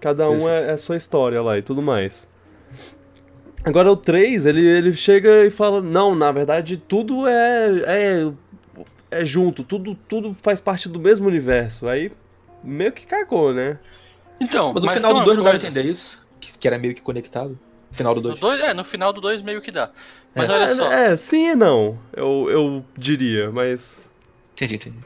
[0.00, 2.28] Cada um é, é a sua história lá e tudo mais.
[3.64, 8.32] Agora o 3, ele, ele chega e fala, não, na verdade tudo é, é,
[9.10, 11.88] é junto, tudo, tudo faz parte do mesmo universo.
[11.88, 12.12] Aí
[12.62, 13.78] meio que cagou, né?
[14.40, 16.22] Então, Mas no mas final do uma 2 não dá pra entender isso?
[16.40, 17.58] Que, que era meio que conectado?
[17.90, 18.40] No final do No 2.
[18.40, 19.90] dois- é, no final do 2 meio que dá.
[20.34, 20.52] Mas É.
[20.52, 24.04] olha é, só, é, sim e não, eu, eu diria, mas...
[24.52, 24.98] Entendi, entendi.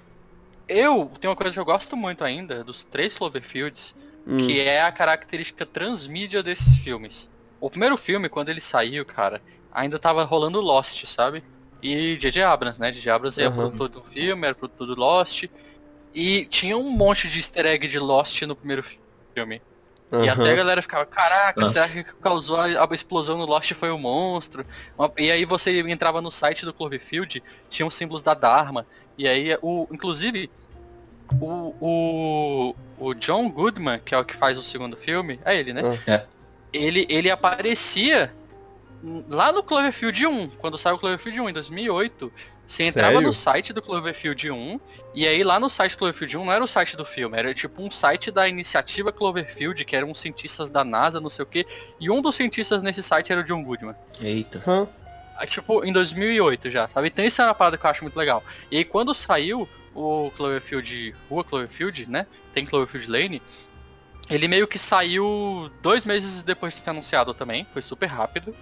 [0.69, 3.95] eu tenho uma coisa que eu gosto muito ainda dos três Cloverfields,
[4.27, 7.31] hum, que é a característica transmídia desses filmes.
[7.61, 9.41] O primeiro filme, quando ele saiu, cara,
[9.73, 11.43] ainda tava rolando Lost, sabe?
[11.83, 12.43] E J.J.
[12.43, 12.91] Abrams, né?
[12.93, 13.11] J.J.
[13.11, 13.57] Abrams era Aham.
[13.71, 15.45] produtor do filme, era produtor do Lost.
[16.15, 18.99] E tinha um monte de easter egg de Lost no primeiro fi-
[19.35, 19.61] filme.
[20.11, 20.41] E aham.
[20.41, 21.75] até a galera ficava, caraca, Nossa.
[21.75, 24.65] será que o que causou a a explosão no Lost foi o monstro?
[24.99, 28.87] Uma- E aí você entrava no site do Cloverfield, tinha os símbolos da Dharma.
[29.19, 30.51] E aí, o, inclusive,
[31.41, 35.73] o, o, o John Goodman, que é o que faz o segundo filme, é ele,
[35.75, 35.83] né?
[36.07, 36.11] Ah.
[36.13, 36.27] É.
[36.73, 38.33] Ele, ele aparecia
[39.29, 42.33] lá no Cloverfield 1, quando saiu o Cloverfield 1 em 2008.
[42.67, 43.27] Você entrava Sério?
[43.27, 44.81] no site do Cloverfield 1,
[45.15, 47.55] e aí lá no site do Cloverfield 1 não era o site do filme, era
[47.55, 51.65] tipo um site da iniciativa Cloverfield, que eram cientistas da NASA, não sei o que,
[51.99, 53.95] e um dos cientistas nesse site era o John Goodman.
[54.21, 54.63] Eita.
[54.67, 54.87] Hã?
[55.39, 57.09] Aí, tipo, em 2008 já, sabe?
[57.09, 58.45] Então isso é uma parada que eu acho muito legal.
[58.71, 62.27] E aí quando saiu o Cloverfield, Rua Cloverfield, né?
[62.53, 63.43] Tem Cloverfield Lane,
[64.31, 68.55] ele meio que saiu dois meses depois de ser anunciado também, foi super rápido.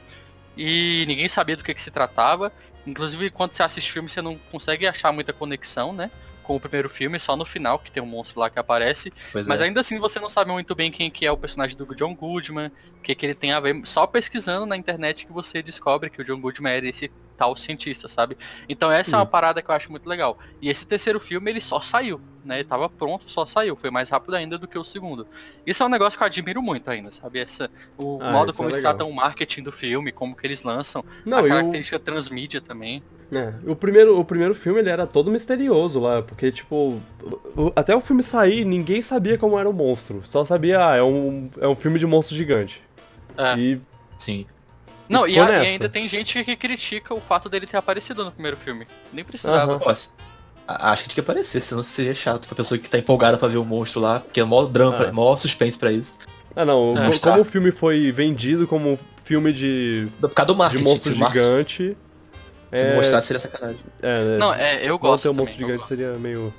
[0.57, 2.53] E ninguém sabia do que, que se tratava.
[2.87, 6.11] Inclusive, quando você assiste filme, você não consegue achar muita conexão, né?
[6.43, 9.12] Com o primeiro filme, só no final, que tem um monstro lá que aparece.
[9.33, 9.64] Pois Mas é.
[9.64, 12.71] ainda assim você não sabe muito bem quem que é o personagem do John Goodman,
[12.97, 13.79] o que, que ele tem a ver.
[13.85, 18.09] Só pesquisando na internet que você descobre que o John Goodman era esse tal cientista,
[18.09, 18.37] sabe?
[18.68, 20.39] Então essa é uma parada que eu acho muito legal.
[20.61, 22.57] E esse terceiro filme ele só saiu, né?
[22.57, 23.76] Ele tava pronto, só saiu.
[23.76, 25.26] Foi mais rápido ainda do que o segundo.
[25.64, 27.39] Isso é um negócio que eu admiro muito ainda, sabe?
[27.41, 30.47] Essa, o Ah, modo isso como é eles tratam o marketing do filme, como que
[30.47, 33.03] eles lançam, Não, a característica transmídia também.
[33.32, 37.01] é, o, primeiro, o primeiro filme ele era todo misterioso lá, porque, tipo,
[37.57, 40.22] o- até o filme sair, ninguém sabia como era o monstro.
[40.24, 42.82] Só sabia, ah, é um, é um filme de monstro gigante.
[43.37, 43.55] É.
[43.59, 43.80] E
[44.18, 44.47] Sim.
[45.09, 48.33] Não, e, a- e ainda tem gente que critica o fato dele ter aparecido no
[48.33, 48.87] primeiro filme.
[49.13, 49.73] Nem precisava.
[49.75, 49.79] Aham.
[49.79, 49.91] Pô,
[50.69, 53.47] a- acho que tinha que aparecer, senão seria chato pra pessoa que tá empolgada pra
[53.49, 55.13] ver o monstro lá, porque é mó drama, pra- Ah.
[55.13, 56.17] mó suspense pra isso.
[56.57, 57.33] Ah, não, É, mostrar.
[57.33, 60.85] como o filme foi vendido como filme de, Por causa do de marketing.
[60.85, 61.97] monstro se o marketing- gigante.
[62.73, 63.81] Se é, mostrar seria sacanagem.
[64.03, 65.23] é, né, Não, é, eu não gosto.
[65.23, 65.89] ter um monstro gigante gosto.
[65.89, 66.53] seria meio.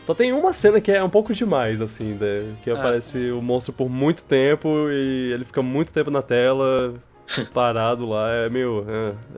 [0.00, 2.72] Só tem uma cena que é um pouco demais, assim, né, que É.
[2.74, 6.94] aparece o monstro por muito tempo e ele fica muito tempo na tela,
[7.54, 8.84] parado lá, é meio.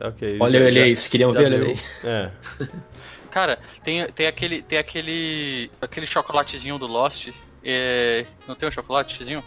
[0.00, 0.38] é, ok.
[0.40, 1.78] Olha já- ele já- aí, vocês queriam já ver, olha ele aí.
[2.08, 2.30] É.
[3.30, 4.62] Cara, tem, tem aquele.
[4.62, 5.70] Tem aquele.
[5.80, 7.30] aquele chocolatezinho do Lost.
[7.64, 9.42] é, não tem um chocolatezinho?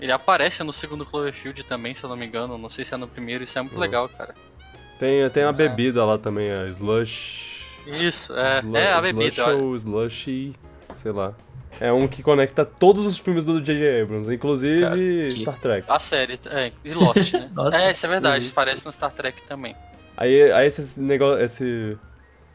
[0.00, 2.58] Ele aparece no segundo Cloverfield também, se eu não me engano.
[2.58, 3.80] Não sei se é no primeiro, isso é muito Uhum.
[3.80, 4.34] legal, cara.
[4.98, 7.64] Tem, tem a bebida lá também, a Slush.
[7.86, 9.46] Isso, é, Slu- é a Slush bebida.
[9.46, 9.56] olha.
[9.56, 10.52] ou Slushy,
[10.94, 11.32] sei lá.
[11.80, 14.02] É um que conecta todos os filmes do J.J.
[14.02, 15.84] Abrams, inclusive Cara, que- Star Trek.
[15.88, 17.50] A série, é, e Lost, né?
[17.72, 18.52] É, isso é verdade, Uhum.
[18.54, 19.74] parece no Star Trek também.
[20.16, 21.96] Aí, aí esse negócio, esse...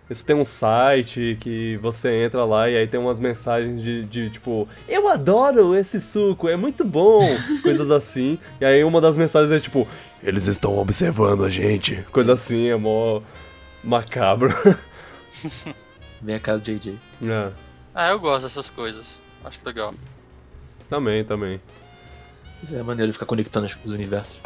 [0.09, 4.31] Isso tem um site que você entra lá e aí tem umas mensagens de, de,
[4.31, 7.19] tipo, eu adoro esse suco, é muito bom,
[7.61, 8.39] coisas assim.
[8.59, 9.87] E aí uma das mensagens é tipo,
[10.23, 13.21] eles estão observando a gente, coisa assim, é mó
[13.83, 14.51] macabro.
[16.21, 16.97] Vem a casa do JJ.
[17.27, 17.51] é,
[17.93, 19.21] Ah, eu gosto dessas coisas.
[19.43, 19.93] Acho legal.
[20.89, 21.61] também, também.
[22.61, 24.39] Isso é maneiro de ficar conectando os os universos.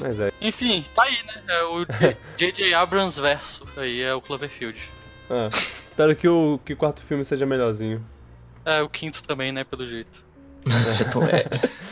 [0.00, 0.32] Mas é.
[0.40, 1.42] Enfim, tá aí, né?
[1.48, 1.86] É o
[2.36, 2.74] J.J.
[2.74, 3.66] Abrams verso.
[3.76, 4.80] Aí é o Cloverfield.
[5.28, 5.48] Ah,
[5.84, 8.04] espero que o, que o quarto filme seja melhorzinho.
[8.64, 10.24] É, o quinto também, né, pelo jeito.
[10.98, 11.44] já, tô, é,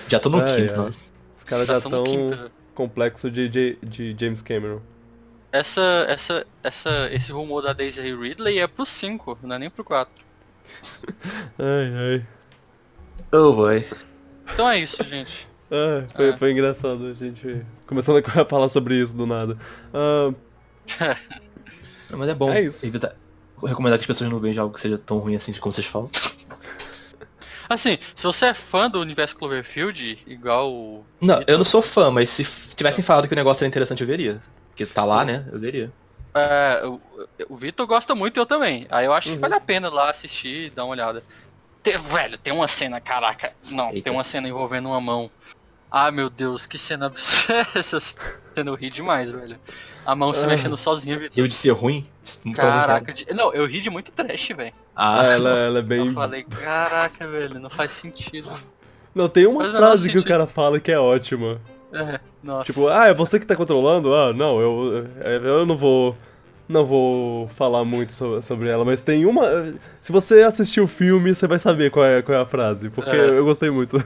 [0.09, 0.87] já tô no Ai, quinto, ai.
[0.87, 1.11] nossa.
[1.35, 2.51] Os caras já estão quinto.
[2.75, 4.81] complexo de, de, de James Cameron.
[5.53, 9.85] Essa, essa, essa, esse rumor da Daisy Ridley é pro 5, não é nem pro
[9.85, 10.13] 4.
[11.59, 12.27] Ai, ai.
[13.33, 13.85] Oh boy.
[14.53, 15.47] Então é isso, gente.
[15.71, 16.37] Ah, foi, É.
[16.37, 19.59] foi engraçado a gente começando a falar sobre isso do nada.
[19.93, 20.33] Ah,
[22.11, 22.87] Não, Mas é bom É isso.
[22.87, 23.15] evitar.
[23.57, 25.87] Vou recomendar que as pessoas não vejam algo que seja tão ruim assim como vocês
[25.87, 26.11] falam.
[27.69, 31.05] Assim, se você é fã do universo Cloverfield, igual o...
[31.21, 32.43] Não, eu não sou fã, mas se
[32.75, 34.41] tivessem falado que o negócio era interessante, eu veria.
[34.71, 35.47] Porque tá lá, né?
[35.53, 35.93] Eu veria.
[36.35, 37.01] É, o,
[37.49, 38.87] o Vitor gosta muito e eu também.
[38.91, 39.35] Aí eu acho Uhum.
[39.37, 41.23] que vale a pena lá assistir e dar uma olhada.
[41.83, 43.53] Tem- velho, tem uma cena, caraca.
[43.71, 44.03] Não, Eita.
[44.03, 45.31] tem uma cena envolvendo uma mão.
[45.91, 47.67] Ah, meu Deus, que cena absurda.
[48.57, 49.57] Eu ri demais, velho.
[50.05, 50.49] A mão se Ah.
[50.49, 51.37] mexendo sozinha, Vitor.
[51.37, 52.09] Rio de ser ruim?
[52.55, 54.73] Caraca, de- não, eu ri de muito trash, velho.
[54.95, 55.63] Ah, ela, nossa.
[55.63, 56.09] ela é bem.
[56.09, 58.51] Eu falei, caraca, velho, não faz sentido.
[59.15, 60.29] Não, tem uma Mas não frase que o sentido.
[60.29, 61.61] cara fala que é ótima.
[61.93, 62.65] É, nossa.
[62.65, 64.15] Tipo, ah, é você que tá controlando?
[64.15, 66.17] Ah, não, eu, eu não vou.
[66.69, 69.73] Não vou falar muito so- sobre ela, mas tem uma.
[70.03, 73.09] Se você assistir o filme, você vai saber qual é, qual é a frase, porque
[73.09, 73.31] É.
[73.31, 73.97] eu gostei muito.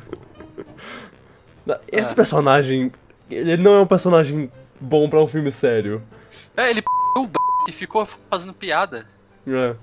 [1.90, 2.14] Esse É.
[2.14, 2.92] personagem.
[3.30, 4.50] Ele não é um personagem
[4.80, 6.02] bom pra um filme sério.
[6.56, 6.82] É, ele
[7.16, 7.32] o b
[7.68, 9.06] e ficou fazendo piada.
[9.46, 9.74] É.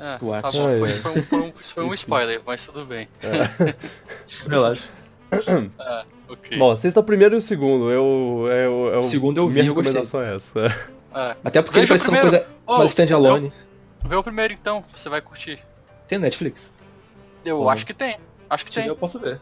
[0.00, 3.08] É, tá bom, Ai, foi, foi um, foi um- foi um spoiler, mas tudo bem.
[4.48, 4.84] Relaxa.
[5.80, 6.58] É, ok.
[6.58, 7.90] Bom, assista o primeiro e o segundo.
[7.90, 10.66] Eu, eu, eu, O segundo eu vi, minha eu recomendação é essa.
[11.14, 11.36] É.
[11.44, 13.52] Até porque ele Veja o parece uma coisa Oh, mais standalone.
[14.04, 15.58] Vê o primeiro então, você vai curtir.
[16.06, 16.72] Tem Netflix?
[17.44, 18.18] Eu acho que tem.
[18.48, 18.86] Acho que Se tem.
[18.88, 19.40] eu posso ver.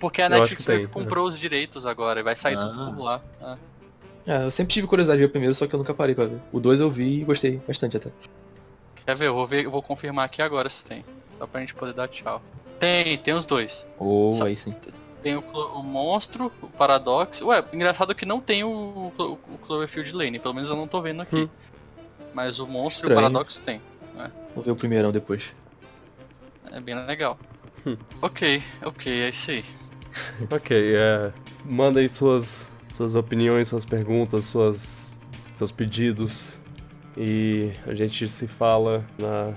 [0.00, 2.72] Porque a Eu Netflix que meio que comprou os direitos agora e vai sair Ah.
[2.74, 3.20] tudo lá.
[3.40, 3.56] É.
[4.26, 6.24] É, eu sempre tive curiosidade de ver o primeiro, só que eu nunca parei pra
[6.24, 6.38] ver.
[6.50, 8.10] O dois eu vi e gostei bastante até.
[9.06, 9.26] Quer ver?
[9.26, 11.04] Eu vou ver, eu vou confirmar aqui agora se tem.
[11.38, 12.42] Só pra gente poder dar tchau.
[12.78, 13.86] Tem, tem os dois.
[13.98, 14.74] Ou Só- aí sim.
[15.24, 17.40] Tem o, o monstro, o Paradox.
[17.40, 21.00] Ué, engraçado que não tem o, Clo- o Cloverfield Lane, pelo menos eu não tô
[21.02, 21.34] vendo aqui.
[21.36, 21.48] Hum.
[22.32, 23.32] Mas o monstro e o Estranho.
[23.32, 23.80] Paradox tem.
[24.54, 25.50] Vou ver o primeirão depois.
[26.70, 27.36] É bem legal.
[27.86, 27.96] Hum.
[28.22, 29.64] Ok, ok, é isso aí.
[30.50, 31.32] Ok, é.
[31.64, 36.56] Mandem suas, suas opiniões, suas perguntas, suas, seus pedidos.
[37.16, 39.52] E a gente se fala na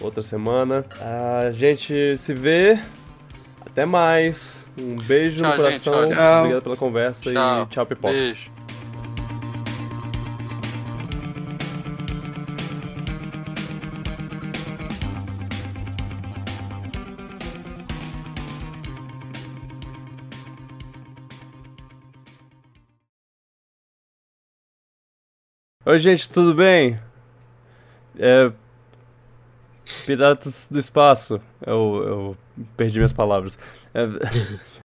[0.00, 0.84] outra semana.
[1.00, 2.78] A gente se vê.
[3.70, 4.66] Até mais.
[4.76, 5.92] Um beijo Tchau, no gente, coração.
[5.92, 6.38] tchau, tchau.
[6.40, 7.34] Obrigado pela conversa e
[7.68, 8.12] tchau, pipoca.
[8.12, 8.50] Beijo.
[25.86, 27.00] Oi, gente, tudo bem?
[28.18, 28.52] É.
[30.04, 31.40] Piratas do Espaço.
[31.64, 32.36] Eu, eu
[32.76, 33.58] perdi minhas palavras.
[33.94, 34.02] É,